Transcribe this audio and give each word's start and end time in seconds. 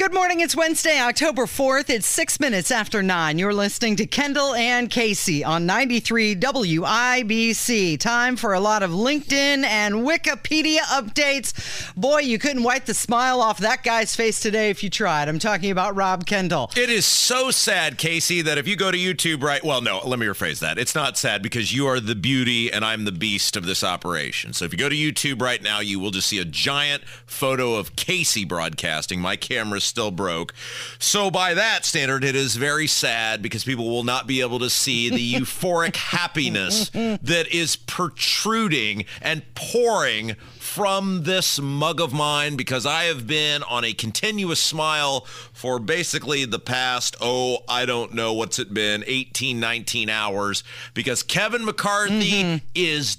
Good 0.00 0.14
morning. 0.14 0.40
It's 0.40 0.56
Wednesday, 0.56 0.98
October 0.98 1.44
4th. 1.44 1.90
It's 1.90 2.06
six 2.06 2.40
minutes 2.40 2.70
after 2.70 3.02
nine. 3.02 3.38
You're 3.38 3.52
listening 3.52 3.96
to 3.96 4.06
Kendall 4.06 4.54
and 4.54 4.88
Casey 4.88 5.44
on 5.44 5.66
93 5.66 6.36
WIBC. 6.36 8.00
Time 8.00 8.36
for 8.36 8.54
a 8.54 8.60
lot 8.60 8.82
of 8.82 8.92
LinkedIn 8.92 9.62
and 9.62 9.96
Wikipedia 9.96 10.78
updates. 10.78 11.94
Boy, 11.94 12.20
you 12.20 12.38
couldn't 12.38 12.62
wipe 12.62 12.86
the 12.86 12.94
smile 12.94 13.42
off 13.42 13.58
that 13.58 13.82
guy's 13.82 14.16
face 14.16 14.40
today 14.40 14.70
if 14.70 14.82
you 14.82 14.88
tried. 14.88 15.28
I'm 15.28 15.38
talking 15.38 15.70
about 15.70 15.94
Rob 15.94 16.24
Kendall. 16.24 16.70
It 16.78 16.88
is 16.88 17.04
so 17.04 17.50
sad, 17.50 17.98
Casey, 17.98 18.40
that 18.40 18.56
if 18.56 18.66
you 18.66 18.76
go 18.76 18.90
to 18.90 18.96
YouTube 18.96 19.42
right, 19.42 19.62
well, 19.62 19.82
no, 19.82 20.00
let 20.02 20.18
me 20.18 20.24
rephrase 20.24 20.60
that. 20.60 20.78
It's 20.78 20.94
not 20.94 21.18
sad 21.18 21.42
because 21.42 21.74
you 21.74 21.86
are 21.86 22.00
the 22.00 22.14
beauty 22.14 22.72
and 22.72 22.86
I'm 22.86 23.04
the 23.04 23.12
beast 23.12 23.54
of 23.54 23.66
this 23.66 23.84
operation. 23.84 24.54
So 24.54 24.64
if 24.64 24.72
you 24.72 24.78
go 24.78 24.88
to 24.88 24.96
YouTube 24.96 25.42
right 25.42 25.62
now, 25.62 25.80
you 25.80 26.00
will 26.00 26.10
just 26.10 26.28
see 26.28 26.38
a 26.38 26.46
giant 26.46 27.04
photo 27.26 27.74
of 27.74 27.96
Casey 27.96 28.46
broadcasting. 28.46 29.20
My 29.20 29.36
camera's 29.36 29.89
still 29.90 30.10
broke. 30.10 30.54
So 30.98 31.30
by 31.30 31.52
that 31.54 31.84
standard, 31.84 32.24
it 32.24 32.34
is 32.34 32.56
very 32.56 32.86
sad 32.86 33.42
because 33.42 33.64
people 33.64 33.90
will 33.90 34.04
not 34.04 34.26
be 34.26 34.40
able 34.40 34.58
to 34.60 34.70
see 34.70 35.10
the 35.10 35.34
euphoric 35.40 35.96
happiness 35.96 36.88
that 36.90 37.46
is 37.52 37.76
protruding 37.76 39.04
and 39.20 39.42
pouring 39.54 40.36
from 40.70 41.24
this 41.24 41.58
mug 41.58 42.00
of 42.00 42.12
mine 42.12 42.56
because 42.56 42.86
I 42.86 43.04
have 43.04 43.26
been 43.26 43.64
on 43.64 43.84
a 43.84 43.92
continuous 43.92 44.60
smile 44.60 45.26
for 45.52 45.80
basically 45.80 46.44
the 46.44 46.60
past, 46.60 47.16
oh, 47.20 47.58
I 47.68 47.86
don't 47.86 48.14
know 48.14 48.32
what's 48.32 48.60
it 48.60 48.72
been, 48.72 49.02
18, 49.06 49.58
19 49.58 50.08
hours 50.08 50.62
because 50.94 51.24
Kevin 51.24 51.64
McCarthy 51.64 52.44
mm-hmm. 52.44 52.66
is 52.74 53.16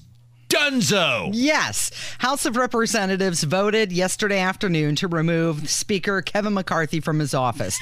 Dunzo. 0.52 1.30
Yes. 1.31 1.91
House 2.19 2.45
of 2.45 2.57
Representatives 2.57 3.44
voted 3.44 3.91
yesterday 3.94 4.39
afternoon 4.39 4.95
to 4.97 5.07
remove 5.07 5.69
Speaker 5.69 6.21
Kevin 6.21 6.53
McCarthy 6.53 6.99
from 6.99 7.19
his 7.19 7.33
office. 7.33 7.80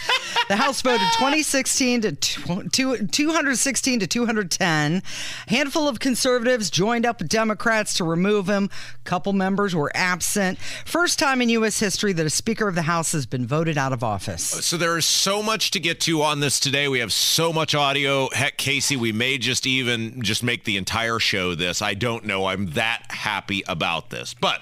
the 0.50 0.56
House 0.56 0.84
voted 0.84 1.08
2016 1.18 2.02
to 2.02 2.12
216 2.12 4.00
to 4.00 4.08
210. 4.08 5.02
A 5.48 5.50
handful 5.50 5.88
of 5.88 6.00
conservatives 6.00 6.70
joined 6.70 7.08
up 7.08 7.18
with 7.20 7.30
Democrats 7.30 7.96
to 7.96 8.04
remove 8.04 8.48
him. 8.48 8.70
A 8.94 9.04
couple 9.04 9.34
members 9.34 9.76
were 9.76 9.92
absent. 9.96 10.60
First 10.86 11.18
time 11.18 11.42
in 11.42 11.50
U.S. 11.50 11.80
history 11.80 12.14
that 12.14 12.26
a 12.26 12.30
Speaker 12.30 12.68
of 12.68 12.76
the 12.76 12.84
House 12.84 13.12
has 13.14 13.26
been 13.26 13.48
voted 13.48 13.80
out 13.80 13.94
of 13.94 14.04
office. 14.04 14.56
Uh, 14.56 14.62
so 14.62 14.78
there 14.78 14.96
is 14.98 15.06
so 15.06 15.42
much 15.42 15.72
to 15.72 15.80
get 15.80 16.00
to 16.02 16.22
on 16.22 16.40
this 16.40 16.60
today. 16.60 16.88
We 16.88 17.00
have 17.00 17.14
so 17.14 17.52
much 17.52 17.74
audio. 17.74 18.30
Heck, 18.32 18.58
Casey, 18.58 18.96
we 18.96 19.12
may 19.12 19.40
just 19.40 19.66
even 19.66 20.22
just 20.22 20.44
make 20.44 20.66
the 20.66 20.78
entire 20.78 21.18
show 21.18 21.56
this. 21.56 21.82
I 21.82 21.96
don't 21.96 22.26
know. 22.26 22.46
I'm 22.46 22.59
I'm 22.60 22.72
that 22.72 23.06
happy 23.10 23.64
about 23.70 24.10
this. 24.10 24.34
But 24.34 24.60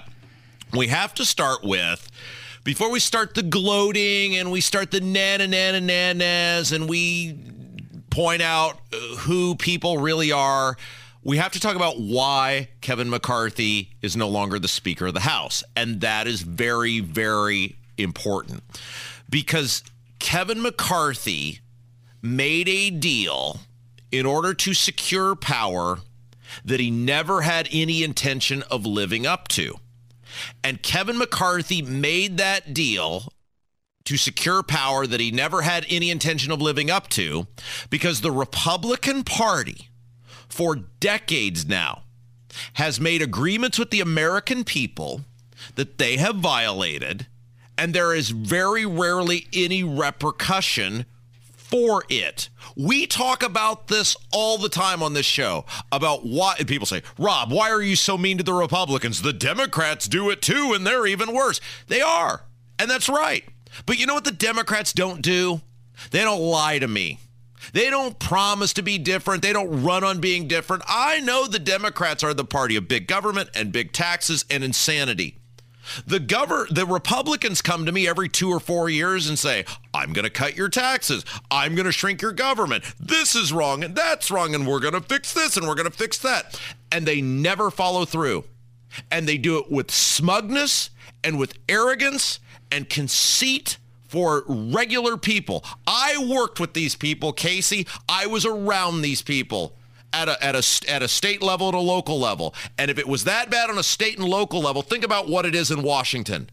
we 0.72 0.86
have 0.86 1.14
to 1.14 1.24
start 1.24 1.64
with 1.64 2.08
before 2.62 2.92
we 2.92 3.00
start 3.00 3.34
the 3.34 3.42
gloating 3.42 4.36
and 4.36 4.52
we 4.52 4.60
start 4.60 4.92
the 4.92 5.00
nana 5.00 5.48
nana 5.48 5.80
nanas 5.80 6.70
and 6.70 6.88
we 6.88 7.36
point 8.10 8.40
out 8.40 8.78
uh, 8.92 8.96
who 9.16 9.56
people 9.56 9.98
really 9.98 10.30
are, 10.30 10.76
we 11.24 11.38
have 11.38 11.50
to 11.52 11.60
talk 11.60 11.74
about 11.74 11.98
why 11.98 12.68
Kevin 12.82 13.10
McCarthy 13.10 13.90
is 14.00 14.16
no 14.16 14.28
longer 14.28 14.60
the 14.60 14.68
Speaker 14.68 15.08
of 15.08 15.14
the 15.14 15.20
House. 15.20 15.64
And 15.74 16.00
that 16.02 16.28
is 16.28 16.42
very, 16.42 17.00
very 17.00 17.78
important 17.96 18.62
because 19.28 19.82
Kevin 20.20 20.62
McCarthy 20.62 21.58
made 22.22 22.68
a 22.68 22.90
deal 22.90 23.58
in 24.12 24.24
order 24.24 24.54
to 24.54 24.72
secure 24.72 25.34
power 25.34 25.98
that 26.64 26.80
he 26.80 26.90
never 26.90 27.42
had 27.42 27.68
any 27.70 28.02
intention 28.02 28.62
of 28.70 28.86
living 28.86 29.26
up 29.26 29.48
to. 29.48 29.76
And 30.62 30.82
Kevin 30.82 31.18
McCarthy 31.18 31.82
made 31.82 32.36
that 32.38 32.74
deal 32.74 33.32
to 34.04 34.16
secure 34.16 34.62
power 34.62 35.06
that 35.06 35.20
he 35.20 35.30
never 35.30 35.62
had 35.62 35.84
any 35.88 36.10
intention 36.10 36.50
of 36.50 36.62
living 36.62 36.90
up 36.90 37.08
to 37.08 37.46
because 37.90 38.20
the 38.20 38.32
Republican 38.32 39.22
Party, 39.22 39.90
for 40.48 40.76
decades 40.76 41.66
now, 41.66 42.04
has 42.74 43.00
made 43.00 43.20
agreements 43.20 43.78
with 43.78 43.90
the 43.90 44.00
American 44.00 44.64
people 44.64 45.22
that 45.74 45.98
they 45.98 46.16
have 46.16 46.36
violated, 46.36 47.26
and 47.76 47.94
there 47.94 48.14
is 48.14 48.30
very 48.30 48.86
rarely 48.86 49.46
any 49.52 49.82
repercussion 49.82 51.04
for 51.68 52.04
it. 52.08 52.48
We 52.76 53.06
talk 53.06 53.42
about 53.42 53.88
this 53.88 54.16
all 54.32 54.58
the 54.58 54.68
time 54.68 55.02
on 55.02 55.12
this 55.12 55.26
show 55.26 55.64
about 55.92 56.24
why 56.24 56.54
people 56.66 56.86
say, 56.86 57.02
Rob, 57.18 57.52
why 57.52 57.70
are 57.70 57.82
you 57.82 57.96
so 57.96 58.16
mean 58.16 58.38
to 58.38 58.44
the 58.44 58.54
Republicans? 58.54 59.22
The 59.22 59.32
Democrats 59.32 60.08
do 60.08 60.30
it 60.30 60.42
too, 60.42 60.72
and 60.74 60.86
they're 60.86 61.06
even 61.06 61.34
worse. 61.34 61.60
They 61.88 62.00
are. 62.00 62.44
And 62.78 62.90
that's 62.90 63.08
right. 63.08 63.44
But 63.86 63.98
you 63.98 64.06
know 64.06 64.14
what 64.14 64.24
the 64.24 64.32
Democrats 64.32 64.92
don't 64.92 65.22
do? 65.22 65.60
They 66.10 66.20
don't 66.20 66.40
lie 66.40 66.78
to 66.78 66.88
me. 66.88 67.18
They 67.72 67.90
don't 67.90 68.18
promise 68.18 68.72
to 68.74 68.82
be 68.82 68.98
different. 68.98 69.42
They 69.42 69.52
don't 69.52 69.82
run 69.82 70.04
on 70.04 70.20
being 70.20 70.48
different. 70.48 70.84
I 70.86 71.20
know 71.20 71.46
the 71.46 71.58
Democrats 71.58 72.22
are 72.22 72.32
the 72.32 72.44
party 72.44 72.76
of 72.76 72.88
big 72.88 73.06
government 73.06 73.50
and 73.54 73.72
big 73.72 73.92
taxes 73.92 74.44
and 74.48 74.62
insanity. 74.64 75.37
The 76.06 76.20
govern 76.20 76.66
the 76.70 76.86
Republicans 76.86 77.62
come 77.62 77.86
to 77.86 77.92
me 77.92 78.06
every 78.08 78.28
2 78.28 78.50
or 78.50 78.60
4 78.60 78.88
years 78.88 79.28
and 79.28 79.38
say, 79.38 79.64
"I'm 79.94 80.12
going 80.12 80.24
to 80.24 80.30
cut 80.30 80.56
your 80.56 80.68
taxes. 80.68 81.24
I'm 81.50 81.74
going 81.74 81.86
to 81.86 81.92
shrink 81.92 82.22
your 82.22 82.32
government. 82.32 82.84
This 83.00 83.34
is 83.34 83.52
wrong 83.52 83.84
and 83.84 83.94
that's 83.94 84.30
wrong 84.30 84.54
and 84.54 84.66
we're 84.66 84.80
going 84.80 84.94
to 84.94 85.00
fix 85.00 85.32
this 85.32 85.56
and 85.56 85.66
we're 85.66 85.74
going 85.74 85.90
to 85.90 85.96
fix 85.96 86.18
that." 86.18 86.60
And 86.90 87.06
they 87.06 87.20
never 87.20 87.70
follow 87.70 88.04
through. 88.04 88.44
And 89.10 89.28
they 89.28 89.38
do 89.38 89.58
it 89.58 89.70
with 89.70 89.90
smugness 89.90 90.90
and 91.22 91.38
with 91.38 91.58
arrogance 91.68 92.40
and 92.70 92.88
conceit 92.88 93.76
for 94.08 94.44
regular 94.46 95.16
people. 95.16 95.64
I 95.86 96.16
worked 96.16 96.58
with 96.58 96.72
these 96.72 96.96
people, 96.96 97.32
Casey. 97.32 97.86
I 98.08 98.26
was 98.26 98.46
around 98.46 99.02
these 99.02 99.20
people 99.20 99.74
at 100.12 100.28
a, 100.28 100.42
at 100.44 100.54
a 100.54 100.90
at 100.90 101.02
a 101.02 101.08
state 101.08 101.42
level 101.42 101.68
at 101.68 101.74
a 101.74 101.80
local 101.80 102.18
level. 102.18 102.54
And 102.76 102.90
if 102.90 102.98
it 102.98 103.06
was 103.06 103.24
that 103.24 103.50
bad 103.50 103.70
on 103.70 103.78
a 103.78 103.82
state 103.82 104.18
and 104.18 104.28
local 104.28 104.60
level, 104.60 104.82
think 104.82 105.04
about 105.04 105.28
what 105.28 105.46
it 105.46 105.54
is 105.54 105.70
in 105.70 105.82
Washington. 105.82 106.50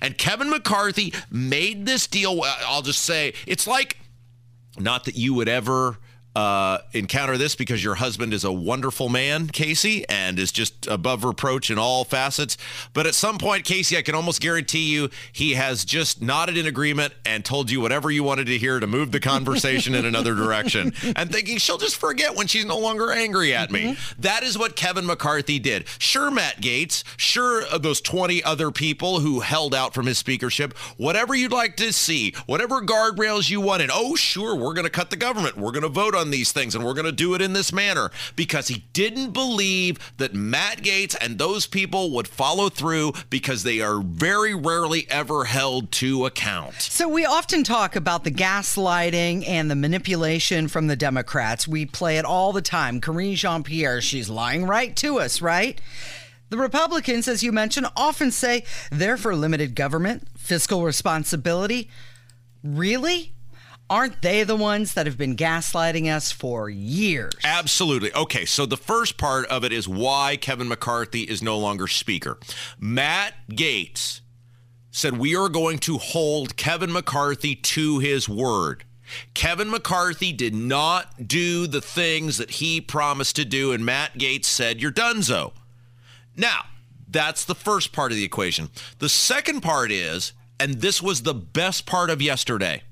And 0.00 0.18
Kevin 0.18 0.50
McCarthy 0.50 1.14
made 1.30 1.86
this 1.86 2.06
deal. 2.06 2.42
I'll 2.66 2.82
just 2.82 3.04
say 3.04 3.34
it's 3.46 3.66
like 3.66 3.98
not 4.78 5.04
that 5.04 5.16
you 5.16 5.34
would 5.34 5.48
ever 5.48 5.98
uh, 6.36 6.78
encounter 6.92 7.36
this 7.36 7.56
because 7.56 7.82
your 7.82 7.96
husband 7.96 8.32
is 8.32 8.44
a 8.44 8.52
wonderful 8.52 9.08
man, 9.08 9.48
Casey, 9.48 10.08
and 10.08 10.38
is 10.38 10.52
just 10.52 10.86
above 10.86 11.24
reproach 11.24 11.70
in 11.70 11.78
all 11.78 12.04
facets. 12.04 12.56
But 12.92 13.06
at 13.06 13.14
some 13.14 13.38
point, 13.38 13.64
Casey, 13.64 13.96
I 13.96 14.02
can 14.02 14.14
almost 14.14 14.40
guarantee 14.40 14.92
you 14.92 15.10
he 15.32 15.54
has 15.54 15.84
just 15.84 16.22
nodded 16.22 16.56
in 16.56 16.66
agreement 16.66 17.14
and 17.24 17.44
told 17.44 17.70
you 17.70 17.80
whatever 17.80 18.10
you 18.10 18.22
wanted 18.22 18.46
to 18.46 18.58
hear 18.58 18.78
to 18.78 18.86
move 18.86 19.10
the 19.10 19.20
conversation 19.20 19.94
in 19.94 20.04
another 20.04 20.34
direction 20.36 20.92
and 21.16 21.32
thinking 21.32 21.58
she'll 21.58 21.78
just 21.78 21.96
forget 21.96 22.36
when 22.36 22.46
she's 22.46 22.64
no 22.64 22.78
longer 22.78 23.10
angry 23.10 23.54
at 23.54 23.72
me. 23.72 23.94
Mm-hmm. 23.94 24.22
That 24.22 24.42
is 24.42 24.56
what 24.56 24.76
Kevin 24.76 25.06
McCarthy 25.06 25.58
did. 25.58 25.88
Sure, 25.98 26.30
Matt 26.30 26.60
Gaetz, 26.60 27.02
sure, 27.16 27.64
uh, 27.66 27.78
those 27.78 28.00
20 28.00 28.44
other 28.44 28.70
people 28.70 29.20
who 29.20 29.40
held 29.40 29.74
out 29.74 29.94
from 29.94 30.06
his 30.06 30.18
speakership, 30.18 30.76
whatever 30.96 31.34
you'd 31.34 31.52
like 31.52 31.76
to 31.78 31.92
see, 31.92 32.34
whatever 32.46 32.80
guardrails 32.80 33.50
you 33.50 33.60
wanted. 33.60 33.90
Oh, 33.92 34.14
sure, 34.14 34.54
we're 34.54 34.74
going 34.74 34.84
to 34.84 34.90
cut 34.90 35.10
the 35.10 35.16
government. 35.16 35.56
We're 35.56 35.72
going 35.72 35.82
to 35.82 35.88
vote 35.88 36.14
on 36.18 36.30
these 36.30 36.52
things 36.52 36.74
and 36.74 36.84
we're 36.84 36.94
going 36.94 37.06
to 37.06 37.12
do 37.12 37.34
it 37.34 37.40
in 37.40 37.52
this 37.54 37.72
manner 37.72 38.10
because 38.36 38.68
he 38.68 38.84
didn't 38.92 39.30
believe 39.30 39.98
that 40.18 40.34
Matt 40.34 40.82
Gaetz 40.82 41.16
and 41.20 41.38
those 41.38 41.66
people 41.66 42.10
would 42.12 42.28
follow 42.28 42.68
through 42.68 43.12
because 43.30 43.62
they 43.62 43.80
are 43.80 44.00
very 44.00 44.54
rarely 44.54 45.06
ever 45.08 45.44
held 45.44 45.90
to 45.92 46.26
account. 46.26 46.74
So 46.82 47.08
we 47.08 47.24
often 47.24 47.64
talk 47.64 47.96
about 47.96 48.24
the 48.24 48.30
gaslighting 48.30 49.48
and 49.48 49.70
the 49.70 49.76
manipulation 49.76 50.68
from 50.68 50.88
the 50.88 50.96
Democrats. 50.96 51.66
We 51.66 51.86
play 51.86 52.18
it 52.18 52.24
all 52.24 52.52
the 52.52 52.62
time. 52.62 53.00
Karine 53.00 53.36
Jean 53.36 53.62
Pierre, 53.62 54.00
she's 54.00 54.28
lying 54.28 54.64
right 54.64 54.94
to 54.96 55.18
us, 55.18 55.40
right? 55.40 55.80
The 56.50 56.58
Republicans, 56.58 57.28
as 57.28 57.42
you 57.42 57.52
mentioned, 57.52 57.88
often 57.96 58.30
say 58.30 58.64
they're 58.90 59.18
for 59.18 59.36
limited 59.36 59.74
government, 59.74 60.28
fiscal 60.36 60.82
responsibility. 60.82 61.90
Really? 62.64 63.34
Aren't 63.90 64.20
they 64.20 64.44
the 64.44 64.56
ones 64.56 64.94
that 64.94 65.06
have 65.06 65.16
been 65.16 65.36
gaslighting 65.36 66.14
us 66.14 66.30
for 66.30 66.68
years? 66.68 67.32
Absolutely. 67.42 68.12
Okay, 68.12 68.44
so 68.44 68.66
the 68.66 68.76
first 68.76 69.16
part 69.16 69.46
of 69.46 69.64
it 69.64 69.72
is 69.72 69.88
why 69.88 70.36
Kevin 70.36 70.68
McCarthy 70.68 71.22
is 71.22 71.42
no 71.42 71.58
longer 71.58 71.86
Speaker. 71.86 72.38
Matt 72.78 73.34
Gaetz 73.50 74.20
said, 74.90 75.16
We 75.16 75.34
are 75.34 75.48
going 75.48 75.78
to 75.80 75.96
hold 75.96 76.56
Kevin 76.56 76.92
McCarthy 76.92 77.54
to 77.54 77.98
his 77.98 78.28
word. 78.28 78.84
Kevin 79.32 79.70
McCarthy 79.70 80.32
did 80.32 80.54
not 80.54 81.26
do 81.26 81.66
the 81.66 81.80
things 81.80 82.36
that 82.36 82.50
he 82.52 82.82
promised 82.82 83.36
to 83.36 83.44
do, 83.46 83.72
and 83.72 83.86
Matt 83.86 84.18
Gaetz 84.18 84.44
said, 84.44 84.82
You're 84.82 84.92
donezo. 84.92 85.52
Now, 86.36 86.66
that's 87.08 87.46
the 87.46 87.54
first 87.54 87.92
part 87.92 88.12
of 88.12 88.18
the 88.18 88.24
equation. 88.24 88.68
The 88.98 89.08
second 89.08 89.62
part 89.62 89.90
is 89.90 90.34
and 90.60 90.80
this 90.80 91.00
was 91.02 91.22
the 91.22 91.34
best 91.34 91.86
part 91.86 92.10
of 92.10 92.20
yesterday 92.20 92.82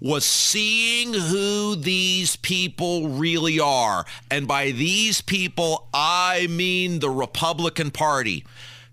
was 0.00 0.24
seeing 0.24 1.14
who 1.14 1.76
these 1.76 2.36
people 2.36 3.08
really 3.08 3.60
are. 3.60 4.04
And 4.30 4.46
by 4.46 4.70
these 4.70 5.20
people, 5.20 5.88
I 5.92 6.46
mean 6.48 7.00
the 7.00 7.10
Republican 7.10 7.90
Party. 7.90 8.44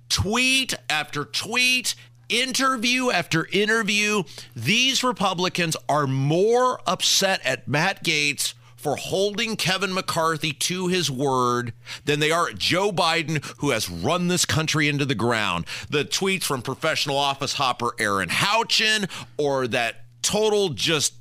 Tweet 0.10 0.74
after 0.90 1.24
tweet, 1.24 1.96
interview 2.30 3.12
after 3.12 3.48
interview, 3.52 4.24
these 4.56 5.04
Republicans 5.04 5.76
are 5.88 6.08
more 6.08 6.80
upset 6.88 7.42
at 7.46 7.68
Matt 7.68 8.04
Gaetz 8.04 8.54
for 8.82 8.96
holding 8.96 9.56
Kevin 9.56 9.94
McCarthy 9.94 10.54
to 10.54 10.88
his 10.88 11.12
word 11.12 11.72
than 12.06 12.20
they 12.20 12.32
are 12.32 12.50
at 12.50 12.58
Joe 12.58 12.92
Biden, 12.92 13.44
who 13.60 13.70
has 13.70 13.90
run 13.90 14.28
this 14.28 14.44
country 14.44 14.90
into 14.90 15.06
the 15.06 15.14
ground. 15.14 15.66
The 15.90 16.04
tweets 16.04 16.44
from 16.44 16.64
professional 16.64 17.18
office 17.18 17.54
hopper 17.54 17.92
Erin 18.00 18.30
Houchin 18.30 19.08
or 19.38 19.68
that 19.68 20.06
total 20.32 20.70
just 20.70 21.16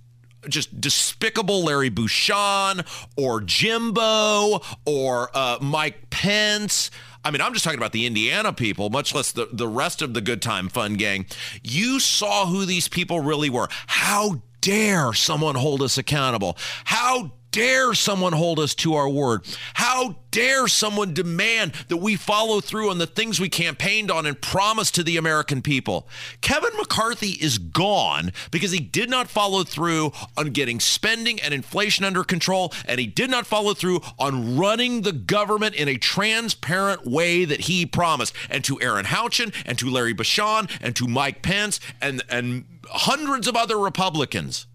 just 0.49 0.81
despicable 0.81 1.65
Larry 1.65 1.91
Bucshon 1.91 2.87
or 3.17 3.41
Jimbo 3.41 4.61
or 4.87 5.31
uh, 5.35 5.59
Mike 5.61 6.09
Pence. 6.11 6.91
I 7.25 7.31
mean, 7.31 7.41
I'm 7.41 7.53
just 7.53 7.65
talking 7.65 7.79
about 7.79 7.93
the 7.93 8.07
Indiana 8.07 8.53
people, 8.53 8.89
much 8.89 9.15
less 9.15 9.33
the, 9.33 9.49
the 9.53 9.69
rest 9.69 10.01
of 10.01 10.15
the 10.15 10.21
good 10.21 10.41
time 10.41 10.69
fun 10.69 10.95
gang. 10.95 11.27
You 11.63 12.01
saw 12.01 12.47
who 12.47 12.65
these 12.65 12.89
people 12.89 13.21
really 13.21 13.51
were. 13.51 13.69
How 13.89 14.43
dare 14.61 15.13
someone 15.13 15.57
hold 15.57 15.83
us 15.83 15.99
accountable? 15.99 16.57
How 16.85 17.33
dare 17.51 17.95
someone 17.95 18.33
hold 18.33 18.59
us 18.59 18.75
to 18.77 18.95
our 18.95 19.09
word? 19.09 19.43
How 19.75 20.17
dare 20.31 20.69
someone 20.69 21.13
demand 21.13 21.73
that 21.89 21.97
we 21.97 22.17
follow 22.17 22.61
through 22.61 22.91
on 22.91 22.99
the 22.99 23.07
things 23.07 23.41
we 23.41 23.49
campaigned 23.49 24.11
on 24.11 24.27
and 24.27 24.41
promised 24.41 24.95
to 24.95 25.03
the 25.03 25.17
American 25.17 25.63
people? 25.63 26.09
Kevin 26.41 26.71
McCarthy 26.77 27.31
is 27.31 27.59
gone 27.59 28.33
because 28.51 28.71
he 28.71 28.81
did 28.81 29.11
not 29.11 29.29
follow 29.29 29.65
through 29.65 30.13
on 30.37 30.51
getting 30.51 30.81
spending 30.81 31.41
and 31.41 31.53
inflation 31.53 32.05
under 32.05 32.25
control, 32.25 32.73
and 32.87 33.01
he 33.01 33.07
did 33.07 33.31
not 33.31 33.47
follow 33.47 33.75
through 33.75 34.01
on 34.19 34.57
running 34.57 35.03
the 35.03 35.13
government 35.13 35.75
in 35.75 35.89
a 35.89 35.97
transparent 35.97 37.07
way 37.07 37.45
that 37.45 37.63
he 37.63 37.87
promised. 37.87 38.35
And 38.49 38.65
to 38.65 38.81
Erin 38.81 39.07
Houchin 39.07 39.53
and 39.67 39.79
to 39.79 39.91
Larry 39.91 40.15
Bucshon 40.15 40.71
and 40.81 40.95
to 40.97 41.07
Mike 41.07 41.43
Pence 41.43 41.81
and, 42.01 42.23
and 42.29 42.65
hundreds 42.89 43.47
of 43.49 43.57
other 43.57 43.79
Republicans 43.79 44.67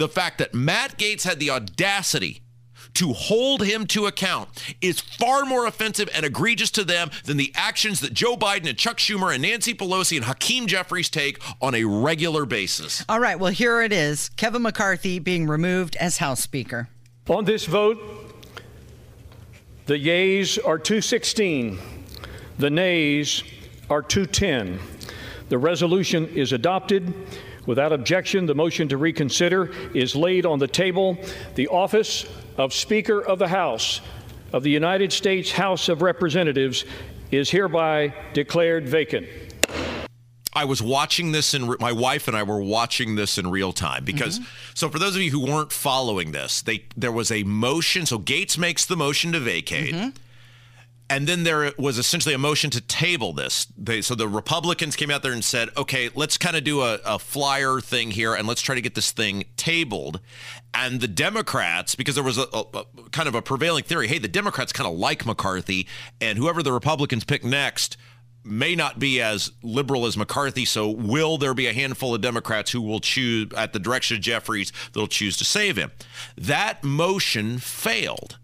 the 0.00 0.08
fact 0.08 0.38
that 0.38 0.54
Matt 0.54 0.96
Gaetz 0.96 1.24
had 1.24 1.38
the 1.38 1.50
audacity 1.50 2.40
to 2.94 3.12
hold 3.12 3.62
him 3.62 3.86
to 3.88 4.06
account 4.06 4.48
is 4.80 4.98
far 4.98 5.44
more 5.44 5.66
offensive 5.66 6.08
and 6.14 6.24
egregious 6.24 6.70
to 6.70 6.84
them 6.84 7.10
than 7.26 7.36
the 7.36 7.52
actions 7.54 8.00
that 8.00 8.14
Joe 8.14 8.34
Biden 8.34 8.66
and 8.66 8.78
Chuck 8.78 8.96
Schumer 8.96 9.30
and 9.30 9.42
Nancy 9.42 9.74
Pelosi 9.74 10.16
and 10.16 10.24
Hakeem 10.24 10.66
Jeffries 10.66 11.10
take 11.10 11.38
on 11.60 11.74
a 11.74 11.84
regular 11.84 12.46
basis. 12.46 13.04
All 13.10 13.20
right, 13.20 13.38
well, 13.38 13.52
here 13.52 13.82
it 13.82 13.92
is 13.92 14.30
Kevin 14.30 14.62
McCarthy 14.62 15.18
being 15.18 15.46
removed 15.46 15.96
as 15.96 16.16
House 16.16 16.40
Speaker. 16.40 16.88
On 17.28 17.44
this 17.44 17.66
vote, 17.66 17.98
the 19.84 19.98
yeas 19.98 20.56
are 20.56 20.78
216, 20.78 21.78
the 22.58 22.70
nays 22.70 23.44
are 23.90 24.00
210. 24.00 24.80
The 25.50 25.58
resolution 25.58 26.26
is 26.28 26.54
adopted. 26.54 27.12
Without 27.66 27.92
objection, 27.92 28.46
the 28.46 28.54
motion 28.54 28.88
to 28.88 28.96
reconsider 28.96 29.72
is 29.94 30.16
laid 30.16 30.46
on 30.46 30.58
the 30.58 30.68
table. 30.68 31.18
The 31.54 31.68
office 31.68 32.26
of 32.56 32.72
Speaker 32.72 33.20
of 33.20 33.38
the 33.38 33.48
House 33.48 34.00
of 34.52 34.62
the 34.62 34.70
United 34.70 35.12
States 35.12 35.52
House 35.52 35.88
of 35.88 36.02
Representatives 36.02 36.84
is 37.30 37.50
hereby 37.50 38.12
declared 38.32 38.88
vacant. 38.88 39.26
I 40.52 40.64
was 40.64 40.82
watching 40.82 41.30
this 41.30 41.54
in 41.54 41.76
my 41.78 41.92
wife 41.92 42.26
and 42.26 42.36
I 42.36 42.42
were 42.42 42.60
watching 42.60 43.14
this 43.14 43.38
in 43.38 43.50
real 43.50 43.72
time 43.72 44.04
because 44.04 44.40
mm-hmm. 44.40 44.48
so 44.74 44.88
for 44.88 44.98
those 44.98 45.14
of 45.14 45.22
you 45.22 45.30
who 45.30 45.40
weren't 45.46 45.70
following 45.70 46.32
this, 46.32 46.60
they 46.60 46.84
there 46.96 47.12
was 47.12 47.30
a 47.30 47.44
motion. 47.44 48.04
So 48.04 48.18
Gaetz 48.18 48.58
makes 48.58 48.84
the 48.84 48.96
motion 48.96 49.30
to 49.32 49.40
vacate. 49.40 49.94
Mm-hmm. 49.94 50.08
And 51.08 51.26
then 51.26 51.42
there 51.42 51.72
was 51.76 51.98
essentially 51.98 52.34
a 52.34 52.38
motion 52.38 52.70
to 52.70 52.79
table 53.00 53.32
this. 53.32 53.66
They, 53.78 54.02
so 54.02 54.14
the 54.14 54.28
Republicans 54.28 54.94
came 54.94 55.10
out 55.10 55.22
there 55.22 55.32
and 55.32 55.42
said, 55.42 55.70
okay, 55.74 56.10
let's 56.14 56.36
kind 56.36 56.54
of 56.54 56.64
do 56.64 56.82
a, 56.82 56.98
a, 57.06 57.18
flyer 57.18 57.80
thing 57.80 58.10
here 58.10 58.34
and 58.34 58.46
let's 58.46 58.60
try 58.60 58.74
to 58.74 58.82
get 58.82 58.94
this 58.94 59.10
thing 59.10 59.44
tabled. 59.56 60.20
And 60.74 61.00
the 61.00 61.08
Democrats, 61.08 61.94
because 61.94 62.14
there 62.14 62.22
was 62.22 62.36
a, 62.36 62.46
a, 62.52 62.64
a 62.74 62.84
kind 63.10 63.26
of 63.26 63.34
a 63.34 63.40
prevailing 63.40 63.84
theory, 63.84 64.06
hey, 64.06 64.18
the 64.18 64.28
Democrats 64.28 64.70
kind 64.70 64.86
of 64.86 64.98
like 64.98 65.24
McCarthy, 65.24 65.88
and 66.20 66.36
whoever 66.36 66.62
the 66.62 66.74
Republicans 66.74 67.24
pick 67.24 67.42
next 67.42 67.96
may 68.44 68.74
not 68.74 68.98
be 68.98 69.18
as 69.18 69.50
liberal 69.62 70.04
as 70.04 70.18
McCarthy. 70.18 70.66
So 70.66 70.90
will 70.90 71.38
there 71.38 71.54
be 71.54 71.68
a 71.68 71.72
handful 71.72 72.14
of 72.14 72.20
Democrats 72.20 72.70
who 72.70 72.82
will 72.82 73.00
choose, 73.00 73.50
at 73.56 73.72
the 73.72 73.78
direction 73.78 74.18
of 74.18 74.22
Jeffries, 74.22 74.74
that'll 74.92 75.08
choose 75.08 75.38
to 75.38 75.44
save 75.46 75.78
him? 75.78 75.90
That 76.36 76.84
motion 76.84 77.60
failed. 77.60 78.36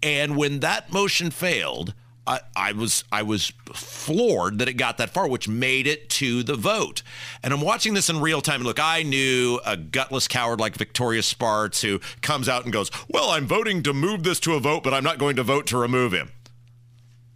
And 0.00 0.36
when 0.36 0.60
that 0.60 0.92
motion 0.92 1.32
failed, 1.32 1.92
I, 2.26 2.72
was 2.72 3.04
I 3.12 3.22
was 3.22 3.52
floored 3.72 4.58
that 4.58 4.68
it 4.68 4.74
got 4.74 4.98
that 4.98 5.10
far, 5.10 5.28
which 5.28 5.48
made 5.48 5.86
it 5.86 6.10
to 6.10 6.42
the 6.42 6.56
vote. 6.56 7.02
And 7.42 7.52
I'm 7.52 7.60
watching 7.60 7.94
this 7.94 8.08
in 8.08 8.20
real 8.20 8.40
time. 8.40 8.62
Look, 8.62 8.80
I 8.80 9.02
knew 9.02 9.60
a 9.64 9.76
gutless 9.76 10.26
coward 10.26 10.58
like 10.60 10.74
Victoria 10.74 11.22
Spartz 11.22 11.82
who 11.82 12.00
comes 12.22 12.48
out 12.48 12.64
and 12.64 12.72
goes, 12.72 12.90
"Well, 13.08 13.30
I'm 13.30 13.46
voting 13.46 13.82
to 13.84 13.92
move 13.92 14.24
this 14.24 14.40
to 14.40 14.54
a 14.54 14.60
vote, 14.60 14.82
but 14.82 14.92
I'm 14.92 15.04
not 15.04 15.18
going 15.18 15.36
to 15.36 15.42
vote 15.42 15.66
to 15.68 15.78
remove 15.78 16.12
him." 16.12 16.32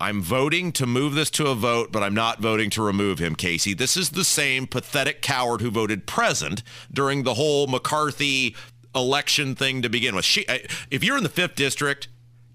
I'm 0.03 0.23
voting 0.23 0.73
to 0.73 0.87
move 0.87 1.15
this 1.15 1.31
to 1.33 1.49
a 1.49 1.55
vote, 1.55 1.93
but 1.93 2.03
I'm 2.03 2.15
not 2.15 2.41
voting 2.41 2.71
to 2.71 2.83
remove 2.83 3.19
him, 3.19 3.35
Casey. 3.35 3.75
This 3.75 3.99
is 3.99 4.11
the 4.11 4.25
same 4.25 4.67
pathetic 4.67 5.21
coward 5.21 5.61
who 5.61 5.71
voted 5.71 6.07
present 6.07 6.63
during 6.91 7.23
the 7.23 7.35
whole 7.35 7.67
McCarthy 7.67 8.57
election 8.95 9.55
thing 9.55 9.83
to 9.83 9.91
begin 9.91 10.17
with. 10.17 10.25
She, 10.25 10.47
if 10.91 11.05
you're 11.05 11.19
in 11.19 11.23
the 11.23 11.29
fifth 11.29 11.55
district 11.55 12.09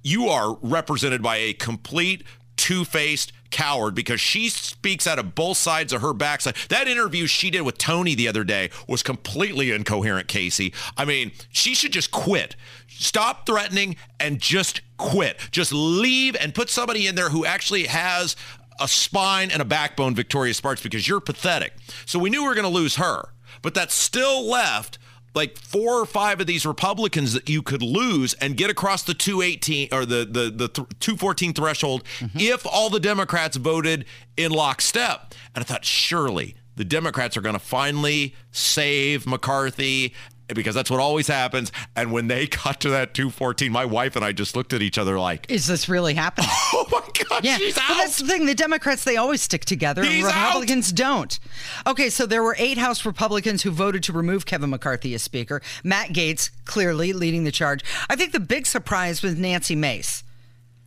you 0.06 0.30
are 0.30 0.58
represented 0.62 1.24
by 1.24 1.38
a 1.38 1.54
complete 1.54 2.24
two-faced 2.58 3.34
coward 3.50 3.96
because 3.96 4.22
she 4.22 4.50
speaks 4.50 5.08
out 5.08 5.18
of 5.18 5.34
both 5.34 5.58
sides 5.58 5.92
of 5.92 6.02
her 6.02 6.14
backside. 6.14 6.56
That 6.70 6.88
interview 6.88 7.26
she 7.26 7.50
did 7.50 7.62
with 7.62 7.80
Tony 7.80 8.14
the 8.14 8.28
other 8.28 8.44
day 8.44 8.70
was 8.88 9.02
completely 9.02 9.72
incoherent, 9.72 10.28
Casey. 10.28 10.74
I 10.96 11.06
mean, 11.06 11.32
she 11.50 11.74
should 11.74 11.92
just 11.92 12.12
quit. 12.12 12.56
Stop 12.88 13.48
threatening 13.48 13.96
and 14.20 14.40
just 14.40 14.82
quit. 14.98 15.40
Just 15.50 15.74
leave 15.74 16.36
and 16.36 16.54
put 16.54 16.70
somebody 16.70 17.08
in 17.08 17.16
there 17.16 17.30
who 17.30 17.44
actually 17.44 17.86
has 17.86 18.36
a 18.80 18.88
spine 18.88 19.50
and 19.50 19.62
a 19.62 19.66
backbone, 19.66 20.14
Victoria 20.14 20.54
Spartz, 20.54 20.84
because 20.84 21.08
you're 21.08 21.20
pathetic. 21.20 21.74
So 22.06 22.20
we 22.20 22.30
knew 22.30 22.44
we 22.44 22.50
were 22.50 22.56
going 22.56 22.64
to 22.64 22.70
lose 22.70 22.98
her. 22.98 23.30
But 23.64 23.74
that 23.74 23.92
still 23.92 24.48
left 24.48 25.00
like 25.36 25.58
four 25.58 26.00
or 26.00 26.06
five 26.06 26.40
of 26.40 26.48
these 26.48 26.66
Republicans 26.66 27.34
that 27.34 27.50
you 27.50 27.62
could 27.62 27.82
lose 27.82 28.34
and 28.36 28.58
get 28.58 28.70
across 28.70 29.04
the 29.04 29.14
218 29.14 29.90
or 29.92 30.06
the 30.06 30.26
the 30.26 30.50
the 30.50 30.68
214 30.70 31.54
threshold 31.54 32.04
mm-hmm. 32.20 32.40
if 32.40 32.66
all 32.66 32.90
the 32.90 33.00
Democrats 33.00 33.58
voted 33.58 34.06
in 34.38 34.52
lockstep. 34.52 35.34
And 35.54 35.64
I 35.64 35.66
thought 35.66 35.86
surely 35.86 36.56
the 36.76 36.86
Democrats 36.86 37.38
are 37.38 37.42
going 37.42 37.54
to 37.54 37.60
finally 37.60 38.36
save 38.52 39.28
McCarthy 39.28 40.14
because 40.54 40.76
that's 40.76 40.92
what 40.92 41.00
always 41.00 41.28
happens. 41.28 41.72
And 41.96 42.12
when 42.12 42.28
they 42.28 42.48
got 42.64 42.82
to 42.82 42.90
that 42.90 43.14
214, 43.14 43.72
my 43.72 43.86
wife 43.86 44.16
and 44.16 44.24
I 44.24 44.32
just 44.32 44.56
looked 44.56 44.74
at 44.74 44.82
each 44.82 44.98
other 44.98 45.18
like, 45.20 45.50
Is 45.50 45.68
this 45.68 45.90
really 45.90 46.14
happening? 46.14 46.50
Oh 46.78 46.86
my 46.92 47.02
God, 47.30 47.44
yeah. 47.46 47.58
she's 47.58 47.78
out. 47.78 47.84
But 47.88 47.98
that's 47.98 48.18
the 48.18 48.28
thing. 48.28 48.46
The 48.46 48.54
Democrats, 48.56 49.06
they 49.06 49.16
always 49.18 49.42
stick 49.42 49.64
together, 49.66 50.04
He's 50.04 50.26
and 50.26 50.34
Republicans 50.36 50.92
out. 50.92 50.96
don't. 50.98 51.40
Okay, 51.88 52.10
so 52.10 52.26
there 52.26 52.44
were 52.44 52.56
eight 52.60 52.78
House 52.78 53.06
Republicans 53.06 53.64
who 53.64 53.72
voted 53.72 54.04
to 54.04 54.14
remove 54.14 54.46
Kevin 54.46 54.70
McCarthy 54.70 55.14
as 55.14 55.22
Speaker. 55.24 55.62
Matt 55.84 56.10
Gaetz 56.10 56.50
clearly 56.66 57.14
leading 57.14 57.44
the 57.46 57.52
charge. 57.52 57.84
I 58.10 58.16
think 58.18 58.34
the 58.34 58.40
big 58.42 58.66
surprise 58.66 59.22
was 59.24 59.36
Nancy 59.36 59.76
Mace 59.76 60.24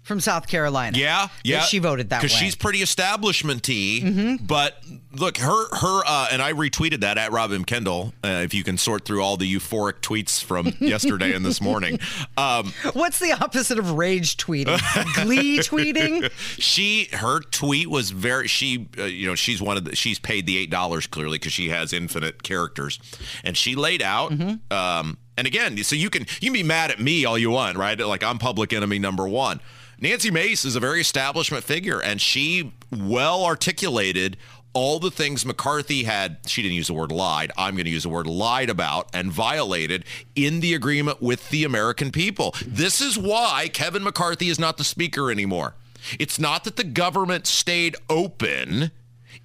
from 0.08 0.20
South 0.20 0.48
Carolina. 0.48 0.98
Yeah, 0.98 1.28
yeah. 1.44 1.60
She 1.60 1.78
voted 1.78 2.08
that 2.10 2.16
way. 2.16 2.22
Because 2.22 2.36
she's 2.36 2.56
pretty 2.56 2.80
establishmenty. 2.80 4.02
Mm-hmm. 4.02 4.46
But 4.46 4.82
look, 5.12 5.36
her 5.36 5.76
her 5.76 6.02
uh, 6.06 6.28
and 6.32 6.40
I 6.40 6.54
retweeted 6.54 7.00
that 7.00 7.18
at 7.18 7.30
Robin 7.30 7.64
Kendall. 7.64 8.14
Uh, 8.24 8.40
if 8.42 8.54
you 8.54 8.64
can 8.64 8.78
sort 8.78 9.04
through 9.04 9.22
all 9.22 9.36
the 9.36 9.54
euphoric 9.54 10.00
tweets 10.00 10.42
from 10.42 10.72
yesterday 10.80 11.34
and 11.34 11.44
this 11.44 11.60
morning. 11.60 12.00
Um, 12.38 12.72
What's 12.94 13.18
the 13.18 13.32
opposite 13.32 13.78
of 13.78 13.92
rage 13.92 14.38
tweeting? 14.38 14.80
Glee 15.14 15.58
tweeting? 15.58 16.30
She 16.58 17.08
her 17.12 17.40
tweet 17.40 17.90
was 17.90 18.10
very 18.10 18.48
she 18.48 18.88
uh, 18.98 19.04
you 19.04 19.26
know 19.26 19.34
she's 19.34 19.60
one 19.60 19.76
of 19.76 19.84
the 19.84 19.94
she's 19.94 20.18
paid 20.18 20.46
the 20.46 20.56
eight 20.56 20.70
dollars 20.70 21.06
clearly 21.06 21.38
because 21.38 21.52
she 21.52 21.68
has 21.68 21.92
infinite 21.92 22.42
characters, 22.42 22.98
and 23.44 23.56
she 23.56 23.74
laid 23.76 24.02
out. 24.02 24.32
Mm-hmm. 24.32 24.72
Um, 24.72 25.18
and 25.36 25.46
again, 25.46 25.76
so 25.84 25.94
you 25.94 26.08
can 26.08 26.22
you 26.40 26.50
can 26.50 26.52
be 26.54 26.62
mad 26.62 26.90
at 26.90 26.98
me 26.98 27.26
all 27.26 27.38
you 27.38 27.50
want, 27.50 27.76
right? 27.76 27.98
Like 27.98 28.24
I'm 28.24 28.38
public 28.38 28.72
enemy 28.72 28.98
number 28.98 29.28
one. 29.28 29.60
Nancy 30.00 30.30
Mace 30.30 30.64
is 30.64 30.76
a 30.76 30.80
very 30.80 31.00
establishment 31.00 31.64
figure, 31.64 32.00
and 32.00 32.20
she 32.20 32.72
well 32.90 33.44
articulated 33.44 34.36
all 34.72 35.00
the 35.00 35.10
things 35.10 35.44
McCarthy 35.44 36.04
had, 36.04 36.38
she 36.46 36.62
didn't 36.62 36.76
use 36.76 36.86
the 36.86 36.94
word 36.94 37.10
lied, 37.10 37.50
I'm 37.56 37.74
going 37.74 37.86
to 37.86 37.90
use 37.90 38.04
the 38.04 38.08
word 38.08 38.28
lied 38.28 38.70
about 38.70 39.08
and 39.12 39.32
violated 39.32 40.04
in 40.36 40.60
the 40.60 40.74
agreement 40.74 41.20
with 41.20 41.48
the 41.48 41.64
American 41.64 42.12
people. 42.12 42.54
This 42.64 43.00
is 43.00 43.18
why 43.18 43.70
Kevin 43.72 44.04
McCarthy 44.04 44.48
is 44.48 44.58
not 44.58 44.76
the 44.76 44.84
speaker 44.84 45.32
anymore. 45.32 45.74
It's 46.20 46.38
not 46.38 46.62
that 46.62 46.76
the 46.76 46.84
government 46.84 47.48
stayed 47.48 47.96
open. 48.08 48.92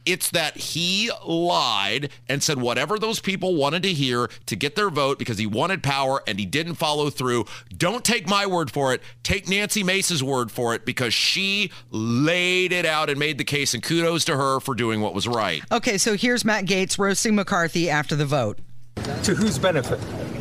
It's 0.06 0.30
that 0.32 0.58
he 0.58 1.10
lied 1.26 2.10
and 2.28 2.44
said 2.44 2.60
whatever 2.60 3.00
those 3.00 3.20
people 3.20 3.56
wanted 3.56 3.84
to 3.84 3.94
hear 3.94 4.30
to 4.48 4.56
get 4.56 4.76
their 4.76 4.90
vote 4.90 5.20
because 5.20 5.38
he 5.38 5.46
wanted 5.46 5.82
power 5.82 6.22
and 6.28 6.40
he 6.40 6.46
didn't 6.46 6.76
follow 6.76 7.10
through. 7.10 7.46
Don't 7.76 8.04
take 8.04 8.28
my 8.28 8.46
word 8.46 8.72
for 8.72 8.94
it. 8.94 9.02
Take 9.24 9.48
Nancy 9.48 9.84
Mace's 9.84 10.24
word 10.24 10.52
for 10.52 10.76
it 10.76 10.86
because 10.86 11.14
she 11.14 11.72
laid 11.92 12.72
it 12.72 12.86
out 12.86 13.10
and 13.10 13.18
made 13.18 13.38
the 13.38 13.44
case. 13.44 13.74
And 13.74 13.82
kudos 13.82 14.26
to 14.26 14.36
her 14.36 14.60
for 14.60 14.76
doing 14.76 15.02
what 15.02 15.14
was 15.14 15.28
right. 15.28 15.62
Okay, 15.72 15.98
so 15.98 16.18
here's 16.18 16.44
Matt 16.44 16.66
Gaetz 16.66 16.98
roasting 16.98 17.36
McCarthy 17.36 17.90
after 17.90 18.16
the 18.16 18.26
vote. 18.26 18.60
To 19.24 19.36
whose 19.36 19.58
benefit? 19.58 20.00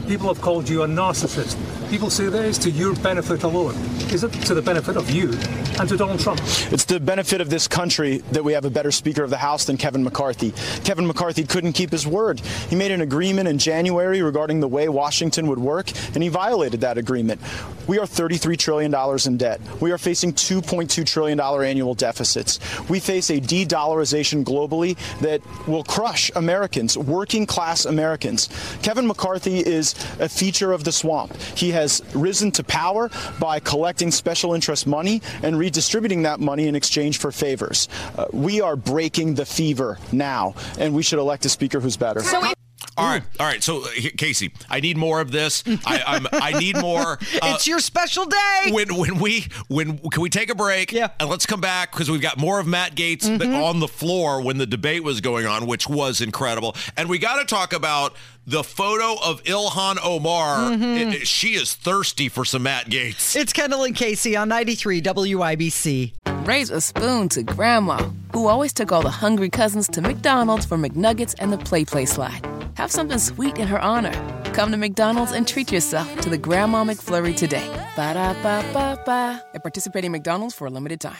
People 0.09 0.29
have 0.29 0.43
called 0.43 0.69
you 0.69 0.83
a 0.83 0.87
narcissist. 0.87 1.57
People 1.89 2.11
say 2.11 2.27
that 2.27 2.45
is 2.45 2.59
to 2.59 2.71
your 2.71 2.95
benefit 2.97 3.43
alone. 3.45 3.75
Is 4.11 4.25
it 4.25 4.33
to 4.33 4.55
the 4.55 4.63
benefit 4.63 4.97
of 4.97 5.11
you 5.11 5.31
and 5.79 5.89
to 5.89 5.97
Donald 5.97 6.21
Trump? 6.21 6.41
It's 6.73 6.85
the 6.85 6.99
benefit 6.99 7.41
of 7.41 7.51
this 7.51 7.69
country 7.69 8.19
that 8.33 8.43
we 8.43 8.53
have 8.53 8.65
a 8.65 8.71
better 8.71 8.91
Speaker 8.91 9.23
of 9.23 9.31
the 9.31 9.37
House 9.37 9.65
than 9.65 9.77
Kevin 9.77 10.03
McCarthy. 10.03 10.53
Kevin 10.85 11.07
McCarthy 11.07 11.45
couldn't 11.45 11.75
keep 11.75 11.91
his 11.91 12.07
word. 12.07 12.41
He 12.41 12.77
made 12.77 12.91
an 12.91 13.01
agreement 13.01 13.49
in 13.49 13.59
January 13.59 14.23
regarding 14.23 14.61
the 14.61 14.69
way 14.69 14.89
Washington 14.89 15.47
would 15.47 15.59
work, 15.59 15.91
and 16.15 16.23
he 16.23 16.29
violated 16.29 16.81
that 16.81 16.99
agreement. 16.99 17.41
We 17.87 17.99
are 17.99 18.07
$33 18.07 18.59
trillion 18.59 18.95
in 19.27 19.37
debt. 19.37 19.61
We 19.81 19.93
are 19.93 19.99
facing 19.99 20.33
$2.2 20.33 21.07
trillion 21.07 21.41
annual 21.41 21.95
deficits. 21.95 22.59
We 22.89 23.01
face 23.01 23.31
a 23.31 23.41
de 23.41 23.67
dollarization 23.67 24.45
globally 24.45 24.97
that 25.21 25.41
will 25.67 25.85
crush 25.85 26.31
Americans, 26.37 26.97
working 26.99 27.47
class 27.47 27.85
Americans. 27.85 28.49
Kevin 28.83 29.07
McCarthy 29.07 29.59
is 29.59 29.92
a 30.21 30.29
feature 30.29 30.73
of 30.73 30.85
the 30.85 30.93
swamp. 30.93 31.37
He 31.57 31.71
has 31.71 32.03
risen 32.15 32.51
to 32.53 32.65
power 32.65 33.11
by 33.39 33.61
collecting 33.61 34.11
special 34.11 34.55
interest 34.55 34.87
money 34.87 35.23
and 35.43 35.59
redistributing 35.59 36.23
that 36.23 36.41
money 36.41 36.67
in 36.67 36.75
exchange 36.75 37.19
for 37.19 37.33
favors. 37.33 37.89
Uh, 38.17 38.27
we 38.33 38.61
are 38.61 38.77
breaking 38.77 39.35
the 39.35 39.47
fever 39.47 39.99
now, 40.13 40.55
and 40.79 40.95
we 40.95 41.03
should 41.03 41.19
elect 41.19 41.45
a 41.45 41.49
speaker 41.49 41.81
who's 41.81 41.97
better. 41.97 42.21
So 42.21 42.53
all 42.97 43.07
right, 43.07 43.23
all 43.41 43.47
right. 43.47 43.63
So, 43.63 43.85
Casey, 44.17 44.53
I 44.69 44.81
need 44.81 44.97
more 44.97 45.21
of 45.21 45.33
this. 45.33 45.65
I, 45.87 46.03
I'm, 46.07 46.27
I 46.33 46.59
need 46.59 46.77
more. 46.77 47.19
Uh, 47.43 47.55
it's 47.55 47.67
your 47.67 47.81
special 47.81 48.25
day. 48.27 48.69
When 48.71 48.95
when 48.95 49.19
we 49.19 49.47
when 49.69 49.99
can 49.99 50.23
we 50.23 50.29
take 50.29 50.51
a 50.51 50.55
break? 50.55 50.93
Yeah, 50.93 51.09
and 51.19 51.29
let's 51.29 51.47
come 51.47 51.61
back 51.61 51.91
because 51.91 52.11
we've 52.11 52.21
got 52.21 52.39
more 52.39 52.61
of 52.61 52.67
Matt 52.67 52.95
Gaetz 52.95 53.23
mm-hmm. 53.23 53.55
on 53.55 53.81
the 53.81 53.89
floor 53.89 54.41
when 54.43 54.59
the 54.59 54.67
debate 54.67 55.03
was 55.03 55.21
going 55.21 55.47
on, 55.47 55.67
which 55.67 55.89
was 55.89 56.21
incredible. 56.21 56.77
And 56.97 57.09
we 57.09 57.19
got 57.19 57.39
to 57.39 57.45
talk 57.45 57.73
about 57.73 58.15
the 58.47 58.63
photo 58.63 59.21
of 59.23 59.43
Ilhan 59.45 59.99
Omar. 60.03 60.71
Mm-hmm. 60.71 60.85
It, 60.85 61.15
it, 61.15 61.27
she 61.27 61.55
is 61.55 61.75
thirsty 61.75 62.29
for 62.29 62.45
some 62.45 62.65
Matt 62.65 62.87
Gaetz. 62.87 63.35
It's 63.35 63.53
Kendall 63.53 63.85
and 63.85 63.97
Casey 63.97 64.37
on 64.37 64.49
93 64.49 65.03
WIBC. 65.03 66.13
Raise 66.47 66.71
a 66.71 66.81
spoon 66.81 67.29
to 67.31 67.43
Grandma, 67.43 68.11
who 68.33 68.47
always 68.49 68.73
took 68.73 68.93
all 68.93 69.03
the 69.03 69.11
hungry 69.11 69.51
cousins 69.51 69.89
to 69.89 70.03
McDonald's 70.03 70.67
for 70.67 70.77
McNuggets 70.77 71.35
and 71.39 71.53
the 71.53 71.59
Play 71.59 71.85
Play 71.85 72.05
slide. 72.05 72.47
Have 72.77 72.91
something 72.91 73.19
sweet 73.19 73.59
in 73.59 73.69
her 73.69 73.79
honor. 73.81 74.13
Come 74.55 74.71
to 74.71 74.77
McDonald's 74.79 75.33
and 75.33 75.47
treat 75.47 75.71
yourself 75.71 76.21
to 76.21 76.31
the 76.31 76.39
Grandma 76.39 76.85
McFlurry 76.85 77.37
today. 77.37 77.69
Ba 77.97 78.15
da 78.15 78.33
ba 78.43 78.65
ba 78.73 78.99
ba. 79.05 79.43
At 79.55 79.63
participating 79.63 80.13
McDonald's 80.13 80.55
for 80.55 80.67
a 80.67 80.71
limited 80.71 81.01
time. 81.01 81.19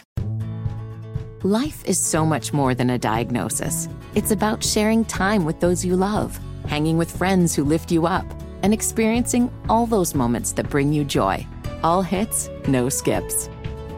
Life 1.43 1.83
is 1.85 1.99
so 1.99 2.25
much 2.25 2.53
more 2.53 2.73
than 2.73 2.89
a 2.89 2.97
diagnosis. 2.97 3.87
It's 4.15 4.31
about 4.31 4.63
sharing 4.63 5.05
time 5.05 5.45
with 5.45 5.59
those 5.59 5.85
you 5.85 5.95
love, 5.95 6.39
hanging 6.67 6.97
with 6.97 7.15
friends 7.15 7.53
who 7.53 7.63
lift 7.65 7.91
you 7.91 8.07
up, 8.07 8.25
and 8.63 8.73
experiencing 8.73 9.51
all 9.67 9.85
those 9.85 10.15
moments 10.15 10.53
that 10.53 10.69
bring 10.69 10.93
you 10.93 11.03
joy. 11.03 11.45
All 11.83 12.01
hits, 12.01 12.49
no 12.67 12.87
skips. 12.87 13.49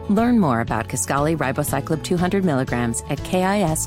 Learn 0.08 0.40
more 0.40 0.60
about 0.60 0.88
Kisqali 0.88 1.36
Ribociclib 1.36 2.02
200 2.02 2.44
milligrams 2.44 3.02
at 3.08 3.18
kisqali.com 3.18 3.86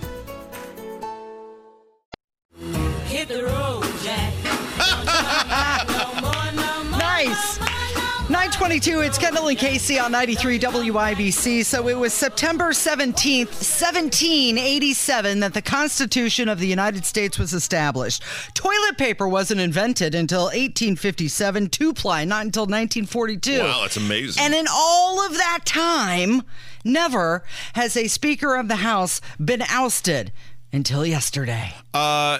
922, 8.71 9.05
it's 9.05 9.17
Kendall 9.17 9.49
and 9.49 9.57
Casey 9.57 9.99
on 9.99 10.13
93 10.13 10.57
WIBC. 10.57 11.65
So 11.65 11.89
it 11.89 11.97
was 11.97 12.13
September 12.13 12.69
17th, 12.69 13.47
1787, 13.47 15.41
that 15.41 15.53
the 15.53 15.61
Constitution 15.61 16.47
of 16.47 16.57
the 16.57 16.67
United 16.67 17.03
States 17.03 17.37
was 17.37 17.51
established. 17.51 18.23
Toilet 18.53 18.97
paper 18.97 19.27
wasn't 19.27 19.59
invented 19.59 20.15
until 20.15 20.43
1857, 20.43 21.67
two 21.67 21.91
ply, 21.91 22.23
not 22.23 22.45
until 22.45 22.61
1942. 22.61 23.59
Wow, 23.59 23.81
that's 23.81 23.97
amazing. 23.97 24.41
And 24.41 24.53
in 24.53 24.67
all 24.71 25.19
of 25.19 25.33
that 25.33 25.65
time, 25.65 26.41
never 26.85 27.43
has 27.73 27.97
a 27.97 28.07
Speaker 28.07 28.55
of 28.55 28.69
the 28.69 28.77
House 28.77 29.19
been 29.37 29.63
ousted 29.63 30.31
until 30.73 31.05
yesterday. 31.05 31.73
Uh, 31.93 32.39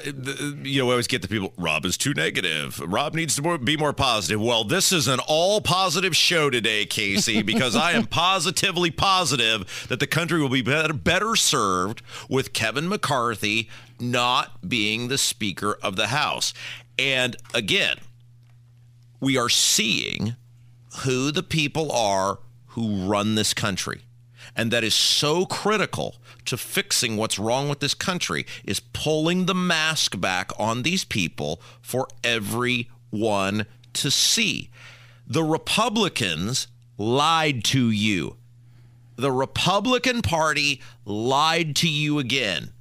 you 0.63 0.79
know, 0.79 0.85
we 0.85 0.91
always 0.91 1.07
get 1.07 1.21
the 1.21 1.27
people. 1.27 1.53
Rob 1.57 1.85
is 1.85 1.97
too 1.97 2.13
negative. 2.13 2.79
Rob 2.79 3.13
needs 3.13 3.35
to 3.35 3.57
be 3.57 3.75
more 3.77 3.93
positive. 3.93 4.41
Well, 4.41 4.63
this 4.63 4.91
is 4.91 5.07
an 5.07 5.19
all 5.27 5.61
positive 5.61 6.15
show 6.15 6.49
today, 6.49 6.85
Casey, 6.85 7.41
because 7.43 7.75
I 7.75 7.91
am 7.91 8.05
positively 8.05 8.91
positive 8.91 9.85
that 9.89 9.99
the 9.99 10.07
country 10.07 10.41
will 10.41 10.49
be 10.49 10.61
better, 10.61 10.93
better 10.93 11.35
served 11.35 12.01
with 12.29 12.53
Kevin 12.53 12.87
McCarthy 12.87 13.69
not 13.99 14.67
being 14.67 15.07
the 15.07 15.17
Speaker 15.17 15.77
of 15.83 15.95
the 15.95 16.07
House. 16.07 16.53
And 16.97 17.35
again, 17.53 17.97
we 19.19 19.37
are 19.37 19.49
seeing 19.49 20.35
who 21.03 21.31
the 21.31 21.43
people 21.43 21.91
are 21.91 22.39
who 22.67 23.05
run 23.05 23.35
this 23.35 23.53
country. 23.53 24.01
And 24.55 24.71
that 24.71 24.83
is 24.83 24.93
so 24.93 25.45
critical 25.45 26.17
to 26.45 26.57
fixing 26.57 27.17
what's 27.17 27.39
wrong 27.39 27.69
with 27.69 27.79
this 27.79 27.93
country 27.93 28.45
is 28.63 28.79
pulling 28.79 29.45
the 29.45 29.55
mask 29.55 30.19
back 30.19 30.51
on 30.59 30.83
these 30.83 31.03
people 31.03 31.61
for 31.81 32.07
everyone 32.23 33.65
to 33.93 34.11
see. 34.11 34.69
The 35.27 35.43
Republicans 35.43 36.67
lied 36.97 37.63
to 37.65 37.89
you. 37.89 38.37
The 39.15 39.31
Republican 39.31 40.21
Party 40.21 40.81
lied 41.05 41.75
to 41.77 41.89
you 41.89 42.19
again 42.19 42.73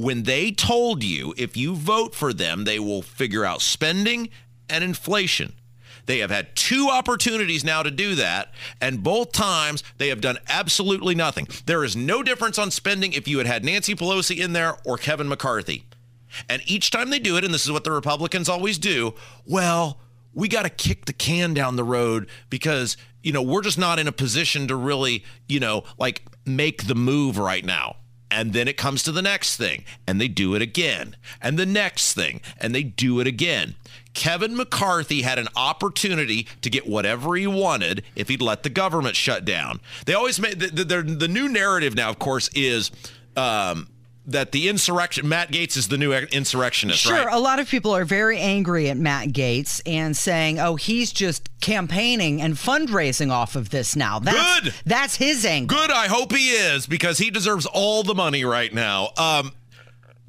when 0.00 0.22
they 0.22 0.50
told 0.50 1.04
you 1.04 1.34
if 1.36 1.58
you 1.58 1.74
vote 1.74 2.14
for 2.14 2.32
them, 2.32 2.64
they 2.64 2.78
will 2.78 3.02
figure 3.02 3.44
out 3.44 3.60
spending 3.60 4.30
and 4.66 4.82
inflation. 4.82 5.52
They 6.06 6.18
have 6.18 6.30
had 6.30 6.54
two 6.56 6.88
opportunities 6.90 7.64
now 7.64 7.82
to 7.82 7.90
do 7.90 8.14
that, 8.16 8.52
and 8.80 9.02
both 9.02 9.32
times 9.32 9.82
they 9.98 10.08
have 10.08 10.20
done 10.20 10.38
absolutely 10.48 11.14
nothing. 11.14 11.48
There 11.66 11.84
is 11.84 11.96
no 11.96 12.22
difference 12.22 12.58
on 12.58 12.70
spending 12.70 13.12
if 13.12 13.28
you 13.28 13.38
had 13.38 13.46
had 13.46 13.64
Nancy 13.64 13.94
Pelosi 13.94 14.38
in 14.38 14.52
there 14.52 14.76
or 14.84 14.96
Kevin 14.96 15.28
McCarthy. 15.28 15.84
And 16.48 16.62
each 16.66 16.90
time 16.90 17.10
they 17.10 17.18
do 17.18 17.36
it, 17.36 17.44
and 17.44 17.52
this 17.52 17.64
is 17.64 17.72
what 17.72 17.84
the 17.84 17.92
Republicans 17.92 18.48
always 18.48 18.78
do, 18.78 19.14
well, 19.46 19.98
we 20.32 20.48
got 20.48 20.62
to 20.62 20.70
kick 20.70 21.06
the 21.06 21.12
can 21.12 21.54
down 21.54 21.76
the 21.76 21.84
road 21.84 22.28
because, 22.50 22.96
you 23.22 23.32
know, 23.32 23.42
we're 23.42 23.62
just 23.62 23.78
not 23.78 23.98
in 23.98 24.06
a 24.06 24.12
position 24.12 24.68
to 24.68 24.76
really, 24.76 25.24
you 25.48 25.60
know, 25.60 25.84
like 25.98 26.22
make 26.46 26.86
the 26.86 26.94
move 26.94 27.36
right 27.36 27.64
now. 27.64 27.96
And 28.30 28.52
then 28.52 28.68
it 28.68 28.76
comes 28.76 29.02
to 29.02 29.12
the 29.12 29.22
next 29.22 29.56
thing, 29.56 29.84
and 30.06 30.20
they 30.20 30.28
do 30.28 30.54
it 30.54 30.62
again, 30.62 31.16
and 31.42 31.58
the 31.58 31.66
next 31.66 32.12
thing, 32.12 32.40
and 32.58 32.72
they 32.72 32.84
do 32.84 33.18
it 33.18 33.26
again. 33.26 33.74
Kevin 34.14 34.56
McCarthy 34.56 35.22
had 35.22 35.38
an 35.38 35.48
opportunity 35.56 36.46
to 36.62 36.70
get 36.70 36.86
whatever 36.86 37.36
he 37.36 37.46
wanted 37.46 38.02
if 38.16 38.28
he'd 38.28 38.42
let 38.42 38.62
the 38.62 38.70
government 38.70 39.16
shut 39.16 39.44
down. 39.44 39.80
They 40.06 40.14
always 40.14 40.40
made 40.40 40.60
the, 40.60 40.84
the, 40.84 41.02
the 41.02 41.28
new 41.28 41.48
narrative 41.48 41.94
now, 41.94 42.10
of 42.10 42.18
course, 42.18 42.50
is. 42.54 42.90
Um, 43.36 43.88
that 44.26 44.52
the 44.52 44.68
insurrection 44.68 45.28
Matt 45.28 45.50
Gaetz 45.50 45.76
is 45.76 45.88
the 45.88 45.98
new 45.98 46.12
insurrectionist. 46.12 47.00
Sure, 47.00 47.24
right? 47.24 47.34
a 47.34 47.38
lot 47.38 47.58
of 47.58 47.68
people 47.68 47.94
are 47.94 48.04
very 48.04 48.38
angry 48.38 48.88
at 48.88 48.96
Matt 48.96 49.28
Gaetz 49.28 49.80
and 49.86 50.16
saying, 50.16 50.58
"Oh, 50.58 50.76
he's 50.76 51.12
just 51.12 51.48
campaigning 51.60 52.40
and 52.40 52.54
fundraising 52.54 53.30
off 53.30 53.56
of 53.56 53.70
this 53.70 53.96
now." 53.96 54.18
That's, 54.18 54.60
Good. 54.60 54.74
That's 54.84 55.16
his 55.16 55.44
angle. 55.44 55.76
Good. 55.76 55.90
I 55.90 56.06
hope 56.06 56.32
he 56.32 56.50
is 56.50 56.86
because 56.86 57.18
he 57.18 57.30
deserves 57.30 57.66
all 57.66 58.02
the 58.02 58.14
money 58.14 58.44
right 58.44 58.72
now. 58.72 59.10
Um, 59.16 59.52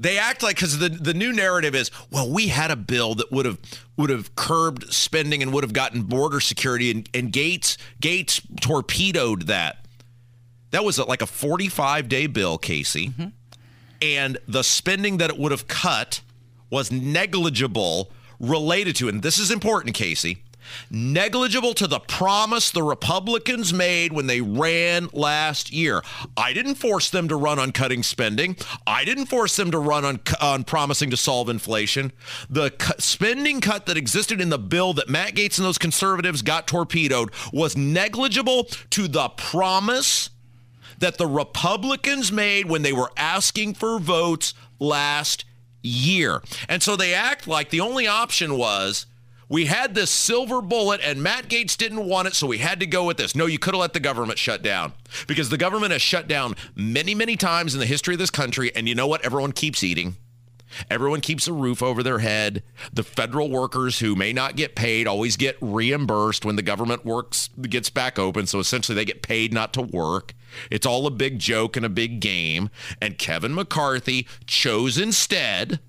they 0.02 0.18
act 0.18 0.42
like 0.42 0.56
because 0.56 0.80
the 0.80 0.90
the 0.90 1.14
new 1.14 1.32
narrative 1.32 1.76
is 1.76 1.92
well 2.10 2.30
we 2.30 2.48
had 2.48 2.72
a 2.72 2.76
bill 2.76 3.14
that 3.16 3.32
would 3.32 3.46
have 3.46 3.60
would 3.98 4.10
have 4.10 4.36
curbed 4.36 4.92
spending 4.92 5.42
and 5.44 5.54
would 5.54 5.64
have 5.64 5.74
gotten 5.74 6.04
border 6.04 6.40
security 6.40 6.90
and, 6.90 7.08
and 7.14 7.32
Gates 7.32 7.78
Gaetz 8.02 8.42
torpedoed 8.60 9.44
that 9.44 9.86
that 10.72 10.84
was 10.84 10.98
like 10.98 11.22
a 11.22 11.28
45 11.28 12.10
day 12.10 12.28
bill 12.28 12.58
Casey 12.58 13.10
mm-hmm. 13.10 13.28
and 14.02 14.38
the 14.48 14.64
spending 14.64 15.18
that 15.18 15.30
it 15.30 15.38
would 15.38 15.52
have 15.52 15.68
cut 15.68 16.22
was 16.72 16.92
negligible 16.92 18.12
related 18.40 18.96
to 18.98 19.08
and 19.08 19.22
this 19.22 19.38
is 19.38 19.52
important 19.52 19.94
Casey 19.96 20.44
negligible 20.90 21.74
to 21.76 21.88
the 21.88 22.00
promise 22.00 22.72
the 22.72 22.84
Republicans 22.84 23.74
made 23.74 24.14
when 24.14 24.28
they 24.28 24.42
ran 24.42 25.10
last 25.14 25.72
year. 25.72 26.02
I 26.38 26.54
didn't 26.54 26.76
force 26.76 27.10
them 27.10 27.28
to 27.28 27.36
run 27.36 27.60
on 27.60 27.72
cutting 27.72 28.04
spending. 28.04 28.58
I 28.86 29.06
didn't 29.06 29.28
force 29.28 29.56
them 29.56 29.72
to 29.72 29.80
run 29.80 30.06
on, 30.06 30.20
on 30.42 30.64
promising 30.64 31.10
to 31.12 31.18
solve 31.18 31.50
inflation. 31.50 32.12
The 32.50 32.72
cu- 32.72 32.94
spending 33.00 33.62
cut 33.62 33.86
that 33.86 33.98
existed 33.98 34.42
in 34.42 34.50
the 34.50 34.60
bill 34.60 34.94
that 34.94 35.10
Matt 35.10 35.36
Gaetz 35.36 35.58
and 35.58 35.66
those 35.66 35.78
conservatives 35.78 36.42
got 36.42 36.68
torpedoed 36.68 37.32
was 37.52 37.78
negligible 37.78 38.66
to 38.92 39.08
the 39.08 39.30
promise 39.30 40.30
that 41.00 41.18
the 41.18 41.28
Republicans 41.28 42.32
made 42.32 42.68
when 42.68 42.84
they 42.84 42.94
were 42.94 43.12
asking 43.18 43.74
for 43.74 44.00
votes 44.00 44.54
last 44.80 45.46
year. 45.82 46.42
And 46.70 46.82
so 46.82 46.96
they 46.96 47.14
act 47.14 47.48
like 47.48 47.70
the 47.70 47.82
only 47.82 48.08
option 48.08 48.58
was 48.58 49.08
we 49.52 49.66
had 49.66 49.94
this 49.94 50.10
silver 50.10 50.62
bullet 50.62 51.02
and 51.04 51.22
Matt 51.22 51.50
Gaetz 51.50 51.76
didn't 51.76 52.06
want 52.06 52.30
it, 52.30 52.34
so 52.36 52.48
we 52.48 52.60
had 52.60 52.80
to 52.80 52.86
go 52.86 53.04
with 53.04 53.18
this. 53.18 53.36
No, 53.36 53.48
you 53.48 53.60
could 53.60 53.74
have 53.74 53.82
let 53.82 53.92
the 53.92 54.00
government 54.00 54.40
shut 54.40 54.62
down 54.62 54.94
because 55.28 55.50
the 55.50 55.58
government 55.58 55.92
has 55.92 56.02
shut 56.02 56.30
down 56.30 56.56
many, 56.74 57.14
many 57.14 57.36
times 57.36 57.74
in 57.74 57.82
the 57.82 57.86
history 57.86 58.16
of 58.16 58.20
this 58.20 58.30
country. 58.30 58.74
And 58.74 58.88
you 58.88 58.96
know 58.96 59.08
what? 59.08 59.26
Everyone 59.26 59.52
keeps 59.52 59.84
eating. 59.84 60.16
Everyone 60.90 61.20
keeps 61.20 61.50
a 61.50 61.54
roof 61.54 61.84
over 61.84 62.02
their 62.02 62.20
head. 62.20 62.64
The 62.94 63.04
federal 63.04 63.50
workers 63.50 64.00
who 64.00 64.16
may 64.16 64.32
not 64.32 64.56
get 64.56 64.74
paid 64.74 65.06
always 65.06 65.36
get 65.36 65.58
reimbursed 65.60 66.46
when 66.46 66.56
the 66.56 66.62
government 66.62 67.04
works 67.04 67.50
gets 67.62 67.90
back 67.90 68.18
open. 68.18 68.48
So 68.48 68.60
essentially 68.60 68.96
they 68.96 69.04
get 69.04 69.22
paid 69.22 69.54
not 69.54 69.74
to 69.74 69.82
work. 69.82 70.34
It's 70.70 70.86
all 70.86 71.06
a 71.08 71.12
big 71.12 71.40
joke 71.40 71.76
and 71.76 71.86
a 71.86 71.90
big 71.90 72.22
game. 72.22 72.70
And 73.02 73.18
Kevin 73.18 73.54
McCarthy 73.54 74.30
chose 74.48 74.98
instead 74.98 75.82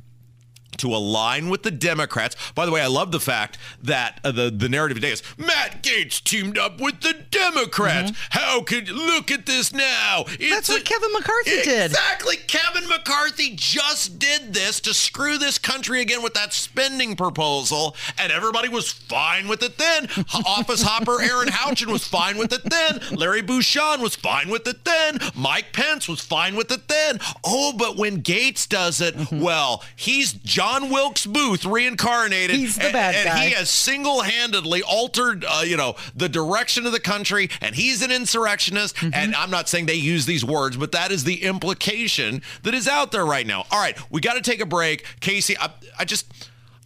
to 0.82 0.94
align 0.94 1.48
with 1.48 1.62
the 1.62 1.70
Democrats. 1.70 2.36
By 2.54 2.66
the 2.66 2.72
way, 2.72 2.82
I 2.82 2.88
love 2.88 3.12
the 3.12 3.20
fact 3.20 3.56
that 3.82 4.20
uh, 4.24 4.32
the 4.32 4.50
the 4.50 4.68
narrative 4.68 4.96
today 4.96 5.12
is 5.12 5.22
Matt 5.38 5.82
Gaetz 5.82 6.22
teamed 6.22 6.58
up 6.58 6.80
with 6.80 7.00
the 7.00 7.14
Democrats. 7.30 8.10
Mm-hmm. 8.10 8.38
How 8.38 8.62
could 8.62 8.88
look 8.88 9.30
at 9.30 9.46
this 9.46 9.72
now? 9.72 10.24
It's 10.26 10.50
That's 10.50 10.68
what 10.68 10.80
a, 10.80 10.84
Kevin 10.84 11.12
McCarthy 11.12 11.50
exactly, 11.50 11.72
did. 11.72 11.90
Exactly. 11.90 12.36
Kevin 12.48 12.88
McCarthy 12.88 13.54
just 13.54 14.18
did 14.18 14.52
this 14.52 14.80
to 14.80 14.92
screw 14.92 15.38
this 15.38 15.56
country 15.56 16.00
again 16.00 16.22
with 16.22 16.34
that 16.34 16.52
spending 16.52 17.14
proposal, 17.14 17.96
and 18.18 18.32
everybody 18.32 18.68
was 18.68 18.90
fine 18.90 19.46
with 19.46 19.62
it 19.62 19.78
then. 19.78 20.08
Office 20.46 20.82
hopper 20.82 21.22
Erin 21.22 21.48
Houchin 21.48 21.92
was 21.92 22.04
fine 22.04 22.38
with 22.38 22.52
it 22.52 22.68
then. 22.68 23.00
Larry 23.16 23.42
Bucshon 23.42 24.00
was 24.00 24.16
fine 24.16 24.48
with 24.48 24.66
it 24.66 24.84
then. 24.84 25.18
Mike 25.36 25.72
Pence 25.72 26.08
was 26.08 26.20
fine 26.20 26.56
with 26.56 26.72
it 26.72 26.88
then. 26.88 27.20
Oh, 27.44 27.72
but 27.72 27.96
when 27.96 28.22
Gaetz 28.22 28.68
does 28.68 29.00
it, 29.00 29.16
mm-hmm. 29.16 29.40
well, 29.40 29.84
he's 29.94 30.32
John 30.32 30.71
Wilkes 30.80 31.26
Booth 31.26 31.64
reincarnated. 31.64 32.56
He's 32.56 32.76
the 32.76 32.90
bad 32.92 33.14
and, 33.14 33.24
guy. 33.26 33.30
And 33.30 33.48
he 33.48 33.54
has 33.54 33.68
single-handedly 33.70 34.82
altered, 34.82 35.44
uh, 35.46 35.62
you 35.64 35.76
know, 35.76 35.96
the 36.16 36.28
direction 36.28 36.86
of 36.86 36.92
the 36.92 37.00
country, 37.00 37.50
and 37.60 37.74
he's 37.74 38.02
an 38.02 38.10
insurrectionist. 38.10 38.96
Mm-hmm. 38.96 39.14
And 39.14 39.34
I'm 39.34 39.50
not 39.50 39.68
saying 39.68 39.86
they 39.86 39.94
use 39.94 40.26
these 40.26 40.44
words, 40.44 40.76
but 40.76 40.92
that 40.92 41.12
is 41.12 41.24
the 41.24 41.42
implication 41.42 42.42
that 42.62 42.74
is 42.74 42.88
out 42.88 43.12
there 43.12 43.26
right 43.26 43.46
now. 43.46 43.64
All 43.70 43.80
right, 43.80 43.98
we 44.10 44.20
got 44.20 44.34
to 44.34 44.40
take 44.40 44.60
a 44.60 44.66
break. 44.66 45.04
Casey, 45.20 45.56
I, 45.58 45.70
I 45.98 46.04
just, 46.04 46.32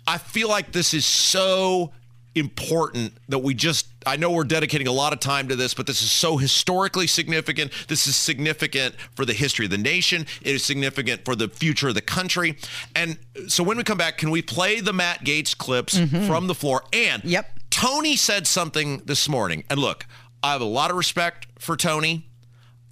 I 0.06 0.18
feel 0.18 0.48
like 0.48 0.72
this 0.72 0.92
is 0.92 1.06
so 1.06 1.92
important 2.36 3.14
that 3.28 3.38
we 3.38 3.54
just 3.54 3.86
I 4.06 4.16
know 4.16 4.30
we're 4.30 4.44
dedicating 4.44 4.86
a 4.86 4.92
lot 4.92 5.12
of 5.12 5.18
time 5.18 5.48
to 5.48 5.56
this, 5.56 5.74
but 5.74 5.86
this 5.86 6.00
is 6.00 6.12
so 6.12 6.36
historically 6.36 7.08
significant. 7.08 7.72
This 7.88 8.06
is 8.06 8.14
significant 8.14 8.94
for 9.16 9.24
the 9.24 9.32
history 9.32 9.64
of 9.64 9.72
the 9.72 9.78
nation. 9.78 10.26
It 10.42 10.54
is 10.54 10.64
significant 10.64 11.24
for 11.24 11.34
the 11.34 11.48
future 11.48 11.88
of 11.88 11.94
the 11.94 12.02
country. 12.02 12.56
And 12.94 13.18
so 13.48 13.64
when 13.64 13.76
we 13.76 13.82
come 13.82 13.98
back, 13.98 14.16
can 14.16 14.30
we 14.30 14.42
play 14.42 14.80
the 14.80 14.92
Matt 14.92 15.24
Gaetz 15.24 15.58
clips 15.58 15.98
mm-hmm. 15.98 16.26
from 16.28 16.46
the 16.46 16.54
floor? 16.54 16.84
And 16.92 17.24
yep. 17.24 17.58
Tony 17.70 18.16
said 18.16 18.46
something 18.46 19.02
this 19.04 19.28
morning. 19.28 19.64
And 19.68 19.80
look, 19.80 20.06
I 20.42 20.52
have 20.52 20.60
a 20.60 20.64
lot 20.64 20.90
of 20.90 20.96
respect 20.96 21.48
for 21.58 21.76
Tony. 21.76 22.28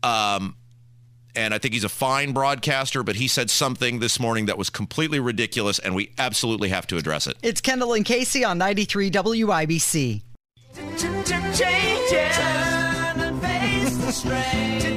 Um, 0.02 0.56
and 1.36 1.54
I 1.54 1.58
think 1.58 1.74
he's 1.74 1.84
a 1.84 1.88
fine 1.88 2.32
broadcaster, 2.32 3.02
but 3.02 3.16
he 3.16 3.28
said 3.28 3.50
something 3.50 3.98
this 3.98 4.18
morning 4.20 4.46
that 4.46 4.58
was 4.58 4.70
completely 4.70 5.20
ridiculous, 5.20 5.78
and 5.78 5.94
we 5.94 6.12
absolutely 6.18 6.68
have 6.70 6.86
to 6.88 6.96
address 6.96 7.26
it. 7.26 7.36
It's 7.42 7.60
Kendall 7.60 7.94
and 7.94 8.04
Casey 8.04 8.44
on 8.44 8.58
93 8.58 9.10
WIBC. 9.10 10.22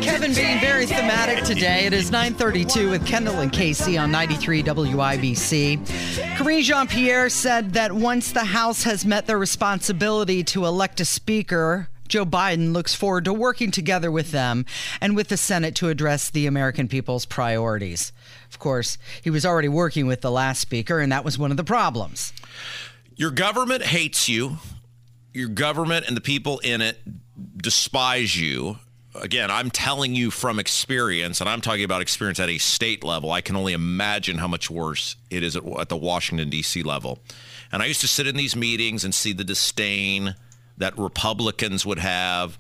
Kevin 0.01 0.34
being 0.34 0.60
very 0.60 0.86
thematic 0.86 1.43
today. 1.43 1.86
It 1.86 1.93
is 1.93 2.12
932 2.12 2.89
with 2.89 3.06
Kendall 3.06 3.39
and 3.39 3.52
Casey 3.52 3.97
on 3.97 4.12
93 4.12 4.63
WIBC. 4.63 6.38
Karine 6.38 6.62
Jean-Pierre 6.62 7.30
said 7.30 7.73
that 7.73 7.91
once 7.91 8.32
the 8.32 8.43
House 8.43 8.84
has 8.84 9.06
met 9.06 9.26
their 9.28 9.39
responsibility 9.39 10.43
to 10.45 10.65
elect 10.65 11.00
a 11.00 11.06
speaker, 11.06 11.89
Joe 12.08 12.26
Biden 12.26 12.74
looks 12.74 12.96
forward 12.96 13.26
to 13.26 13.34
working 13.34 13.72
together 13.72 14.12
with 14.12 14.32
them 14.32 14.65
and 15.02 15.15
with 15.15 15.28
the 15.28 15.38
Senate 15.38 15.76
to 15.76 15.89
address 15.89 16.30
the 16.30 16.48
American 16.48 16.88
people's 16.88 17.26
priorities. 17.26 18.12
Of 18.50 18.60
course, 18.60 18.98
he 19.22 19.30
was 19.30 19.46
already 19.46 19.67
working 19.67 20.08
with 20.08 20.22
the 20.22 20.32
last 20.32 20.60
speaker, 20.60 21.00
and 21.00 21.12
that 21.12 21.26
was 21.26 21.38
one 21.38 21.52
of 21.52 21.58
the 21.58 21.63
problems. 21.63 22.34
Your 23.15 23.32
government 23.32 23.84
hates 23.84 24.30
you. 24.30 24.58
Your 25.34 25.50
government 25.50 26.08
and 26.08 26.15
the 26.15 26.22
people 26.22 26.60
in 26.60 26.82
it 26.82 27.00
despise 27.58 28.39
you. 28.39 28.80
Again, 29.15 29.50
I'm 29.50 29.72
telling 29.72 30.13
you 30.13 30.30
from 30.30 30.60
experience, 30.60 31.41
and 31.41 31.50
I'm 31.50 31.62
talking 31.62 31.84
about 31.84 32.02
experience 32.02 32.39
at 32.39 32.50
a 32.50 32.60
state 32.60 33.04
level. 33.04 33.32
I 33.32 33.41
can 33.41 33.56
only 33.56 33.74
imagine 33.74 34.38
how 34.38 34.48
much 34.48 34.70
worse 34.70 35.15
it 35.32 35.41
is 35.41 35.56
at, 35.56 35.65
at 35.80 35.89
the 35.89 35.98
Washington, 35.98 36.50
D.C. 36.50 36.84
level. 36.84 37.20
And 37.72 37.82
I 37.82 37.88
used 37.88 38.02
to 38.02 38.08
sit 38.08 38.28
in 38.28 38.36
these 38.36 38.56
meetings 38.56 39.04
and 39.04 39.13
see 39.13 39.34
the 39.34 39.43
disdain 39.43 40.36
that 40.78 40.98
Republicans 40.98 41.86
would 41.86 42.00
have 42.00 42.58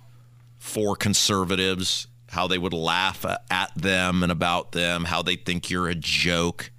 for 0.57 0.95
conservatives, 0.95 2.07
how 2.29 2.47
they 2.47 2.57
would 2.57 2.73
laugh 2.73 3.25
at 3.49 3.71
them 3.75 4.23
and 4.23 4.31
about 4.31 4.71
them, 4.71 5.05
how 5.05 5.21
they 5.21 5.35
think 5.35 5.69
you're 5.69 5.87
a 5.87 5.95
joke. 5.95 6.71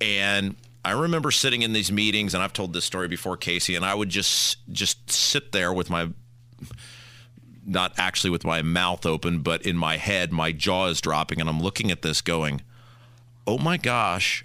And 0.00 0.56
I 0.84 0.92
remember 0.92 1.30
sitting 1.30 1.62
in 1.62 1.72
these 1.72 1.92
meetings, 1.92 2.34
and 2.34 2.42
I've 2.42 2.52
told 2.52 2.72
this 2.72 2.84
story 2.84 3.08
before, 3.08 3.36
Casey, 3.36 3.74
and 3.76 3.84
I 3.84 3.94
would 3.94 4.08
just 4.08 4.58
just 4.72 5.10
sit 5.10 5.52
there 5.52 5.72
with 5.72 5.90
my 5.90 6.08
not 7.64 7.92
actually 7.96 8.30
with 8.30 8.44
my 8.44 8.62
mouth 8.62 9.06
open, 9.06 9.40
but 9.40 9.62
in 9.62 9.76
my 9.76 9.96
head, 9.96 10.32
my 10.32 10.50
jaw 10.50 10.86
is 10.86 11.00
dropping, 11.00 11.40
and 11.40 11.48
I'm 11.48 11.60
looking 11.60 11.90
at 11.90 12.02
this 12.02 12.20
going, 12.20 12.62
oh 13.46 13.58
my 13.58 13.76
gosh, 13.76 14.44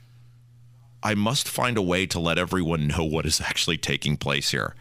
I 1.02 1.15
must 1.15 1.48
find 1.48 1.78
a 1.78 1.82
way 1.82 2.06
to 2.08 2.20
let 2.20 2.38
everyone 2.38 2.88
know 2.88 3.04
what 3.04 3.26
is 3.26 3.41
actually 3.41 3.78
taking 3.78 4.17
place 4.17 4.52
here. 4.52 4.76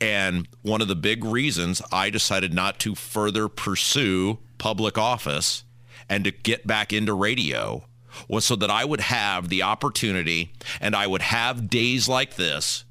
And 0.00 0.48
one 0.62 0.80
of 0.80 0.88
the 0.88 0.96
big 0.96 1.24
reasons 1.24 1.82
I 1.92 2.10
decided 2.10 2.54
not 2.54 2.78
to 2.80 2.94
further 2.94 3.48
pursue 3.48 4.38
public 4.58 4.96
office 4.96 5.64
and 6.08 6.24
to 6.24 6.30
get 6.30 6.66
back 6.66 6.92
into 6.92 7.12
radio 7.12 7.84
was 8.28 8.44
so 8.44 8.56
that 8.56 8.70
I 8.70 8.84
would 8.84 9.00
have 9.00 9.48
the 9.48 9.62
opportunity 9.62 10.52
and 10.80 10.96
I 10.96 11.06
would 11.06 11.22
have 11.22 11.70
days 11.70 12.08
like 12.08 12.36
this 12.36 12.84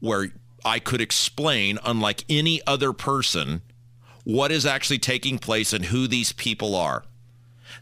where 0.00 0.28
I 0.64 0.78
could 0.78 1.00
explain, 1.00 1.78
unlike 1.84 2.24
any 2.28 2.60
other 2.66 2.92
person, 2.92 3.62
what 4.24 4.50
is 4.50 4.66
actually 4.66 4.98
taking 4.98 5.38
place 5.38 5.72
and 5.72 5.86
who 5.86 6.08
these 6.08 6.32
people 6.32 6.74
are. 6.74 7.04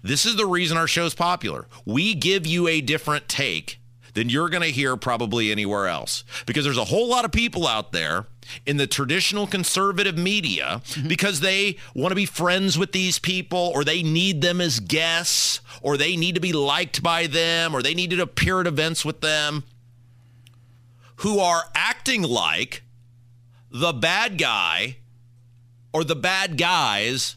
This 0.02 0.26
is 0.26 0.36
the 0.36 0.46
reason 0.46 0.76
our 0.76 0.86
show 0.86 1.06
is 1.06 1.14
popular. 1.14 1.66
We 1.86 2.14
give 2.14 2.46
you 2.46 2.68
a 2.68 2.82
different 2.82 3.28
take 3.28 3.80
than 4.12 4.28
you're 4.28 4.48
going 4.48 4.62
to 4.62 4.68
hear 4.68 4.96
probably 4.96 5.50
anywhere 5.50 5.86
else. 5.86 6.24
Because 6.46 6.64
there's 6.64 6.78
a 6.78 6.84
whole 6.84 7.08
lot 7.08 7.24
of 7.24 7.32
people 7.32 7.66
out 7.66 7.92
there 7.92 8.26
in 8.66 8.76
the 8.76 8.86
traditional 8.86 9.46
conservative 9.46 10.16
media 10.16 10.82
mm-hmm. 10.84 11.08
because 11.08 11.40
they 11.40 11.76
want 11.94 12.10
to 12.10 12.16
be 12.16 12.26
friends 12.26 12.78
with 12.78 12.92
these 12.92 13.18
people 13.18 13.72
or 13.74 13.84
they 13.84 14.02
need 14.02 14.40
them 14.40 14.60
as 14.60 14.80
guests 14.80 15.60
or 15.82 15.96
they 15.96 16.16
need 16.16 16.34
to 16.34 16.40
be 16.40 16.52
liked 16.52 17.02
by 17.02 17.26
them 17.26 17.74
or 17.74 17.82
they 17.82 17.94
need 17.94 18.10
to 18.10 18.20
appear 18.20 18.60
at 18.60 18.66
events 18.66 19.04
with 19.04 19.20
them 19.20 19.64
who 21.16 21.38
are 21.38 21.64
acting 21.74 22.22
like 22.22 22.82
the 23.70 23.92
bad 23.92 24.38
guy 24.38 24.96
or 25.92 26.04
the 26.04 26.16
bad 26.16 26.56
guys 26.56 27.36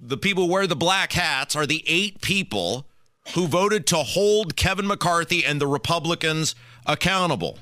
the 0.00 0.16
people 0.16 0.46
who 0.46 0.52
wear 0.52 0.66
the 0.66 0.76
black 0.76 1.12
hats 1.12 1.54
are 1.54 1.66
the 1.66 1.84
eight 1.86 2.20
people 2.20 2.86
who 3.34 3.46
voted 3.46 3.86
to 3.88 3.96
hold 3.96 4.56
Kevin 4.56 4.86
McCarthy 4.86 5.44
and 5.44 5.60
the 5.60 5.66
Republicans 5.66 6.54
accountable. 6.86 7.58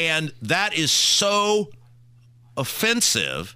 And 0.00 0.32
that 0.40 0.72
is 0.72 0.90
so 0.90 1.72
offensive 2.56 3.54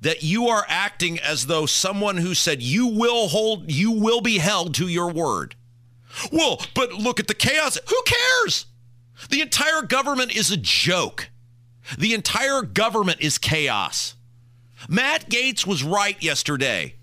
that 0.00 0.24
you 0.24 0.48
are 0.48 0.64
acting 0.66 1.20
as 1.20 1.46
though 1.46 1.66
someone 1.66 2.16
who 2.16 2.34
said 2.34 2.60
you 2.60 2.88
will 2.88 3.28
hold 3.28 3.70
you 3.70 3.92
will 3.92 4.20
be 4.20 4.38
held 4.38 4.74
to 4.74 4.88
your 4.88 5.12
word. 5.12 5.54
Well, 6.32 6.60
but 6.74 6.94
look 6.94 7.20
at 7.20 7.28
the 7.28 7.34
chaos. 7.34 7.78
Who 7.88 8.02
cares? 8.04 8.66
The 9.30 9.40
entire 9.40 9.82
government 9.82 10.34
is 10.34 10.50
a 10.50 10.56
joke. 10.56 11.30
The 11.96 12.12
entire 12.12 12.62
government 12.62 13.20
is 13.20 13.38
chaos. 13.38 14.16
Matt 14.88 15.30
Gaetz 15.30 15.64
was 15.64 15.84
right 15.84 16.20
yesterday. 16.20 16.96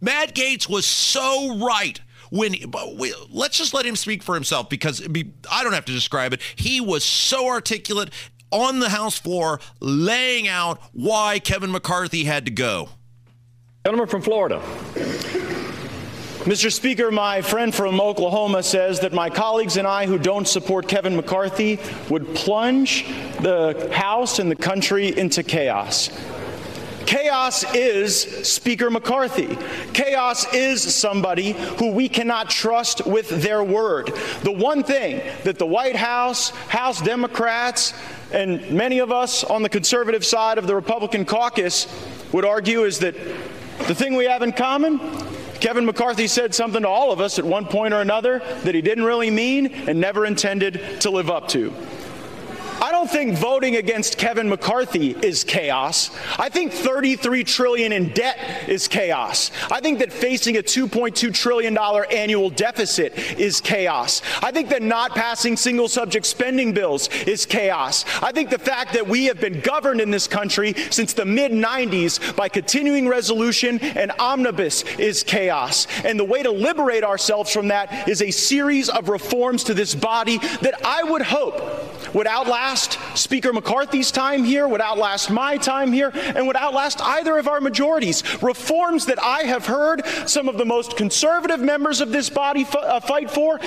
Matt 0.00 0.36
Gaetz 0.36 0.68
was 0.68 0.86
so 0.86 1.58
right 1.58 2.00
when 2.32 2.54
we, 2.96 3.14
let's 3.30 3.58
just 3.58 3.74
let 3.74 3.84
him 3.84 3.94
speak 3.94 4.22
for 4.22 4.34
himself 4.34 4.70
because 4.70 5.06
be, 5.06 5.34
I 5.50 5.62
don't 5.62 5.74
have 5.74 5.84
to 5.84 5.92
describe 5.92 6.32
it. 6.32 6.40
He 6.56 6.80
was 6.80 7.04
so 7.04 7.46
articulate 7.46 8.08
on 8.50 8.80
the 8.80 8.88
House 8.88 9.18
floor 9.18 9.60
laying 9.80 10.48
out 10.48 10.80
why 10.94 11.40
Kevin 11.40 11.70
McCarthy 11.70 12.24
had 12.24 12.46
to 12.46 12.50
go. 12.50 12.88
Gentleman 13.84 14.08
from 14.08 14.22
Florida. 14.22 14.62
Mr. 16.44 16.72
Speaker, 16.72 17.10
my 17.10 17.42
friend 17.42 17.74
from 17.74 18.00
Oklahoma 18.00 18.62
says 18.62 18.98
that 19.00 19.12
my 19.12 19.28
colleagues 19.28 19.76
and 19.76 19.86
I 19.86 20.06
who 20.06 20.18
don't 20.18 20.48
support 20.48 20.88
Kevin 20.88 21.14
McCarthy 21.14 21.78
would 22.08 22.34
plunge 22.34 23.06
the 23.40 23.90
House 23.92 24.38
and 24.38 24.50
the 24.50 24.56
country 24.56 25.16
into 25.18 25.42
chaos. 25.42 26.08
Chaos 27.06 27.64
is 27.74 28.22
Speaker 28.46 28.90
McCarthy. 28.90 29.56
Chaos 29.92 30.52
is 30.54 30.82
somebody 30.94 31.52
who 31.52 31.92
we 31.92 32.08
cannot 32.08 32.50
trust 32.50 33.06
with 33.06 33.28
their 33.42 33.62
word. 33.62 34.12
The 34.42 34.52
one 34.52 34.82
thing 34.82 35.20
that 35.44 35.58
the 35.58 35.66
White 35.66 35.96
House, 35.96 36.50
House 36.68 37.00
Democrats, 37.00 37.94
and 38.32 38.70
many 38.70 38.98
of 38.98 39.12
us 39.12 39.44
on 39.44 39.62
the 39.62 39.68
conservative 39.68 40.24
side 40.24 40.58
of 40.58 40.66
the 40.66 40.74
Republican 40.74 41.24
caucus 41.24 41.86
would 42.32 42.44
argue 42.44 42.84
is 42.84 42.98
that 43.00 43.14
the 43.86 43.94
thing 43.94 44.14
we 44.14 44.24
have 44.24 44.42
in 44.42 44.52
common 44.52 44.98
Kevin 45.62 45.86
McCarthy 45.86 46.26
said 46.26 46.52
something 46.52 46.82
to 46.82 46.88
all 46.88 47.12
of 47.12 47.20
us 47.20 47.38
at 47.38 47.44
one 47.44 47.66
point 47.66 47.94
or 47.94 48.00
another 48.00 48.40
that 48.64 48.74
he 48.74 48.82
didn't 48.82 49.04
really 49.04 49.30
mean 49.30 49.68
and 49.88 50.00
never 50.00 50.26
intended 50.26 51.00
to 51.02 51.08
live 51.08 51.30
up 51.30 51.46
to. 51.48 51.72
Don't 53.02 53.10
think 53.10 53.36
voting 53.36 53.74
against 53.74 54.16
Kevin 54.16 54.48
McCarthy 54.48 55.10
is 55.10 55.42
chaos. 55.42 56.16
I 56.38 56.48
think 56.48 56.70
33 56.72 57.42
trillion 57.42 57.90
in 57.90 58.10
debt 58.10 58.68
is 58.68 58.86
chaos. 58.86 59.50
I 59.72 59.80
think 59.80 59.98
that 59.98 60.12
facing 60.12 60.56
a 60.56 60.62
2.2 60.62 61.34
trillion 61.34 61.74
dollar 61.74 62.06
annual 62.12 62.48
deficit 62.48 63.18
is 63.40 63.60
chaos. 63.60 64.22
I 64.40 64.52
think 64.52 64.68
that 64.68 64.82
not 64.82 65.16
passing 65.16 65.56
single 65.56 65.88
subject 65.88 66.26
spending 66.26 66.72
bills 66.72 67.08
is 67.26 67.44
chaos. 67.44 68.04
I 68.22 68.30
think 68.30 68.50
the 68.50 68.58
fact 68.60 68.92
that 68.92 69.08
we 69.08 69.24
have 69.24 69.40
been 69.40 69.58
governed 69.58 70.00
in 70.00 70.12
this 70.12 70.28
country 70.28 70.72
since 70.90 71.12
the 71.12 71.24
mid 71.24 71.50
90s 71.50 72.36
by 72.36 72.48
continuing 72.48 73.08
resolution 73.08 73.80
and 73.80 74.12
omnibus 74.20 74.84
is 75.00 75.24
chaos. 75.24 75.88
And 76.04 76.20
the 76.20 76.24
way 76.24 76.44
to 76.44 76.52
liberate 76.52 77.02
ourselves 77.02 77.52
from 77.52 77.66
that 77.66 78.08
is 78.08 78.22
a 78.22 78.30
series 78.30 78.88
of 78.88 79.08
reforms 79.08 79.64
to 79.64 79.74
this 79.74 79.92
body 79.92 80.38
that 80.38 80.74
I 80.84 81.02
would 81.02 81.22
hope 81.22 81.58
would 82.14 82.26
outlast 82.26 82.98
Speaker 83.14 83.52
McCarthy's 83.52 84.10
time 84.10 84.44
here, 84.44 84.68
would 84.68 84.80
outlast 84.80 85.30
my 85.30 85.56
time 85.56 85.92
here, 85.92 86.10
and 86.14 86.46
would 86.46 86.56
outlast 86.56 87.00
either 87.00 87.38
of 87.38 87.48
our 87.48 87.60
majorities. 87.60 88.22
Reforms 88.42 89.06
that 89.06 89.22
I 89.22 89.42
have 89.42 89.66
heard 89.66 90.04
some 90.26 90.48
of 90.48 90.58
the 90.58 90.64
most 90.64 90.96
conservative 90.96 91.60
members 91.60 92.00
of 92.00 92.12
this 92.12 92.30
body 92.30 92.62
f- 92.62 92.76
uh, 92.76 93.00
fight 93.00 93.30
for. 93.30 93.60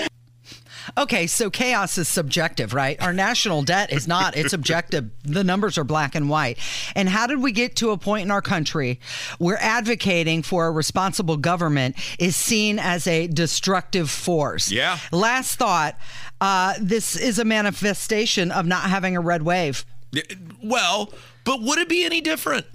Okay, 0.98 1.28
so 1.28 1.50
chaos 1.50 1.98
is 1.98 2.08
subjective, 2.08 2.74
right? 2.74 3.02
Our 3.02 3.12
national 3.12 3.64
debt 3.64 3.92
is 3.92 4.08
not. 4.08 4.38
It's 4.38 4.54
objective. 4.54 5.10
The 5.24 5.44
numbers 5.44 5.78
are 5.78 5.84
black 5.84 6.16
and 6.16 6.30
white. 6.30 6.58
And 6.96 7.10
how 7.10 7.28
did 7.28 7.40
we 7.42 7.52
get 7.52 7.76
to 7.78 7.92
a 7.92 7.98
point 7.98 8.24
in 8.24 8.32
our 8.32 8.42
country 8.42 9.02
where 9.38 9.62
advocating 9.62 10.42
for 10.42 10.68
a 10.68 10.72
responsible 10.72 11.36
government 11.36 11.98
is 12.18 12.38
seen 12.38 12.80
as 12.80 13.08
a 13.08 13.28
destructive 13.28 14.10
force? 14.10 14.72
Yeah. 14.72 14.98
Last 15.12 15.58
thought 15.58 15.98
uh, 16.40 16.76
this 16.80 17.18
is 17.18 17.40
a 17.40 17.46
manifestation 17.46 18.52
of 18.52 18.66
not 18.66 18.84
having 18.84 19.18
a 19.18 19.22
red 19.22 19.42
wave. 19.42 19.86
Well, 20.64 21.12
but 21.44 21.62
would 21.62 21.78
it 21.80 21.90
be 21.90 22.06
any 22.06 22.22
different? 22.22 22.66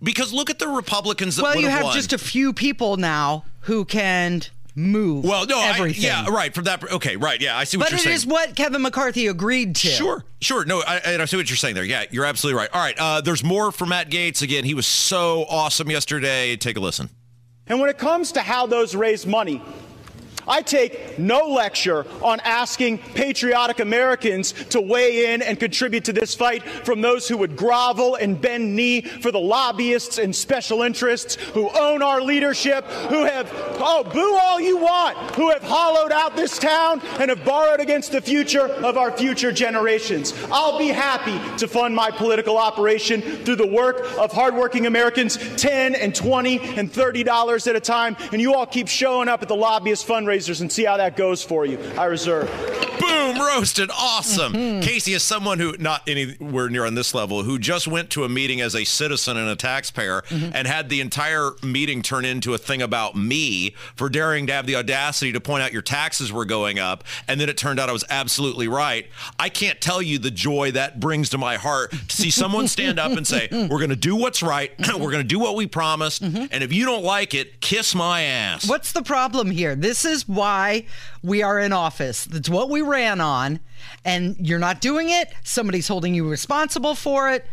Because 0.00 0.32
look 0.32 0.50
at 0.50 0.60
the 0.60 0.68
Republicans 0.68 1.36
that 1.36 1.42
Well, 1.42 1.56
you 1.60 1.68
have 1.68 1.84
won. 1.84 1.94
just 1.94 2.12
a 2.12 2.18
few 2.18 2.52
people 2.52 2.96
now 2.96 3.44
who 3.60 3.84
can 3.84 4.42
move 4.76 5.24
well, 5.24 5.46
no, 5.46 5.58
I- 5.58 5.70
everything. 5.70 6.02
yeah, 6.04 6.26
right. 6.28 6.52
From 6.54 6.64
that, 6.64 6.82
okay, 6.92 7.16
right, 7.16 7.40
yeah, 7.40 7.56
I 7.56 7.64
see 7.64 7.76
what 7.76 7.84
But 7.86 7.90
you're 7.92 7.98
it 8.00 8.02
saying. 8.04 8.14
is 8.16 8.26
what 8.26 8.56
Kevin 8.56 8.82
McCarthy 8.82 9.26
agreed 9.28 9.76
to. 9.76 9.88
Sure, 9.88 10.24
sure. 10.40 10.64
No, 10.64 10.80
I, 10.86 10.96
and 10.98 11.22
I 11.22 11.24
see 11.26 11.36
what 11.36 11.48
you're 11.48 11.56
saying 11.56 11.74
there. 11.76 11.84
Yeah, 11.84 12.04
you're 12.10 12.24
absolutely 12.24 12.58
right. 12.58 12.70
All 12.72 12.80
right, 12.80 12.96
uh, 12.98 13.20
there's 13.20 13.44
more 13.44 13.70
for 13.72 13.86
Matt 13.86 14.10
Gaetz. 14.10 14.42
Again, 14.42 14.64
he 14.64 14.74
was 14.74 14.86
so 14.86 15.44
awesome 15.48 15.90
yesterday. 15.90 16.56
Take 16.56 16.76
a 16.76 16.80
listen. 16.80 17.08
And 17.66 17.80
when 17.80 17.88
it 17.88 17.98
comes 17.98 18.32
to 18.32 18.40
how 18.42 18.66
those 18.66 18.94
raise 18.94 19.26
money, 19.26 19.62
I 20.46 20.62
take 20.62 21.18
no 21.18 21.46
lecture 21.48 22.06
on 22.22 22.40
asking 22.40 22.98
patriotic 22.98 23.80
Americans 23.80 24.52
to 24.70 24.80
weigh 24.80 25.32
in 25.32 25.42
and 25.42 25.58
contribute 25.58 26.04
to 26.04 26.12
this 26.12 26.34
fight 26.34 26.62
from 26.62 27.00
those 27.00 27.28
who 27.28 27.38
would 27.38 27.56
grovel 27.56 28.16
and 28.16 28.40
bend 28.40 28.74
knee 28.74 29.02
for 29.02 29.30
the 29.30 29.40
lobbyists 29.40 30.18
and 30.18 30.34
special 30.34 30.82
interests 30.82 31.36
who 31.36 31.70
own 31.70 32.02
our 32.02 32.20
leadership, 32.20 32.84
who 32.84 33.24
have, 33.24 33.48
oh, 33.78 34.04
boo 34.04 34.38
all 34.42 34.60
you 34.60 34.76
want, 34.76 35.16
who 35.34 35.50
have 35.50 35.62
hollowed 35.62 36.12
out 36.12 36.36
this 36.36 36.58
town 36.58 37.00
and 37.18 37.30
have 37.30 37.44
borrowed 37.44 37.80
against 37.80 38.12
the 38.12 38.20
future 38.20 38.68
of 38.68 38.96
our 38.96 39.10
future 39.12 39.52
generations. 39.52 40.34
I'll 40.50 40.78
be 40.78 40.88
happy 40.88 41.38
to 41.58 41.68
fund 41.68 41.94
my 41.94 42.10
political 42.10 42.58
operation 42.58 43.20
through 43.20 43.56
the 43.56 43.66
work 43.66 44.06
of 44.18 44.32
hardworking 44.32 44.86
Americans, 44.86 45.38
10 45.56 45.94
and 45.94 46.14
20 46.14 46.58
and 46.76 46.92
30 46.92 47.24
dollars 47.24 47.66
at 47.66 47.76
a 47.76 47.80
time, 47.80 48.16
and 48.32 48.40
you 48.40 48.54
all 48.54 48.66
keep 48.66 48.88
showing 48.88 49.28
up 49.28 49.42
at 49.42 49.48
the 49.48 49.56
lobbyist 49.56 50.06
fundraisers 50.34 50.60
and 50.60 50.70
see 50.70 50.84
how 50.84 50.96
that 50.96 51.16
goes 51.16 51.42
for 51.42 51.66
you. 51.66 51.78
I 51.98 52.04
reserve. 52.04 52.50
Boom, 53.00 53.38
roasted. 53.38 53.90
Awesome. 53.92 54.52
Mm-hmm. 54.52 54.80
Casey 54.80 55.12
is 55.12 55.22
someone 55.22 55.58
who, 55.58 55.76
not 55.78 56.02
anywhere 56.08 56.68
near 56.68 56.86
on 56.86 56.94
this 56.94 57.12
level, 57.12 57.42
who 57.42 57.58
just 57.58 57.86
went 57.88 58.08
to 58.10 58.24
a 58.24 58.28
meeting 58.28 58.60
as 58.60 58.74
a 58.74 58.84
citizen 58.84 59.36
and 59.36 59.48
a 59.48 59.56
taxpayer 59.56 60.22
Mm-hmm. 60.24 60.50
and 60.54 60.66
had 60.66 60.88
the 60.88 61.00
entire 61.00 61.50
meeting 61.62 62.00
turn 62.02 62.24
into 62.24 62.54
a 62.54 62.58
thing 62.58 62.80
about 62.80 63.14
me 63.16 63.74
for 63.94 64.08
daring 64.08 64.46
to 64.46 64.52
have 64.52 64.66
the 64.66 64.76
audacity 64.76 65.32
to 65.32 65.40
point 65.40 65.62
out 65.62 65.72
your 65.72 65.82
taxes 65.82 66.32
were 66.32 66.44
going 66.44 66.78
up. 66.78 67.04
And 67.28 67.40
then 67.40 67.48
it 67.48 67.56
turned 67.56 67.78
out 67.80 67.88
I 67.88 67.92
was 67.92 68.04
absolutely 68.08 68.68
right. 68.68 69.06
I 69.38 69.48
can't 69.48 69.80
tell 69.80 70.00
you 70.00 70.18
the 70.18 70.30
joy 70.30 70.70
that 70.72 71.00
brings 71.00 71.30
to 71.30 71.38
my 71.38 71.56
heart 71.56 71.90
to 71.90 72.16
see 72.16 72.30
someone 72.30 72.68
stand 72.68 72.98
up 72.98 73.12
and 73.12 73.26
say, 73.26 73.48
we're 73.52 73.78
going 73.78 73.90
to 73.90 73.96
do 73.96 74.16
what's 74.16 74.42
right. 74.42 74.72
we're 74.88 75.10
going 75.10 75.22
to 75.22 75.24
do 75.24 75.38
what 75.38 75.56
we 75.56 75.66
promised. 75.66 76.22
Mm-hmm. 76.22 76.46
And 76.50 76.64
if 76.64 76.72
you 76.72 76.84
don't 76.84 77.04
like 77.04 77.34
it, 77.34 77.60
kiss 77.60 77.94
my 77.94 78.22
ass. 78.22 78.68
What's 78.68 78.92
the 78.92 79.02
problem 79.02 79.50
here? 79.50 79.74
This 79.74 80.04
is 80.04 80.23
why 80.26 80.86
we 81.22 81.42
are 81.42 81.58
in 81.58 81.72
office. 81.72 82.24
That's 82.24 82.48
what 82.48 82.70
we 82.70 82.82
ran 82.82 83.20
on. 83.20 83.60
And 84.04 84.36
you're 84.38 84.58
not 84.58 84.80
doing 84.80 85.10
it. 85.10 85.32
Somebody's 85.42 85.88
holding 85.88 86.14
you 86.14 86.28
responsible 86.28 86.94
for 86.94 87.30
it. 87.30 87.46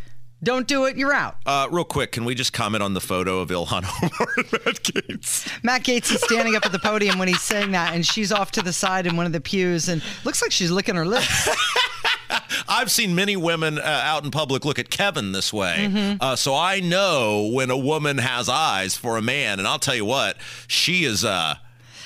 Don't 0.44 0.68
do 0.68 0.86
it. 0.86 0.98
You're 0.98 1.14
out. 1.14 1.38
Uh, 1.46 1.68
real 1.70 1.84
quick, 1.84 2.14
can 2.14 2.26
we 2.26 2.34
just 2.34 2.52
comment 2.52 2.82
on 2.82 2.96
the 2.96 3.02
photo 3.02 3.40
of 3.40 3.50
Ilhan 3.50 3.84
Omar 4.04 4.34
and 4.38 4.52
Matt 4.52 4.84
Gaetz? 4.84 5.64
Matt 5.64 5.84
Gaetz 5.84 6.12
is 6.12 6.22
standing 6.24 6.56
up 6.56 6.66
at 6.66 6.72
the 6.72 6.80
podium 6.80 7.20
when 7.20 7.28
he's 7.28 7.42
saying 7.42 7.72
that, 7.74 7.94
and 7.94 8.06
she's 8.06 8.32
off 8.32 8.52
to 8.54 8.62
the 8.64 8.74
side 8.74 9.06
in 9.06 9.16
one 9.16 9.28
of 9.28 9.34
the 9.34 9.42
pews, 9.42 9.88
and 9.88 10.02
looks 10.26 10.42
like 10.42 10.52
she's 10.52 10.72
licking 10.72 10.96
her 10.96 11.06
lips. 11.06 11.48
I've 12.68 12.90
seen 12.90 13.14
many 13.14 13.36
women 13.36 13.78
uh, 13.78 13.82
out 13.84 14.24
in 14.24 14.32
public 14.32 14.66
look 14.66 14.80
at 14.80 14.90
Kevin 14.90 15.32
this 15.32 15.54
way. 15.54 15.90
Mm-hmm. 15.90 16.18
Uh, 16.20 16.36
so 16.36 16.56
I 16.56 16.80
know 16.80 17.52
when 17.54 17.70
a 17.70 17.78
woman 17.78 18.18
has 18.18 18.50
eyes 18.50 18.96
for 18.96 19.18
a 19.18 19.22
man, 19.22 19.60
and 19.60 19.68
I'll 19.68 19.80
tell 19.80 19.96
you 19.96 20.06
what, 20.06 20.38
she 20.68 21.04
is. 21.04 21.24
Uh, 21.24 21.56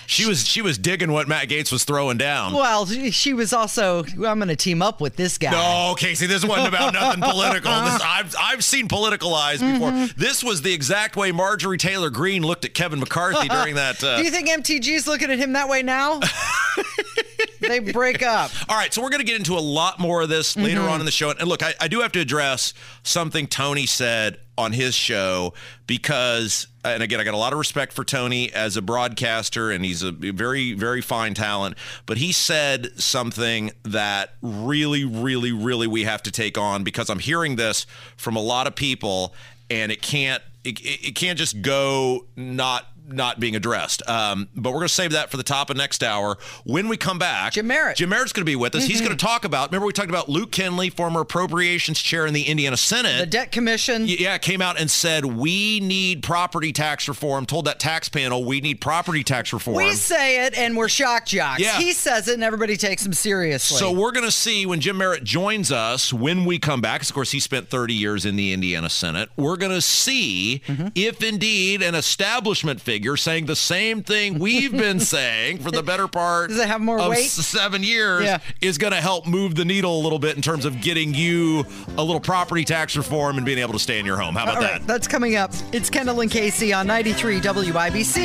she 0.08 0.26
was 0.28 0.48
she 0.48 0.62
was 0.62 0.78
digging 0.78 1.12
what 1.12 1.28
Matt 1.28 1.48
Gaetz 1.50 1.72
was 1.72 1.84
throwing 1.84 2.18
down. 2.18 2.54
well, 2.54 2.86
she 2.86 3.34
was 3.34 3.54
also, 3.54 4.04
I'm 4.04 4.38
going 4.39 4.48
to 4.48 4.56
team 4.56 4.82
up 4.82 5.02
with 5.02 5.15
this 5.15 5.38
guy. 5.38 5.52
No, 5.52 5.96
Casey, 5.96 6.28
this 6.28 6.46
wasn't 6.46 6.68
about 6.70 6.94
nothing 6.94 7.22
political. 7.30 7.72
This, 7.72 8.02
I've 8.04 8.36
I've 8.39 8.63
seen 8.63 8.88
political 8.88 9.34
eyes 9.34 9.60
before. 9.62 9.91
Mm-hmm. 9.91 10.20
This 10.20 10.44
was 10.44 10.62
the 10.62 10.74
exact 10.74 11.15
way 11.15 11.32
Marjorie 11.32 11.78
Taylor 11.78 12.10
Greene 12.10 12.44
looked 12.44 12.65
at 12.65 12.74
Kevin 12.74 13.00
McCarthy 13.00 13.48
during 13.50 13.76
that. 13.76 14.04
Uh, 14.04 14.18
Do 14.18 14.24
you 14.24 14.32
think 14.32 14.50
MTG's 14.50 15.08
looking 15.08 15.32
at 15.32 15.38
him 15.39 15.54
that 15.54 15.70
way 15.70 15.82
now? 15.84 16.20
they 17.62 17.80
break 17.80 18.22
up. 18.24 18.52
All 18.70 18.76
right, 18.78 18.94
so 18.94 19.02
we're 19.02 19.10
going 19.10 19.22
to 19.22 19.26
get 19.26 19.38
into 19.38 19.54
a 19.58 19.60
lot 19.60 20.00
more 20.00 20.22
of 20.22 20.30
this 20.30 20.56
later 20.56 20.82
Mm-hmm. 20.82 20.89
on 20.89 21.00
in 21.00 21.06
the 21.06 21.12
show. 21.12 21.30
And 21.32 21.48
look, 21.48 21.63
I, 21.63 21.74
I 21.80 21.88
do 21.88 22.02
have 22.02 22.12
to 22.13 22.20
address 22.20 22.74
something 23.04 23.48
Tony 23.48 23.86
said 23.86 24.39
on 24.58 24.72
his 24.74 24.94
show 24.94 25.54
because, 25.88 26.68
Uh, 26.86 26.89
and 26.89 27.02
again, 27.02 27.19
I 27.19 27.24
got 27.24 27.34
a 27.34 27.38
lot 27.38 27.52
of 27.52 27.58
respect 27.58 27.93
for 27.93 28.04
Tony 28.04 28.54
as 28.54 28.78
a 28.78 28.82
broadcaster, 28.82 29.71
and 29.71 29.84
he's 29.84 30.04
a 30.04 30.12
very, 30.12 30.74
very 30.74 31.02
fine 31.02 31.34
talent. 31.34 31.78
But 32.06 32.17
he 32.17 32.32
said 32.32 32.91
something 33.02 33.71
that 33.84 34.36
really, 34.43 35.04
really, 35.04 35.52
really 35.52 35.88
we 35.88 36.04
have 36.04 36.21
to 36.24 36.32
take 36.32 36.60
on 36.60 36.84
because 36.84 37.10
I'm 37.10 37.17
hearing 37.17 37.56
this 37.56 37.88
from 38.17 38.36
a 38.36 38.41
lot 38.41 38.67
of 38.67 38.76
people, 38.76 39.34
and 39.67 39.91
it 39.91 40.04
can't, 40.04 40.43
it, 40.63 40.80
it 40.80 41.08
it 41.08 41.15
can't 41.15 41.39
just 41.39 41.63
go 41.63 42.28
not 42.36 42.86
not 43.08 43.39
being 43.39 43.56
addressed. 43.56 44.08
Um, 44.10 44.50
but 44.56 44.72
we're 44.72 44.80
going 44.80 44.88
to 44.88 44.94
save 44.94 45.12
that 45.12 45.30
for 45.32 45.38
the 45.38 45.44
top 45.44 45.70
of 45.70 45.78
next 45.78 46.04
hour. 46.04 46.38
When 46.63 46.88
we 46.88 46.98
come 46.98 47.20
back, 47.20 47.54
Jim 47.54 47.68
Merritt. 47.68 47.98
Jim 47.98 48.10
Merritt's 48.10 48.34
going 48.34 48.46
to 48.46 48.50
be 48.50 48.56
with 48.56 48.76
us. 48.76 48.84
He's 48.86 48.98
Mm-hmm. 48.98 49.06
going 49.08 49.18
to 49.18 49.26
talk 49.26 49.46
about. 49.46 49.70
Remember, 49.70 49.86
we 49.88 49.94
talked 49.94 50.10
about 50.10 50.30
Luke 50.30 50.52
Kenley, 50.52 50.91
former 50.91 51.22
appropriations 51.22 52.00
chair 52.00 52.26
in 52.26 52.34
the 52.34 52.44
Indiana 52.44 52.78
Senate. 52.78 53.20
The 53.20 53.26
debt 53.26 53.52
commission. 53.52 54.06
yeah, 54.08 54.38
came 54.38 54.62
out 54.62 54.80
and 54.80 54.89
said 54.89 55.26
we 55.26 55.80
need 55.80 56.24
property 56.24 56.72
tax 56.72 57.08
reform. 57.08 57.46
Told 57.46 57.65
that 57.65 57.80
tax 57.80 58.10
panel 58.10 58.44
we 58.46 58.62
need 58.62 58.82
property 58.82 59.24
tax 59.24 59.52
reform. 59.54 59.78
We 59.78 59.91
say 59.94 60.46
it 60.46 60.58
and 60.58 60.76
we're 60.78 60.89
shock 60.89 61.26
jocks. 61.26 61.60
Yeah. 61.62 61.78
He 61.78 61.91
says 61.94 62.28
it 62.28 62.34
and 62.36 62.44
everybody 62.44 62.78
takes 62.78 63.06
him 63.06 63.13
seriously. 63.13 63.78
So 63.78 63.91
we're 63.91 64.12
going 64.12 64.26
to 64.26 64.32
see 64.32 64.65
when 64.65 64.80
Jim 64.80 64.98
Merritt 64.98 65.24
joins 65.24 65.72
us 65.72 66.12
when 66.13 66.46
we 66.46 66.58
come 66.60 66.82
back. 66.82 67.02
Of 67.02 67.13
course, 67.13 67.32
he 67.32 67.39
spent 67.39 67.70
30 67.70 67.94
years 67.94 68.26
in 68.26 68.36
the 68.36 68.54
Indiana 68.54 68.89
Senate. 68.89 69.30
We're 69.38 69.58
going 69.58 69.72
to 69.74 69.82
see 69.82 70.62
Mm-hmm. 70.68 70.88
if 70.96 71.22
indeed 71.24 71.82
an 71.82 71.96
establishment 71.96 72.80
figure 72.82 72.94
figure 72.95 73.17
saying 73.17 73.45
the 73.45 73.55
same 73.58 74.01
thing 74.03 74.39
we've 74.39 74.71
been 74.71 74.99
saying 75.15 75.58
for 75.58 75.69
the 75.69 75.84
better 75.84 76.08
part 76.08 76.49
Does 76.49 76.60
it 76.60 76.67
have 76.69 76.79
more 76.79 76.97
of 76.97 77.10
weight? 77.10 77.25
seven 77.25 77.84
years 77.84 78.23
Yeah. 78.23 78.39
is 78.62 78.77
going 78.77 78.93
to 78.93 79.01
help 79.01 79.27
move 79.27 79.53
the 79.53 79.65
needle 79.65 79.99
a 79.99 80.01
little 80.01 80.17
bit 80.17 80.38
in 80.38 80.41
terms 80.41 80.63
of 80.63 80.79
getting 80.79 81.13
you 81.13 81.65
a 81.97 82.03
little 82.03 82.21
property 82.21 82.63
tax 82.63 82.95
reform 82.95 83.36
and 83.36 83.45
being 83.45 83.58
able 83.58 83.73
to 83.73 83.79
stay 83.79 83.99
in 83.99 84.05
your 84.05 84.15
home. 84.15 84.36
How 84.36 84.43
about 84.43 84.55
All 84.55 84.62
that? 84.62 84.88
that's 84.88 85.10
coming 85.10 85.36
up. 85.36 85.51
It's 85.73 85.89
Kendall 85.89 86.21
and 86.21 86.31
Casey 86.31 86.71
on 86.71 86.88
93 86.88 87.41
WIBC. 87.41 88.23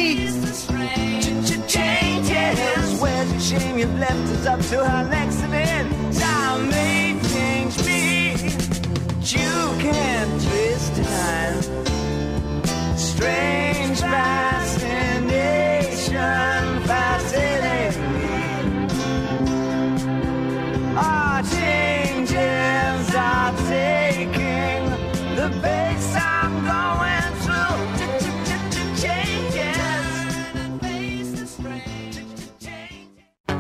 changes. 1.67 3.01
Where's 3.01 3.51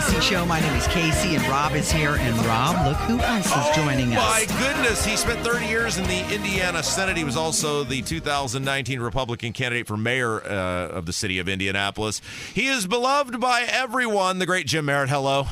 Casey 0.00 0.20
show. 0.20 0.46
My 0.46 0.60
name 0.60 0.74
is 0.76 0.86
Casey, 0.86 1.34
and 1.34 1.46
Rob 1.46 1.74
is 1.74 1.92
here. 1.92 2.16
And 2.16 2.34
Rob, 2.46 2.86
look 2.86 2.96
who 3.00 3.18
else 3.20 3.46
is 3.46 3.76
joining 3.76 4.16
us. 4.16 4.48
My 4.48 4.58
goodness, 4.58 5.04
he 5.04 5.14
spent 5.14 5.40
30 5.46 5.66
years 5.66 5.98
in 5.98 6.04
the 6.04 6.34
Indiana 6.34 6.82
Senate. 6.82 7.18
He 7.18 7.24
was 7.24 7.36
also 7.36 7.84
the 7.84 8.00
2019 8.00 8.98
Republican 8.98 9.52
candidate 9.52 9.86
for 9.86 9.98
mayor 9.98 10.42
uh, 10.42 10.88
of 10.88 11.04
the 11.04 11.12
city 11.12 11.38
of 11.38 11.50
Indianapolis. 11.50 12.22
He 12.54 12.68
is 12.68 12.86
beloved 12.86 13.40
by 13.40 13.66
everyone. 13.68 14.38
The 14.38 14.46
great 14.46 14.66
Jim 14.66 14.86
Merritt. 14.86 15.10
Hello. 15.10 15.46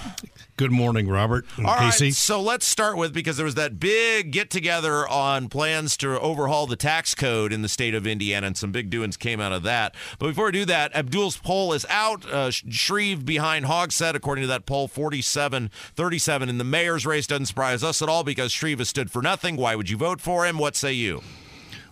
Good 0.59 0.73
morning, 0.73 1.07
Robert 1.09 1.47
All 1.57 1.63
right, 1.67 1.93
Casey. 1.93 2.11
so 2.11 2.43
let's 2.43 2.67
start 2.67 2.97
with 2.97 3.15
because 3.15 3.37
there 3.37 3.45
was 3.47 3.55
that 3.55 3.79
big 3.79 4.33
get 4.33 4.51
together 4.51 5.07
on 5.07 5.49
plans 5.49 5.97
to 5.99 6.19
overhaul 6.19 6.67
the 6.67 6.75
tax 6.75 7.15
code 7.15 7.53
in 7.53 7.63
the 7.63 7.69
state 7.69 7.95
of 7.95 8.09
Indiana, 8.09 8.49
and 8.49 8.57
some 8.57 8.73
big 8.73 8.91
doings 8.91 9.17
came 9.17 9.39
out 9.41 9.53
of 9.53 9.63
that. 9.63 9.95
But 10.19 10.27
before 10.27 10.47
we 10.47 10.51
do 10.51 10.65
that, 10.65 10.91
Abdul's 10.97 11.37
poll 11.37 11.73
is 11.75 11.87
out. 11.89 12.29
Uh, 12.29 12.51
Shreve 12.51 13.25
behind 13.25 13.67
Hogsett, 13.67 14.17
according 14.17 14.43
to 14.43 14.49
that 14.49 14.67
poll, 14.67 14.89
47 14.89 15.71
37. 15.95 16.49
In 16.49 16.59
the 16.59 16.65
mayor's 16.65 17.07
race 17.07 17.29
doesn't 17.29 17.47
surprise 17.47 17.85
us 17.85 18.03
at 18.03 18.09
all 18.09 18.25
because 18.25 18.51
Shreve 18.51 18.81
has 18.81 18.89
stood 18.89 19.13
for 19.13 19.23
nothing. 19.23 19.55
Why 19.55 19.77
would 19.77 19.89
you 19.89 19.97
vote 19.97 20.21
for 20.21 20.45
him? 20.45 20.59
What 20.59 20.75
say 20.75 20.93
you? 20.93 21.23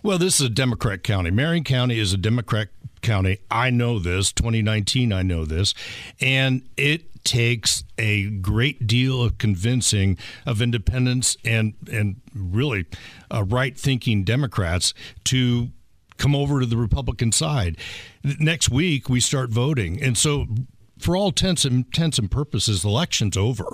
Well, 0.02 0.18
this 0.18 0.40
is 0.40 0.46
a 0.46 0.50
Democrat 0.50 1.04
county. 1.04 1.30
Marion 1.30 1.62
County 1.62 2.00
is 2.00 2.12
a 2.12 2.16
Democrat 2.18 2.66
county. 3.00 3.38
I 3.48 3.70
know 3.70 4.00
this. 4.00 4.32
2019, 4.32 5.12
I 5.12 5.22
know 5.22 5.44
this. 5.44 5.72
And 6.20 6.62
it 6.76 7.15
takes 7.26 7.84
a 7.98 8.30
great 8.30 8.86
deal 8.86 9.20
of 9.20 9.36
convincing 9.36 10.16
of 10.46 10.62
independents 10.62 11.36
and, 11.44 11.74
and 11.92 12.22
really 12.32 12.86
uh, 13.30 13.44
right 13.44 13.76
thinking 13.76 14.24
Democrats 14.24 14.94
to 15.24 15.68
come 16.16 16.34
over 16.34 16.60
to 16.60 16.66
the 16.66 16.76
Republican 16.76 17.32
side. 17.32 17.76
Next 18.22 18.70
week, 18.70 19.10
we 19.10 19.20
start 19.20 19.50
voting. 19.50 20.02
And 20.02 20.16
so 20.16 20.46
for 20.98 21.16
all 21.16 21.28
intents 21.28 21.64
and, 21.64 21.86
and 21.98 22.30
purposes, 22.30 22.84
election's 22.84 23.36
over. 23.36 23.66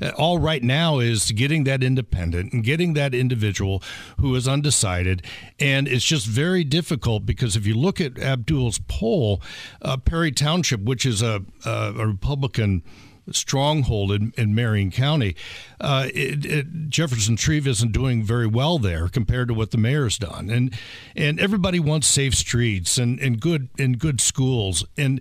Uh, 0.00 0.10
All 0.16 0.38
right 0.38 0.62
now 0.62 0.98
is 0.98 1.32
getting 1.32 1.64
that 1.64 1.82
independent 1.82 2.52
and 2.52 2.62
getting 2.62 2.94
that 2.94 3.14
individual 3.14 3.82
who 4.20 4.34
is 4.34 4.46
undecided. 4.46 5.24
And 5.58 5.88
it's 5.88 6.04
just 6.04 6.26
very 6.26 6.64
difficult 6.64 7.24
because 7.24 7.56
if 7.56 7.66
you 7.66 7.74
look 7.74 8.00
at 8.00 8.18
Abdul's 8.18 8.78
poll, 8.88 9.40
uh, 9.82 9.96
Perry 9.96 10.32
Township, 10.32 10.80
which 10.80 11.06
is 11.06 11.22
a, 11.22 11.42
a, 11.64 11.94
a 11.96 12.06
Republican 12.06 12.82
stronghold 13.30 14.12
in, 14.12 14.32
in 14.36 14.54
Marion 14.54 14.90
County, 14.90 15.34
uh, 15.80 16.08
it, 16.14 16.44
it, 16.44 16.88
Jefferson 16.88 17.36
Shreve 17.36 17.66
isn't 17.66 17.92
doing 17.92 18.22
very 18.22 18.46
well 18.46 18.78
there 18.78 19.08
compared 19.08 19.48
to 19.48 19.54
what 19.54 19.70
the 19.70 19.78
mayor's 19.78 20.18
done, 20.18 20.48
and 20.50 20.74
and 21.16 21.40
everybody 21.40 21.80
wants 21.80 22.06
safe 22.06 22.34
streets 22.34 22.98
and, 22.98 23.18
and 23.18 23.40
good 23.40 23.68
and 23.78 23.98
good 23.98 24.20
schools, 24.20 24.84
and 24.96 25.20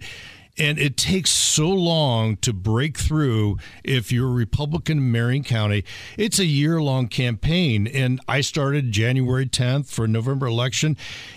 and 0.57 0.79
it 0.79 0.95
takes 0.95 1.31
so 1.31 1.67
long 1.67 2.37
to 2.37 2.53
break 2.53 2.97
through 2.97 3.57
if 3.83 4.11
you're 4.11 4.27
a 4.27 4.33
Republican 4.33 4.99
in 4.99 5.11
Marion 5.11 5.43
County. 5.43 5.83
It's 6.17 6.39
a 6.39 6.45
year 6.45 6.81
long 6.81 7.07
campaign. 7.07 7.87
And 7.87 8.21
I 8.27 8.41
started 8.41 8.91
January 8.91 9.45
10th 9.45 9.87
for 9.87 10.07
November 10.07 10.45
election. 10.47 10.95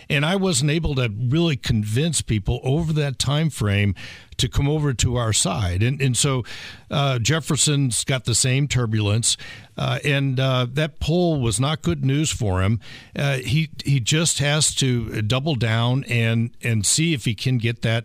And 0.09 0.25
I 0.25 0.37
wasn't 0.37 0.71
able 0.71 0.95
to 0.97 1.09
really 1.09 1.57
convince 1.57 2.23
people 2.23 2.61
over 2.63 2.93
that 2.95 3.19
time 3.19 3.51
frame 3.51 3.95
to 4.37 4.49
come 4.49 4.69
over 4.69 4.95
to 4.95 5.17
our 5.17 5.33
side. 5.33 5.83
And, 5.83 6.01
and 6.01 6.17
so 6.17 6.45
uh, 6.91 7.19
Jefferson's 7.19 8.05
got 8.05 8.25
the 8.25 8.37
same 8.37 8.69
turbulence. 8.69 9.37
Uh, 9.77 9.99
and 10.05 10.39
uh, 10.39 10.67
that 10.73 11.01
poll 11.01 11.41
was 11.41 11.59
not 11.59 11.83
good 11.83 12.05
news 12.05 12.31
for 12.31 12.63
him. 12.63 12.81
Uh, 13.17 13.39
he 13.39 13.71
he 13.85 14.01
just 14.01 14.39
has 14.41 14.75
to 14.77 15.23
double 15.23 15.55
down 15.55 16.05
and 16.05 16.51
and 16.63 16.85
see 16.85 17.15
if 17.15 17.25
he 17.25 17.35
can 17.35 17.59
get 17.59 17.83
that 17.83 18.05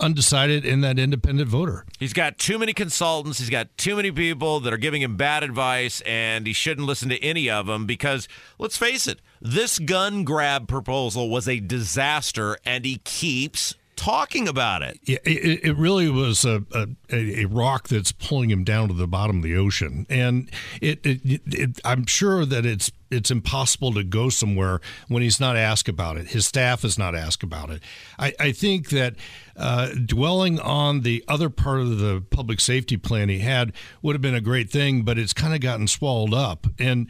undecided 0.00 0.64
and 0.64 0.82
that 0.84 0.98
independent 0.98 1.48
voter. 1.48 1.84
He's 1.98 2.12
got 2.12 2.38
too 2.38 2.58
many 2.58 2.72
consultants. 2.72 3.38
He's 3.38 3.50
got 3.50 3.76
too 3.76 3.96
many 3.96 4.10
people 4.10 4.60
that 4.60 4.72
are 4.72 4.78
giving 4.78 5.02
him 5.02 5.16
bad 5.16 5.42
advice, 5.42 6.00
and 6.02 6.46
he 6.46 6.52
shouldn't 6.52 6.86
listen 6.86 7.08
to 7.08 7.22
any 7.22 7.50
of 7.50 7.66
them 7.66 7.86
because, 7.86 8.28
let's 8.58 8.76
face 8.76 9.06
it, 9.06 9.20
this 9.40 9.78
gun 9.78 10.24
grab 10.24 10.68
proposal 10.68 11.28
was 11.30 11.48
a 11.48 11.60
disaster, 11.60 12.56
and 12.64 12.84
he 12.84 12.98
keeps 13.04 13.74
talking 13.98 14.46
about 14.46 14.82
it. 14.82 14.98
Yeah, 15.02 15.18
it, 15.24 15.64
it 15.64 15.76
really 15.76 16.08
was 16.08 16.44
a, 16.44 16.64
a, 16.72 16.86
a 17.10 17.44
rock 17.46 17.88
that's 17.88 18.12
pulling 18.12 18.48
him 18.48 18.62
down 18.62 18.88
to 18.88 18.94
the 18.94 19.08
bottom 19.08 19.38
of 19.38 19.42
the 19.42 19.56
ocean, 19.56 20.06
and 20.08 20.48
it, 20.80 21.04
it, 21.04 21.20
it 21.46 21.80
I'm 21.84 22.06
sure 22.06 22.46
that 22.46 22.64
it's 22.64 22.92
it's 23.10 23.30
impossible 23.30 23.92
to 23.94 24.04
go 24.04 24.28
somewhere 24.28 24.80
when 25.08 25.22
he's 25.22 25.40
not 25.40 25.56
asked 25.56 25.88
about 25.88 26.16
it. 26.16 26.28
His 26.28 26.46
staff 26.46 26.84
is 26.84 26.96
not 26.96 27.14
asked 27.14 27.42
about 27.42 27.70
it. 27.70 27.82
I, 28.18 28.34
I 28.38 28.52
think 28.52 28.90
that 28.90 29.14
uh, 29.56 29.90
dwelling 30.06 30.60
on 30.60 31.00
the 31.00 31.24
other 31.26 31.50
part 31.50 31.80
of 31.80 31.98
the 31.98 32.22
public 32.30 32.60
safety 32.60 32.96
plan 32.96 33.28
he 33.28 33.40
had 33.40 33.72
would 34.00 34.14
have 34.14 34.22
been 34.22 34.34
a 34.34 34.40
great 34.40 34.70
thing, 34.70 35.02
but 35.02 35.18
it's 35.18 35.32
kind 35.32 35.54
of 35.54 35.60
gotten 35.60 35.88
swallowed 35.88 36.34
up, 36.34 36.66
and 36.78 37.08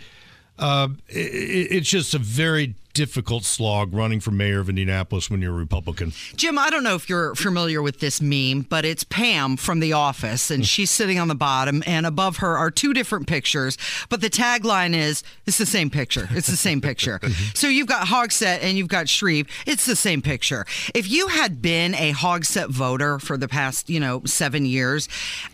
uh, 0.59 0.89
it, 1.09 1.69
it's 1.71 1.89
just 1.89 2.15
a 2.15 2.19
very 2.19 2.75
difficult 2.99 3.45
slog 3.45 3.95
running 3.95 4.19
for 4.19 4.33
mayor 4.33 4.59
of 4.59 4.69
Indianapolis 4.69 5.31
when 5.31 5.41
you're 5.41 5.53
a 5.53 5.57
Republican. 5.57 6.13
Jim, 6.35 6.59
I 6.59 6.69
don't 6.69 6.83
know 6.83 6.97
if 6.97 7.09
you're 7.09 7.33
familiar 7.37 7.81
with 7.81 8.01
this 8.01 8.21
meme, 8.21 8.63
but 8.63 8.85
it's 8.85 9.05
Pam 9.05 9.57
from 9.57 9.79
The 9.79 9.93
Office, 9.93 10.51
and 10.51 10.63
hmm. 10.63 10.65
she's 10.65 10.91
sitting 10.91 11.17
on 11.21 11.29
the 11.29 11.37
bottom, 11.37 11.85
and 11.87 12.07
above 12.07 12.39
her 12.39 12.57
are 12.57 12.73
two 12.73 12.93
different 12.93 13.29
pictures, 13.29 13.79
but 14.09 14.21
the 14.21 14.29
tagline 14.29 14.97
is 14.97 15.23
it's 15.47 15.59
the 15.59 15.67
same 15.67 15.91
picture. 15.91 16.29
It's 16.33 16.49
the 16.49 16.57
same 16.57 16.81
picture. 16.81 17.21
Mm-hmm. 17.29 17.55
so 17.55 17.69
you've 17.69 17.89
got 17.89 18.07
Hogsett 18.07 18.63
and 18.63 18.79
you've 18.79 18.89
got 18.89 19.07
Shreve. 19.09 19.49
It's 19.67 19.85
the 19.85 19.97
same 19.97 20.23
picture. 20.23 20.65
If 20.95 21.11
you 21.11 21.29
had 21.29 21.61
been 21.61 21.95
a 21.95 22.13
Hogsett 22.13 22.69
voter 22.69 23.19
for 23.19 23.37
the 23.37 23.49
past, 23.49 23.91
you 23.91 24.01
know, 24.01 24.23
seven 24.25 24.65
years, 24.65 25.09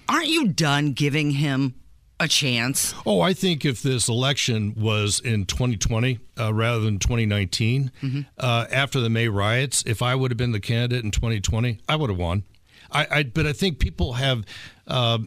aren't 0.08 0.28
you 0.28 0.46
done 0.46 0.92
giving 0.92 1.32
him 1.32 1.74
a 2.20 2.28
chance. 2.28 2.94
Oh, 3.04 3.20
I 3.20 3.32
think 3.34 3.64
if 3.64 3.82
this 3.82 4.08
election 4.08 4.74
was 4.76 5.20
in 5.20 5.46
2020 5.46 6.18
uh, 6.38 6.54
rather 6.54 6.80
than 6.80 6.98
2019, 6.98 7.90
Mm-hmm. 8.02 8.20
uh, 8.38 8.66
after 8.70 9.00
the 9.00 9.10
May 9.10 9.28
riots, 9.28 9.82
if 9.86 10.00
I 10.02 10.14
would 10.14 10.30
have 10.30 10.38
been 10.38 10.52
the 10.52 10.60
candidate 10.60 11.04
in 11.04 11.10
2020, 11.10 11.80
I 11.88 11.96
would 11.96 12.10
have 12.10 12.18
won. 12.18 12.44
I, 12.90 13.06
I 13.10 13.22
but 13.24 13.46
I 13.46 13.52
think 13.52 13.78
people 13.78 14.14
have. 14.14 14.44
Uh, 14.86 15.18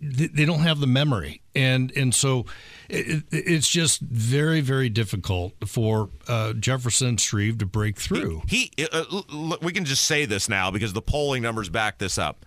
th- 0.00 0.32
they 0.32 0.44
don't 0.44 0.60
have 0.60 0.80
the 0.80 0.86
memory, 0.88 1.42
and 1.54 1.92
and 1.96 2.12
so 2.14 2.46
it, 2.88 3.22
it- 3.30 3.44
it's 3.46 3.68
just 3.68 4.00
very 4.00 4.60
very 4.60 4.88
difficult 4.88 5.52
for 5.68 6.10
uh, 6.26 6.54
Jefferson 6.54 7.16
Shreve 7.18 7.58
to 7.58 7.66
break 7.66 7.98
through. 7.98 8.42
He, 8.48 8.72
uh, 8.92 9.04
l- 9.12 9.26
l- 9.32 9.58
we 9.62 9.72
can 9.72 9.84
just 9.84 10.04
say 10.04 10.24
this 10.24 10.48
now 10.48 10.70
because 10.72 10.92
the 10.94 11.02
polling 11.02 11.42
numbers 11.42 11.68
back 11.68 11.98
this 11.98 12.18
up. 12.18 12.44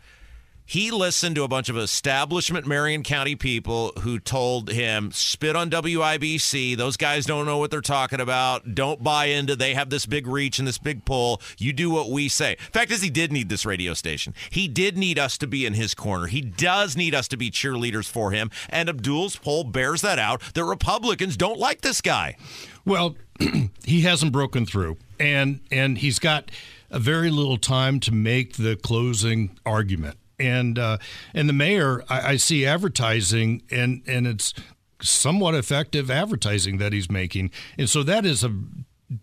He 0.69 0.91
listened 0.91 1.35
to 1.35 1.41
a 1.41 1.47
bunch 1.47 1.69
of 1.69 1.77
establishment 1.77 2.67
Marion 2.67 3.01
County 3.01 3.35
people 3.35 3.91
who 4.01 4.19
told 4.19 4.69
him, 4.69 5.09
spit 5.11 5.55
on 5.55 5.71
WIBC. 5.71 6.77
Those 6.77 6.95
guys 6.95 7.25
don't 7.25 7.47
know 7.47 7.57
what 7.57 7.71
they're 7.71 7.81
talking 7.81 8.19
about. 8.19 8.75
Don't 8.75 9.01
buy 9.01 9.25
into 9.25 9.55
they 9.55 9.73
have 9.73 9.89
this 9.89 10.05
big 10.05 10.27
reach 10.27 10.59
and 10.59 10.67
this 10.67 10.77
big 10.77 11.05
pull. 11.05 11.41
You 11.57 11.73
do 11.73 11.89
what 11.89 12.11
we 12.11 12.29
say. 12.29 12.55
Fact 12.71 12.91
is, 12.91 13.01
he 13.01 13.09
did 13.09 13.31
need 13.31 13.49
this 13.49 13.65
radio 13.65 13.95
station. 13.95 14.35
He 14.51 14.67
did 14.67 14.95
need 14.95 15.17
us 15.17 15.39
to 15.39 15.47
be 15.47 15.65
in 15.65 15.73
his 15.73 15.95
corner. 15.95 16.27
He 16.27 16.41
does 16.41 16.95
need 16.95 17.15
us 17.15 17.27
to 17.29 17.35
be 17.35 17.49
cheerleaders 17.49 18.07
for 18.07 18.29
him. 18.29 18.51
And 18.69 18.89
Abdul's 18.89 19.37
poll 19.37 19.63
bears 19.63 20.01
that 20.01 20.19
out. 20.19 20.39
The 20.53 20.63
Republicans 20.63 21.35
don't 21.35 21.57
like 21.57 21.81
this 21.81 21.99
guy. 21.99 22.37
Well, 22.85 23.15
he 23.85 24.01
hasn't 24.01 24.33
broken 24.33 24.67
through, 24.67 24.97
and 25.19 25.61
and 25.71 25.97
he's 25.97 26.19
got 26.19 26.51
a 26.91 26.99
very 26.99 27.31
little 27.31 27.57
time 27.57 27.99
to 28.01 28.13
make 28.13 28.57
the 28.57 28.75
closing 28.75 29.57
argument. 29.65 30.18
And 30.39 30.79
uh, 30.79 30.97
and 31.33 31.49
the 31.49 31.53
mayor, 31.53 32.03
I, 32.09 32.31
I 32.31 32.35
see 32.37 32.65
advertising, 32.65 33.63
and 33.69 34.01
and 34.07 34.25
it's 34.25 34.53
somewhat 35.01 35.55
effective 35.55 36.09
advertising 36.09 36.77
that 36.77 36.93
he's 36.93 37.09
making, 37.09 37.51
and 37.77 37.89
so 37.89 38.03
that 38.03 38.25
is 38.25 38.43
a 38.43 38.53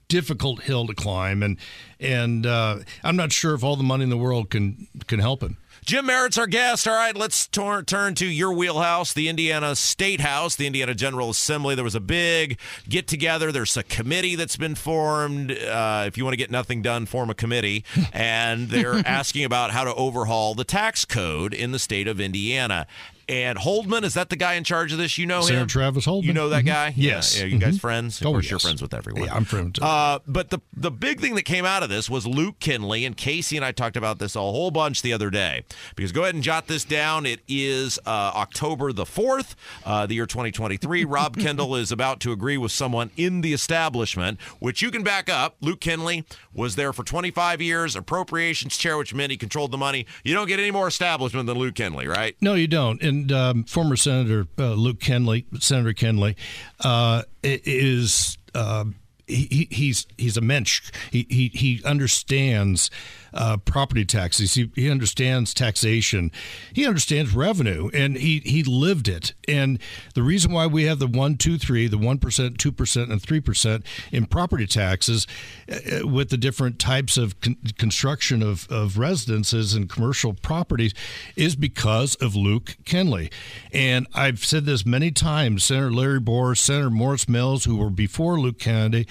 difficult 0.08 0.62
hill 0.62 0.86
to 0.86 0.94
climb, 0.94 1.42
and 1.42 1.56
and 2.00 2.46
uh, 2.46 2.78
I'm 3.02 3.16
not 3.16 3.32
sure 3.32 3.54
if 3.54 3.62
all 3.62 3.76
the 3.76 3.82
money 3.82 4.04
in 4.04 4.10
the 4.10 4.16
world 4.16 4.50
can 4.50 4.88
can 5.06 5.20
help 5.20 5.42
him. 5.42 5.56
Jim 5.86 6.06
Merritt's 6.06 6.36
our 6.36 6.48
guest. 6.48 6.88
All 6.88 6.96
right, 6.96 7.16
let's 7.16 7.46
tor- 7.46 7.84
turn 7.84 8.16
to 8.16 8.26
your 8.26 8.52
wheelhouse, 8.52 9.12
the 9.12 9.28
Indiana 9.28 9.76
State 9.76 10.20
House, 10.20 10.56
the 10.56 10.66
Indiana 10.66 10.96
General 10.96 11.30
Assembly. 11.30 11.76
There 11.76 11.84
was 11.84 11.94
a 11.94 12.00
big 12.00 12.58
get 12.88 13.06
together. 13.06 13.52
There's 13.52 13.76
a 13.76 13.84
committee 13.84 14.34
that's 14.34 14.56
been 14.56 14.74
formed. 14.74 15.52
Uh, 15.52 16.02
if 16.08 16.18
you 16.18 16.24
want 16.24 16.32
to 16.32 16.38
get 16.38 16.50
nothing 16.50 16.82
done, 16.82 17.06
form 17.06 17.30
a 17.30 17.34
committee. 17.34 17.84
And 18.12 18.70
they're 18.70 19.06
asking 19.06 19.44
about 19.44 19.72
how 19.72 19.84
to 19.84 19.94
overhaul 19.94 20.54
the 20.54 20.64
tax 20.64 21.04
code 21.04 21.52
in 21.52 21.72
the 21.72 21.78
state 21.78 22.08
of 22.08 22.18
Indiana. 22.18 22.86
And 23.28 23.58
Holdman, 23.58 24.04
is 24.04 24.14
that 24.14 24.28
the 24.30 24.36
guy 24.36 24.54
in 24.54 24.62
charge 24.62 24.92
of 24.92 24.98
this? 24.98 25.18
You 25.18 25.26
know 25.26 25.40
Senator 25.40 25.62
him? 25.62 25.68
Travis 25.68 26.04
Holdman. 26.06 26.24
You 26.26 26.32
know 26.32 26.48
that 26.50 26.62
Mhm. 26.62 26.66
guy? 26.66 26.94
Yes. 26.96 27.34
Yeah, 27.36 27.40
yeah, 27.44 27.46
you 27.54 27.58
guys 27.58 27.76
Mhm. 27.76 27.80
friends? 27.80 28.20
Of 28.20 28.26
Oh, 28.28 28.30
course, 28.32 28.44
yes. 28.44 28.50
you're 28.52 28.60
friends 28.60 28.80
with 28.80 28.94
everyone. 28.94 29.24
Yeah, 29.24 29.34
I'm 29.34 29.44
friends. 29.44 29.78
Uh, 29.82 30.20
but 30.28 30.50
the 30.50 30.60
the 30.76 30.90
big 30.90 31.20
thing 31.20 31.34
that 31.34 31.42
came 31.44 31.64
out 31.64 31.82
of 31.82 31.88
this 31.88 32.08
was 32.08 32.26
Luke 32.26 32.56
Kenley 32.60 33.04
and 33.06 33.16
Casey 33.16 33.56
and 33.56 33.64
I 33.64 33.72
talked 33.72 33.96
about 33.96 34.18
this 34.20 34.36
a 34.36 34.40
whole 34.40 34.70
bunch 34.70 35.02
the 35.02 35.12
other 35.12 35.30
day. 35.30 35.64
Because 35.96 36.12
go 36.12 36.22
ahead 36.22 36.34
and 36.34 36.44
jot 36.44 36.66
this 36.68 36.84
down. 36.84 37.26
It 37.26 37.40
is 37.48 37.98
uh, 38.06 38.10
October 38.34 38.92
the 38.92 39.06
fourth, 39.06 39.56
uh, 39.84 40.06
the 40.06 40.14
year 40.14 40.26
2023. 40.26 41.04
Rob 41.16 41.36
Kendall 41.36 41.74
is 41.76 41.90
about 41.90 42.20
to 42.20 42.32
agree 42.32 42.56
with 42.58 42.70
someone 42.72 43.10
in 43.16 43.40
the 43.40 43.52
establishment, 43.52 44.38
which 44.60 44.82
you 44.82 44.90
can 44.90 45.02
back 45.02 45.28
up. 45.28 45.56
Luke 45.60 45.80
Kenley 45.80 46.24
was 46.54 46.76
there 46.76 46.92
for 46.92 47.02
25 47.02 47.60
years, 47.60 47.96
appropriations 47.96 48.76
chair, 48.76 48.96
which 48.98 49.12
meant 49.14 49.30
he 49.30 49.36
controlled 49.36 49.70
the 49.72 49.78
money. 49.78 50.06
You 50.24 50.34
don't 50.34 50.46
get 50.46 50.60
any 50.60 50.70
more 50.70 50.86
establishment 50.88 51.46
than 51.46 51.58
Luke 51.58 51.74
Kenley, 51.74 52.06
right? 52.06 52.36
No, 52.40 52.54
you 52.54 52.66
don't. 52.66 53.02
And 53.02 53.15
um, 53.32 53.64
former 53.64 53.96
Senator 53.96 54.46
uh, 54.58 54.72
Luke 54.74 54.98
Kenley, 55.00 55.44
Senator 55.62 55.92
Kenley, 55.92 56.36
uh, 56.80 57.22
is 57.42 58.38
uh, 58.54 58.84
he- 59.26 59.68
he's 59.70 60.06
he's 60.16 60.36
a 60.36 60.40
mensch. 60.40 60.90
He 61.10 61.26
he, 61.28 61.48
he 61.52 61.82
understands 61.84 62.90
uh, 63.36 63.56
property 63.58 64.04
taxes. 64.04 64.54
He, 64.54 64.70
he 64.74 64.90
understands 64.90 65.54
taxation. 65.54 66.32
He 66.72 66.86
understands 66.86 67.34
revenue, 67.34 67.90
and 67.92 68.16
he 68.16 68.40
he 68.40 68.62
lived 68.62 69.08
it. 69.08 69.34
And 69.46 69.78
the 70.14 70.22
reason 70.22 70.52
why 70.52 70.66
we 70.66 70.84
have 70.84 70.98
the 70.98 71.06
one, 71.06 71.36
two, 71.36 71.58
three, 71.58 71.86
the 71.86 71.98
one 71.98 72.18
percent, 72.18 72.58
two 72.58 72.72
percent, 72.72 73.10
and 73.10 73.22
three 73.22 73.40
percent 73.40 73.84
in 74.10 74.26
property 74.26 74.66
taxes, 74.66 75.26
uh, 75.70 76.06
with 76.06 76.30
the 76.30 76.36
different 76.36 76.78
types 76.78 77.16
of 77.16 77.40
con- 77.40 77.56
construction 77.78 78.42
of 78.42 78.66
of 78.70 78.98
residences 78.98 79.74
and 79.74 79.88
commercial 79.88 80.32
properties, 80.32 80.94
is 81.36 81.56
because 81.56 82.14
of 82.16 82.34
Luke 82.34 82.76
Kenley. 82.84 83.32
And 83.72 84.06
I've 84.14 84.44
said 84.44 84.64
this 84.64 84.86
many 84.86 85.10
times. 85.10 85.64
Senator 85.64 85.92
Larry 85.92 86.20
Borst, 86.20 86.58
Senator 86.58 86.90
Morris 86.90 87.28
Mills, 87.28 87.64
who 87.64 87.76
were 87.76 87.90
before 87.90 88.40
Luke 88.40 88.58
Kennedy, 88.58 89.06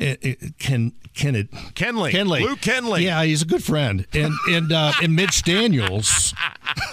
uh, 0.00 0.14
uh, 0.24 0.32
Ken 0.58 0.92
Kennedy, 1.14 1.48
Kenley. 1.74 2.10
Kenley, 2.12 2.40
Luke 2.40 2.60
Kenley. 2.60 3.02
Yeah, 3.02 3.24
he's 3.24 3.42
a 3.42 3.46
good 3.46 3.62
friend, 3.66 4.06
and 4.12 4.32
and 4.48 4.72
uh, 4.72 4.92
and 5.02 5.14
Mitch 5.14 5.42
Daniels. 5.42 6.34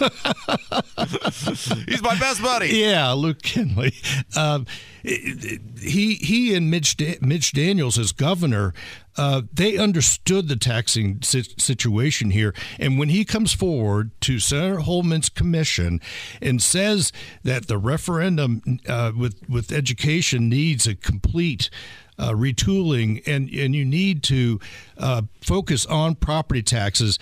He's 1.86 2.02
my 2.02 2.18
best 2.18 2.42
buddy. 2.42 2.68
Yeah, 2.68 3.12
Luke 3.12 3.42
Kenley. 3.42 3.94
Um, 4.36 4.66
he 5.04 6.14
he 6.14 6.54
and 6.54 6.70
Mitch 6.70 6.96
da- 6.96 7.18
Mitch 7.20 7.52
Daniels 7.52 7.98
as 7.98 8.12
governor, 8.12 8.72
uh, 9.16 9.42
they 9.52 9.76
understood 9.76 10.48
the 10.48 10.56
taxing 10.56 11.20
si- 11.22 11.54
situation 11.58 12.30
here, 12.30 12.54
and 12.78 12.98
when 12.98 13.10
he 13.10 13.24
comes 13.24 13.52
forward 13.52 14.10
to 14.22 14.38
Senator 14.38 14.80
Holdman's 14.80 15.28
commission 15.28 16.00
and 16.40 16.62
says 16.62 17.12
that 17.42 17.66
the 17.68 17.78
referendum 17.78 18.62
uh, 18.88 19.12
with 19.16 19.40
with 19.48 19.72
education 19.72 20.48
needs 20.48 20.86
a 20.86 20.94
complete 20.94 21.70
uh, 22.18 22.30
retooling, 22.30 23.22
and 23.26 23.48
and 23.50 23.74
you 23.74 23.84
need 23.84 24.22
to 24.24 24.60
uh, 24.98 25.22
focus 25.40 25.86
on 25.86 26.14
property 26.14 26.62
taxes. 26.62 27.18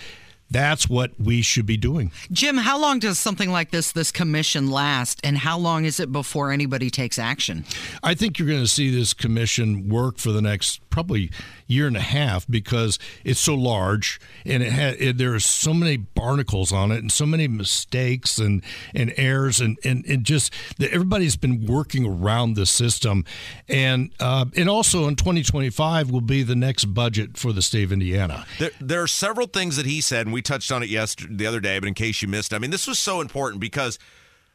That's 0.51 0.87
what 0.87 1.19
we 1.19 1.41
should 1.41 1.65
be 1.65 1.77
doing. 1.77 2.11
Jim, 2.31 2.57
how 2.57 2.79
long 2.79 2.99
does 2.99 3.17
something 3.17 3.49
like 3.49 3.71
this, 3.71 3.91
this 3.91 4.11
commission 4.11 4.69
last, 4.69 5.19
and 5.23 5.35
how 5.35 5.57
long 5.57 5.83
is 5.83 5.99
it 5.99 6.11
before 6.11 6.51
anybody 6.51 6.91
takes 6.91 7.17
action? 7.17 7.65
I 8.03 8.13
think 8.13 8.37
you're 8.37 8.47
going 8.47 8.61
to 8.61 8.67
see 8.67 8.95
this 8.95 9.15
commission 9.15 9.89
work 9.89 10.19
for 10.19 10.31
the 10.31 10.43
next 10.43 10.87
probably 10.91 11.31
year 11.67 11.87
and 11.87 11.97
a 11.97 12.01
half 12.01 12.45
because 12.47 12.99
it's 13.23 13.39
so 13.39 13.55
large 13.55 14.19
and 14.45 14.63
it, 14.63 14.71
ha- 14.71 14.95
it 14.97 15.17
there 15.17 15.33
are 15.33 15.39
so 15.39 15.73
many 15.73 15.97
barnacles 15.97 16.71
on 16.71 16.91
it 16.91 16.97
and 16.99 17.11
so 17.11 17.25
many 17.25 17.47
mistakes 17.47 18.37
and, 18.37 18.63
and 18.93 19.13
errors 19.17 19.59
and, 19.59 19.77
and, 19.83 20.05
and 20.05 20.23
just 20.23 20.53
that 20.77 20.91
everybody's 20.91 21.35
been 21.35 21.65
working 21.65 22.05
around 22.05 22.55
the 22.55 22.65
system 22.65 23.23
and 23.67 24.11
uh, 24.19 24.45
and 24.55 24.69
also 24.69 25.07
in 25.07 25.15
2025 25.15 26.11
will 26.11 26.21
be 26.21 26.43
the 26.43 26.55
next 26.55 26.85
budget 26.85 27.37
for 27.37 27.51
the 27.53 27.61
state 27.61 27.83
of 27.83 27.91
Indiana. 27.91 28.45
There, 28.59 28.71
there 28.79 29.01
are 29.01 29.07
several 29.07 29.47
things 29.47 29.77
that 29.77 29.85
he 29.85 30.01
said, 30.01 30.25
and 30.25 30.33
we 30.33 30.41
touched 30.41 30.71
on 30.71 30.83
it 30.83 30.89
yesterday, 30.89 31.35
the 31.35 31.45
other 31.47 31.59
day. 31.59 31.79
But 31.79 31.87
in 31.87 31.93
case 31.93 32.21
you 32.21 32.27
missed, 32.27 32.53
I 32.53 32.57
mean, 32.57 32.71
this 32.71 32.87
was 32.87 32.99
so 32.99 33.21
important 33.21 33.61
because, 33.61 33.99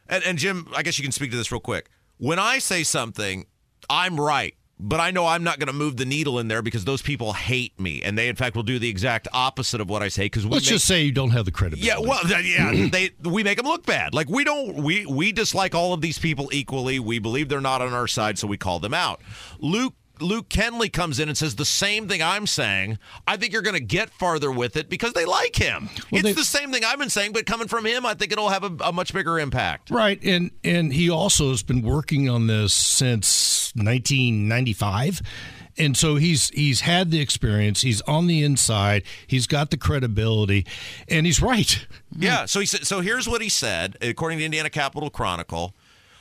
and, 0.07 0.23
and 0.23 0.37
Jim, 0.37 0.67
I 0.75 0.83
guess 0.83 0.97
you 0.97 1.03
can 1.03 1.11
speak 1.11 1.31
to 1.31 1.37
this 1.37 1.51
real 1.51 1.61
quick. 1.61 1.89
When 2.17 2.39
I 2.39 2.59
say 2.59 2.83
something, 2.83 3.45
I'm 3.89 4.19
right, 4.19 4.55
but 4.79 4.99
I 4.99 5.11
know 5.11 5.25
I'm 5.27 5.43
not 5.43 5.59
going 5.59 5.67
to 5.67 5.73
move 5.73 5.97
the 5.97 6.05
needle 6.05 6.39
in 6.39 6.47
there 6.47 6.61
because 6.61 6.85
those 6.85 7.01
people 7.01 7.33
hate 7.33 7.77
me, 7.79 8.01
and 8.01 8.17
they 8.17 8.27
in 8.29 8.35
fact 8.35 8.55
will 8.55 8.63
do 8.63 8.79
the 8.79 8.89
exact 8.89 9.27
opposite 9.33 9.81
of 9.81 9.89
what 9.89 10.01
I 10.01 10.07
say. 10.07 10.23
Because 10.25 10.45
Let's 10.45 10.65
make- 10.65 10.69
just 10.73 10.85
say 10.85 11.03
you 11.03 11.11
don't 11.11 11.31
have 11.31 11.45
the 11.45 11.51
credibility. 11.51 11.87
yeah, 11.87 11.99
well, 11.99 12.19
yeah, 12.41 12.87
they 12.91 13.11
we 13.23 13.43
make 13.43 13.57
them 13.57 13.65
look 13.67 13.85
bad. 13.85 14.13
Like 14.13 14.29
we 14.29 14.43
don't 14.43 14.75
we 14.83 15.05
we 15.05 15.31
dislike 15.31 15.75
all 15.75 15.93
of 15.93 16.01
these 16.01 16.17
people 16.17 16.49
equally. 16.53 16.99
We 16.99 17.19
believe 17.19 17.49
they're 17.49 17.61
not 17.61 17.81
on 17.81 17.93
our 17.93 18.07
side, 18.07 18.39
so 18.39 18.47
we 18.47 18.57
call 18.57 18.79
them 18.79 18.93
out. 18.93 19.21
Luke 19.59 19.93
Luke 20.21 20.49
Kenley 20.49 20.91
comes 20.91 21.17
in 21.19 21.29
and 21.29 21.37
says 21.37 21.55
the 21.55 21.63
same 21.63 22.09
thing 22.09 22.21
I'm 22.21 22.45
saying. 22.45 22.99
I 23.25 23.37
think 23.37 23.53
you're 23.53 23.61
going 23.61 23.77
to 23.77 23.79
get 23.83 24.09
farther 24.09 24.51
with 24.51 24.75
it 24.75 24.89
because 24.89 25.13
they 25.13 25.23
like 25.23 25.55
him. 25.55 25.87
it's 26.11 26.23
they- 26.23 26.33
the 26.33 26.43
same 26.43 26.73
thing 26.73 26.83
I've 26.83 26.99
been 26.99 27.09
saying, 27.09 27.31
but 27.31 27.45
coming 27.45 27.69
from 27.69 27.85
him, 27.85 28.05
I 28.05 28.15
think 28.15 28.33
it'll 28.33 28.49
have 28.49 28.63
a, 28.65 28.75
a 28.85 28.91
much 28.91 29.13
bigger 29.13 29.39
impact. 29.39 29.89
Right, 29.91 30.21
and 30.23 30.51
and 30.63 30.91
he 30.91 31.09
also 31.09 31.49
has 31.51 31.63
been 31.63 31.81
working 31.81 32.27
on 32.29 32.47
this 32.47 32.73
since 32.73 33.27
1995, 33.75 35.21
and 35.77 35.95
so 35.95 36.15
he's 36.15 36.49
he's 36.49 36.81
had 36.81 37.11
the 37.11 37.21
experience. 37.21 37.81
He's 37.81 38.01
on 38.01 38.27
the 38.27 38.43
inside. 38.43 39.03
He's 39.27 39.47
got 39.47 39.71
the 39.71 39.77
credibility, 39.77 40.65
and 41.07 41.25
he's 41.25 41.41
right. 41.41 41.87
Yeah. 42.17 42.45
So 42.45 42.59
he 42.59 42.65
said. 42.65 42.85
So 42.85 43.01
here's 43.01 43.27
what 43.27 43.41
he 43.41 43.49
said, 43.49 43.97
according 44.01 44.39
to 44.39 44.45
Indiana 44.45 44.69
Capital 44.69 45.09
Chronicle. 45.09 45.73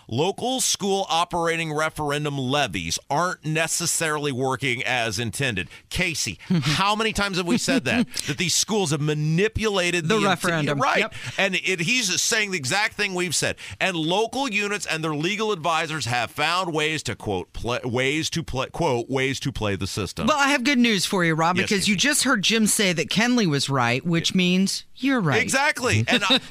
Local 0.09 0.61
school 0.61 1.07
operating 1.11 1.73
referendum 1.73 2.39
levies 2.39 2.99
aren't 3.11 3.45
necessarily 3.45 4.33
working 4.33 4.83
as 4.85 5.19
intended. 5.19 5.69
Casey, 5.91 6.39
how 6.49 6.97
many 6.97 7.13
times 7.13 7.37
have 7.37 7.47
we 7.47 7.59
said 7.59 7.85
that? 7.85 8.07
that 8.27 8.39
these 8.39 8.55
schools 8.55 8.91
have 8.91 9.01
manipulated 9.03 10.09
The 10.09 10.17
int- 10.17 10.25
referendum. 10.27 10.81
right? 10.81 11.01
Yep. 11.01 11.15
And 11.37 11.55
it, 11.57 11.81
he's 11.81 12.21
saying 12.21 12.51
the 12.53 12.57
exact 12.57 12.95
thing 12.95 13.15
we've 13.15 13.35
said. 13.35 13.57
And 13.81 13.97
local 13.97 14.49
units 14.49 14.87
and 14.87 15.05
their 15.05 15.15
legal 15.15 15.53
advisors 15.53 16.07
have 16.07 16.31
found 16.31 16.73
ways 16.73 17.03
to 17.05 17.15
quote 17.15 17.53
play, 17.53 17.81
ways 17.85 18.31
to 18.31 18.43
play 18.43 18.69
quote 18.71 19.11
ways 19.11 19.39
to 19.41 19.53
play 19.53 19.77
the 19.77 19.87
system. 19.87 20.27
Well, 20.27 20.39
I 20.39 20.49
have 20.49 20.65
good 20.65 20.79
news 20.79 21.05
for 21.05 21.25
you, 21.25 21.35
Rob, 21.35 21.57
Yes, 21.57 21.69
because 21.69 21.89
you 21.89 21.97
just 21.97 22.25
heard 22.25 22.43
Jim 22.43 22.67
say 22.67 22.93
that 22.93 23.09
Kenley 23.11 23.47
was 23.47 23.69
right, 23.69 24.05
which 24.05 24.35
means 24.35 24.85
you're 24.97 25.21
right. 25.21 25.41
Exactly. 25.43 26.05
And 26.09 26.23
uh, 26.25 26.39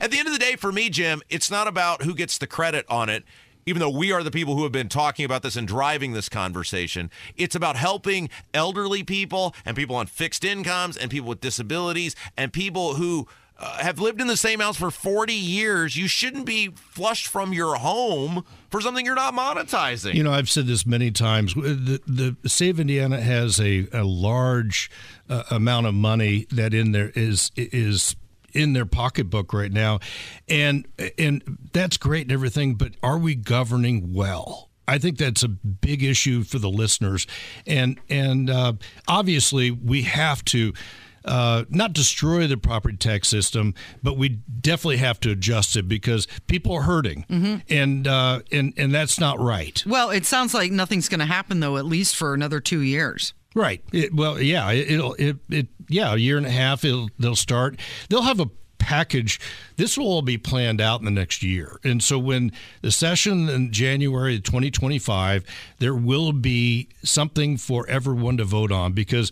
at 0.00 0.10
the 0.10 0.18
end 0.18 0.28
of 0.28 0.32
the 0.32 0.38
day, 0.38 0.56
for 0.56 0.70
me, 0.70 0.90
Jim, 0.90 1.22
it's 1.28 1.50
not 1.50 1.66
about 1.66 2.02
who 2.02 2.14
gets 2.14 2.38
the 2.38 2.46
credit 2.46 2.84
on 2.90 3.08
it. 3.08 3.24
Even 3.66 3.80
though 3.80 3.90
we 3.90 4.10
are 4.10 4.22
the 4.22 4.30
people 4.30 4.56
who 4.56 4.62
have 4.62 4.72
been 4.72 4.88
talking 4.88 5.24
about 5.24 5.42
this 5.42 5.54
and 5.54 5.68
driving 5.68 6.12
this 6.12 6.28
conversation, 6.28 7.10
it's 7.36 7.54
about 7.54 7.76
helping 7.76 8.30
elderly 8.54 9.04
people 9.04 9.54
and 9.64 9.76
people 9.76 9.96
on 9.96 10.06
fixed 10.06 10.44
incomes 10.44 10.96
and 10.96 11.10
people 11.10 11.28
with 11.28 11.40
disabilities 11.40 12.16
and 12.36 12.52
people 12.52 12.94
who 12.94 13.28
uh, 13.60 13.78
have 13.78 13.98
lived 13.98 14.20
in 14.20 14.26
the 14.26 14.36
same 14.36 14.60
house 14.60 14.78
for 14.78 14.90
40 14.90 15.34
years. 15.34 15.94
You 15.94 16.08
shouldn't 16.08 16.46
be 16.46 16.68
flushed 16.68 17.26
from 17.26 17.52
your 17.52 17.76
home 17.76 18.44
for 18.70 18.80
something 18.80 19.04
you're 19.04 19.14
not 19.14 19.34
monetizing. 19.34 20.14
You 20.14 20.22
know, 20.22 20.32
I've 20.32 20.48
said 20.48 20.66
this 20.66 20.86
many 20.86 21.10
times. 21.10 21.52
The, 21.54 22.00
the 22.06 22.48
Save 22.48 22.80
Indiana 22.80 23.20
has 23.20 23.60
a, 23.60 23.86
a 23.92 24.04
large 24.04 24.90
uh, 25.28 25.42
amount 25.50 25.86
of 25.86 25.94
money 25.94 26.46
that 26.50 26.72
in 26.72 26.92
there 26.92 27.12
is 27.14 27.52
is 27.54 28.16
in 28.52 28.72
their 28.72 28.86
pocketbook 28.86 29.52
right 29.52 29.72
now, 29.72 30.00
and 30.48 30.86
and 31.18 31.58
that's 31.72 31.96
great 31.96 32.22
and 32.22 32.32
everything. 32.32 32.74
But 32.74 32.92
are 33.02 33.18
we 33.18 33.34
governing 33.34 34.14
well? 34.14 34.70
I 34.88 34.98
think 34.98 35.18
that's 35.18 35.44
a 35.44 35.48
big 35.48 36.02
issue 36.02 36.42
for 36.42 36.58
the 36.58 36.70
listeners, 36.70 37.26
and 37.66 38.00
and 38.08 38.50
uh, 38.50 38.72
obviously 39.08 39.70
we 39.70 40.02
have 40.02 40.44
to. 40.46 40.72
Uh, 41.22 41.64
not 41.68 41.92
destroy 41.92 42.46
the 42.46 42.56
property 42.56 42.96
tax 42.96 43.28
system, 43.28 43.74
but 44.02 44.16
we 44.16 44.30
definitely 44.30 44.96
have 44.96 45.20
to 45.20 45.30
adjust 45.30 45.76
it 45.76 45.86
because 45.86 46.26
people 46.46 46.72
are 46.72 46.80
hurting, 46.80 47.62
and 47.68 48.08
uh, 48.08 48.40
and 48.50 48.72
and 48.78 48.94
that's 48.94 49.20
not 49.20 49.38
right. 49.38 49.84
Well, 49.86 50.08
it 50.08 50.24
sounds 50.24 50.54
like 50.54 50.72
nothing's 50.72 51.10
going 51.10 51.20
to 51.20 51.26
happen 51.26 51.60
though, 51.60 51.76
at 51.76 51.84
least 51.84 52.16
for 52.16 52.32
another 52.32 52.58
two 52.58 52.80
years. 52.80 53.34
Right. 53.54 53.82
It, 53.92 54.14
well, 54.14 54.40
yeah. 54.40 54.70
It, 54.70 54.90
it'll. 54.92 55.14
It, 55.14 55.36
it. 55.48 55.66
Yeah. 55.88 56.14
A 56.14 56.16
year 56.16 56.36
and 56.36 56.46
a 56.46 56.50
half. 56.50 56.84
It'll. 56.84 57.10
They'll 57.18 57.36
start. 57.36 57.78
They'll 58.08 58.22
have 58.22 58.40
a 58.40 58.50
package. 58.80 59.38
This 59.76 59.96
will 59.96 60.06
all 60.06 60.22
be 60.22 60.38
planned 60.38 60.80
out 60.80 60.98
in 61.00 61.04
the 61.04 61.12
next 61.12 61.42
year. 61.44 61.78
And 61.84 62.02
so 62.02 62.18
when 62.18 62.50
the 62.82 62.90
session 62.90 63.48
in 63.48 63.72
January 63.72 64.36
of 64.36 64.42
2025, 64.42 65.44
there 65.78 65.94
will 65.94 66.32
be 66.32 66.88
something 67.04 67.56
for 67.56 67.86
everyone 67.88 68.38
to 68.38 68.44
vote 68.44 68.72
on 68.72 68.92
because 68.92 69.30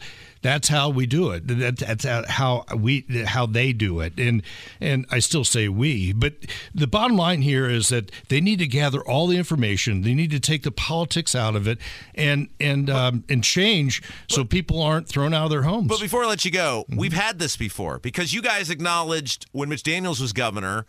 that's 0.49 0.69
how 0.69 0.89
we 0.89 1.05
do 1.07 1.31
it. 1.31 1.47
That, 1.47 1.77
that's 1.77 2.05
how 2.05 2.65
we 2.75 3.05
how 3.27 3.45
they 3.45 3.73
do 3.73 4.01
it. 4.01 4.19
And 4.19 4.43
and 4.81 5.05
I 5.11 5.19
still 5.19 5.45
say 5.45 5.69
we, 5.69 6.13
but 6.13 6.35
the 6.75 6.87
bottom 6.87 7.17
line 7.17 7.43
here 7.43 7.69
is 7.69 7.91
that 7.91 8.11
they 8.29 8.41
need 8.41 8.59
to 8.61 8.67
gather 8.67 9.01
all 9.01 9.27
the 9.27 9.37
information. 9.37 10.03
They 10.03 10.15
need 10.15 10.31
to 10.31 10.41
take 10.41 10.63
the 10.63 10.71
politics 10.71 11.35
out 11.35 11.55
of 11.55 11.69
it 11.69 11.79
and 12.15 12.49
and 12.59 12.89
um, 12.89 13.25
and 13.29 13.45
change 13.45 14.03
so 14.29 14.45
people 14.45 14.81
aren't 14.83 15.07
thrown 15.07 15.35
out 15.35 15.45
of 15.45 15.51
their 15.51 15.63
homes. 15.63 15.89
But 15.89 16.01
before 16.01 16.25
I 16.25 16.27
let 16.29 16.45
you 16.45 16.51
go, 16.51 16.87
we've 16.89 17.13
had 17.13 17.39
this 17.39 17.57
before 17.57 17.99
because 17.99 18.33
you 18.33 18.41
guys 18.41 18.71
acknowledged 18.71 19.47
when 19.53 19.69
Mitch 19.69 19.83
Daniels 19.83 20.21
was 20.21 20.33
governor, 20.33 20.87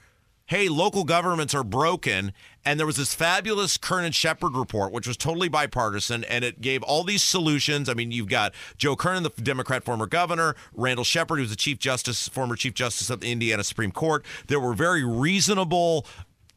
hey, 0.50 0.68
local 0.68 1.04
governments 1.04 1.54
are 1.54 1.64
broken. 1.64 2.34
And 2.66 2.80
there 2.80 2.88
was 2.88 2.98
this 2.98 3.14
fabulous 3.14 3.78
Kernan 3.78 4.12
Shepard 4.14 4.56
report, 4.56 4.92
which 4.92 5.08
was 5.08 5.16
totally 5.16 5.48
bipartisan, 5.48 6.24
and 6.24 6.44
it 6.44 6.60
gave 6.60 6.82
all 6.82 7.04
these 7.04 7.22
solutions. 7.22 7.88
I 7.88 7.94
mean, 7.94 8.12
you've 8.12 8.28
got 8.28 8.54
Joe 8.76 8.96
Kernan, 8.96 9.24
the 9.24 9.30
Democrat 9.30 9.84
former 9.84 10.08
governor, 10.08 10.56
Randall 10.74 11.06
Shepard, 11.06 11.38
who's 11.38 11.52
the 11.52 11.56
chief 11.56 11.78
justice, 11.78 12.28
former 12.28 12.56
chief 12.56 12.74
justice 12.74 13.12
of 13.12 13.22
the 13.22 13.32
Indiana 13.32 13.64
Supreme 13.64 13.92
Court. 13.92 14.26
There 14.48 14.60
were 14.60 14.74
very 14.74 15.04
reasonable 15.04 16.06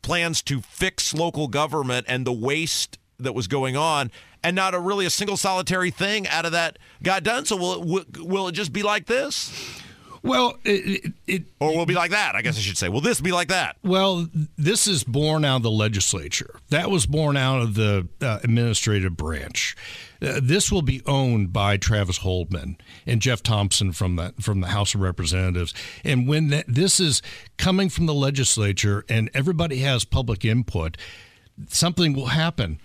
plans 0.01 0.41
to 0.43 0.63
fix 0.63 1.13
local 1.13 1.47
government 1.47 2.07
and 2.09 2.27
the 2.27 2.33
waste 2.33 2.99
that 3.21 3.35
was 3.35 3.47
going 3.47 3.77
on 3.77 4.11
and 4.43 4.57
not 4.57 4.75
a 4.75 4.81
really 4.81 5.05
a 5.05 5.11
single 5.11 5.37
solitary 5.37 5.91
thing 5.91 6.27
out 6.29 6.45
of 6.45 6.53
that 6.53 6.77
got 7.05 7.23
done 7.23 7.45
so 7.45 7.55
will 7.55 7.75
it, 7.75 7.87
will, 7.87 8.27
will 8.27 8.49
it 8.49 8.53
just 8.53 8.73
be 8.73 8.83
like 8.83 9.07
this 9.07 9.81
well, 10.23 10.59
it, 10.65 11.05
it, 11.05 11.13
it, 11.27 11.43
or 11.61 11.77
will 11.77 11.87
be 11.87 11.95
like 11.95 12.13
that? 12.13 12.35
I 12.35 12.43
guess 12.43 12.57
I 12.57 12.61
should 12.61 12.79
say. 12.79 12.89
Will 12.89 13.01
this 13.01 13.21
be 13.21 13.33
like 13.33 13.49
that? 13.49 13.77
Well, 13.83 14.29
this 14.57 14.87
is 14.87 15.05
born 15.05 15.45
out 15.45 15.57
of 15.57 15.63
the 15.63 15.71
legislature. 15.71 16.55
That 16.71 16.91
was 16.91 17.07
born 17.07 17.37
out 17.37 17.63
of 17.63 17.75
the 17.75 18.09
uh, 18.21 18.39
administrative 18.43 19.17
branch. 19.17 19.77
Uh, 20.21 20.39
this 20.41 20.71
will 20.71 20.83
be 20.83 21.03
owned 21.07 21.53
by 21.53 21.77
Travis 21.77 22.21
Holdman 22.21 22.77
and 23.07 23.21
Jeff 23.21 23.43
Thompson 23.43 23.93
from 23.93 24.15
the 24.17 24.33
from 24.41 24.61
the 24.61 24.69
House 24.69 24.95
of 24.95 25.01
Representatives. 25.01 25.75
And 26.05 26.29
when 26.29 26.49
that, 26.49 26.67
this 26.69 27.01
is 27.01 27.23
coming 27.57 27.89
from 27.89 28.07
the 28.07 28.15
legislature 28.15 29.05
and 29.09 29.29
everybody 29.35 29.79
has 29.79 30.05
public 30.05 30.45
input, 30.45 30.97
something 31.69 32.13
will 32.13 32.27
happen. 32.27 32.79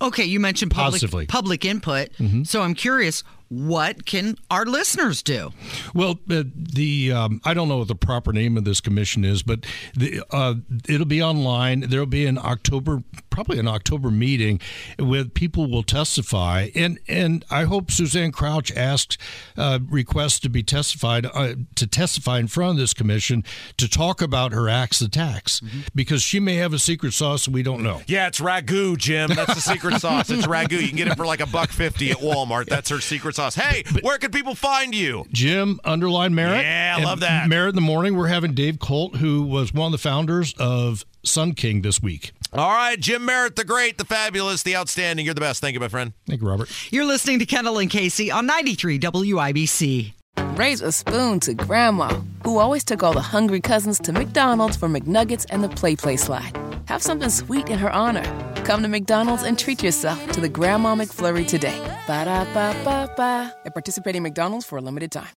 Okay, 0.00 0.24
you 0.24 0.40
mentioned 0.40 0.70
public 0.72 0.92
Positively. 1.00 1.26
public 1.26 1.64
input, 1.64 2.10
so 2.44 2.60
I'm 2.60 2.74
curious, 2.74 3.24
what 3.50 4.06
can 4.06 4.36
our 4.48 4.64
listeners 4.64 5.24
do? 5.24 5.52
Well, 5.92 6.20
uh, 6.30 6.44
the 6.54 7.12
um, 7.12 7.40
I 7.44 7.52
don't 7.52 7.68
know 7.68 7.78
what 7.78 7.88
the 7.88 7.96
proper 7.96 8.32
name 8.32 8.56
of 8.56 8.64
this 8.64 8.80
commission 8.80 9.24
is, 9.24 9.42
but 9.42 9.66
the, 9.94 10.22
uh, 10.30 10.54
it'll 10.88 11.04
be 11.04 11.20
online. 11.20 11.80
There'll 11.80 12.06
be 12.06 12.26
an 12.26 12.38
October, 12.38 13.02
probably 13.40 13.58
an 13.58 13.68
October 13.68 14.10
meeting, 14.10 14.60
where 14.98 15.24
people 15.24 15.70
will 15.70 15.82
testify, 15.82 16.68
and 16.74 16.98
and 17.08 17.42
I 17.50 17.64
hope 17.64 17.90
Suzanne 17.90 18.32
Crouch 18.32 18.70
asks 18.76 19.16
uh, 19.56 19.78
requests 19.88 20.40
to 20.40 20.50
be 20.50 20.62
testified 20.62 21.24
uh, 21.24 21.54
to 21.74 21.86
testify 21.86 22.38
in 22.38 22.48
front 22.48 22.72
of 22.72 22.76
this 22.76 22.92
commission 22.92 23.42
to 23.78 23.88
talk 23.88 24.20
about 24.20 24.52
her 24.52 24.68
acts 24.68 25.00
of 25.00 25.10
tax 25.10 25.62
because 25.94 26.20
she 26.22 26.38
may 26.38 26.56
have 26.56 26.74
a 26.74 26.78
secret 26.78 27.14
sauce 27.14 27.48
we 27.48 27.62
don't 27.62 27.82
know. 27.82 28.02
Yeah, 28.06 28.26
it's 28.26 28.40
ragu, 28.40 28.98
Jim. 28.98 29.30
That's 29.34 29.54
the 29.54 29.60
secret 29.62 30.00
sauce. 30.00 30.28
It's 30.28 30.46
ragu. 30.46 30.72
You 30.72 30.88
can 30.88 30.98
get 30.98 31.08
it 31.08 31.16
for 31.16 31.24
like 31.24 31.40
a 31.40 31.46
buck 31.46 31.70
fifty 31.70 32.10
at 32.10 32.18
Walmart. 32.18 32.66
That's 32.66 32.90
her 32.90 33.00
secret 33.00 33.36
sauce. 33.36 33.54
Hey, 33.54 33.84
where 34.02 34.18
can 34.18 34.32
people 34.32 34.54
find 34.54 34.94
you? 34.94 35.24
Jim 35.32 35.80
underline 35.82 36.34
Merritt. 36.34 36.62
Yeah, 36.62 36.96
I 36.98 37.02
love 37.02 37.20
that. 37.20 37.48
Merritt 37.48 37.70
in 37.70 37.74
the 37.76 37.80
morning. 37.80 38.16
We're 38.18 38.26
having 38.26 38.52
Dave 38.52 38.78
Colt, 38.78 39.16
who 39.16 39.44
was 39.44 39.72
one 39.72 39.86
of 39.86 39.92
the 39.92 39.98
founders 39.98 40.52
of 40.58 41.06
Sun 41.24 41.54
King 41.54 41.80
this 41.80 42.02
week. 42.02 42.32
All 42.52 42.70
right, 42.70 42.98
Jim 42.98 43.24
Merritt, 43.24 43.54
the 43.54 43.64
great, 43.64 43.96
the 43.96 44.04
fabulous, 44.04 44.64
the 44.64 44.74
outstanding. 44.76 45.24
You're 45.24 45.34
the 45.34 45.40
best. 45.40 45.60
Thank 45.60 45.74
you, 45.74 45.80
my 45.80 45.88
friend. 45.88 46.12
Thank 46.26 46.42
you, 46.42 46.48
Robert. 46.48 46.68
You're 46.90 47.04
listening 47.04 47.38
to 47.38 47.46
Kendall 47.46 47.78
and 47.78 47.88
Casey 47.88 48.30
on 48.30 48.46
93 48.46 48.98
WIBC. 48.98 50.14
Raise 50.56 50.80
a 50.82 50.90
spoon 50.90 51.38
to 51.40 51.54
Grandma, 51.54 52.08
who 52.44 52.58
always 52.58 52.82
took 52.82 53.02
all 53.02 53.12
the 53.12 53.20
hungry 53.20 53.60
cousins 53.60 53.98
to 54.00 54.12
McDonald's 54.12 54.76
for 54.76 54.88
McNuggets 54.88 55.46
and 55.50 55.62
the 55.62 55.68
Play 55.68 55.94
Play 55.94 56.16
Slide. 56.16 56.58
Have 56.86 57.02
something 57.02 57.30
sweet 57.30 57.68
in 57.68 57.78
her 57.78 57.90
honor. 57.92 58.24
Come 58.64 58.82
to 58.82 58.88
McDonald's 58.88 59.44
and 59.44 59.56
treat 59.56 59.82
yourself 59.82 60.32
to 60.32 60.40
the 60.40 60.48
Grandma 60.48 60.96
McFlurry 60.96 61.46
today. 61.46 61.78
Ba 62.06 62.24
da 62.24 62.44
ba 62.52 62.74
ba 62.84 63.12
ba. 63.16 63.54
At 63.64 63.74
participating 63.74 64.22
McDonald's 64.24 64.66
for 64.66 64.76
a 64.78 64.80
limited 64.80 65.12
time. 65.12 65.28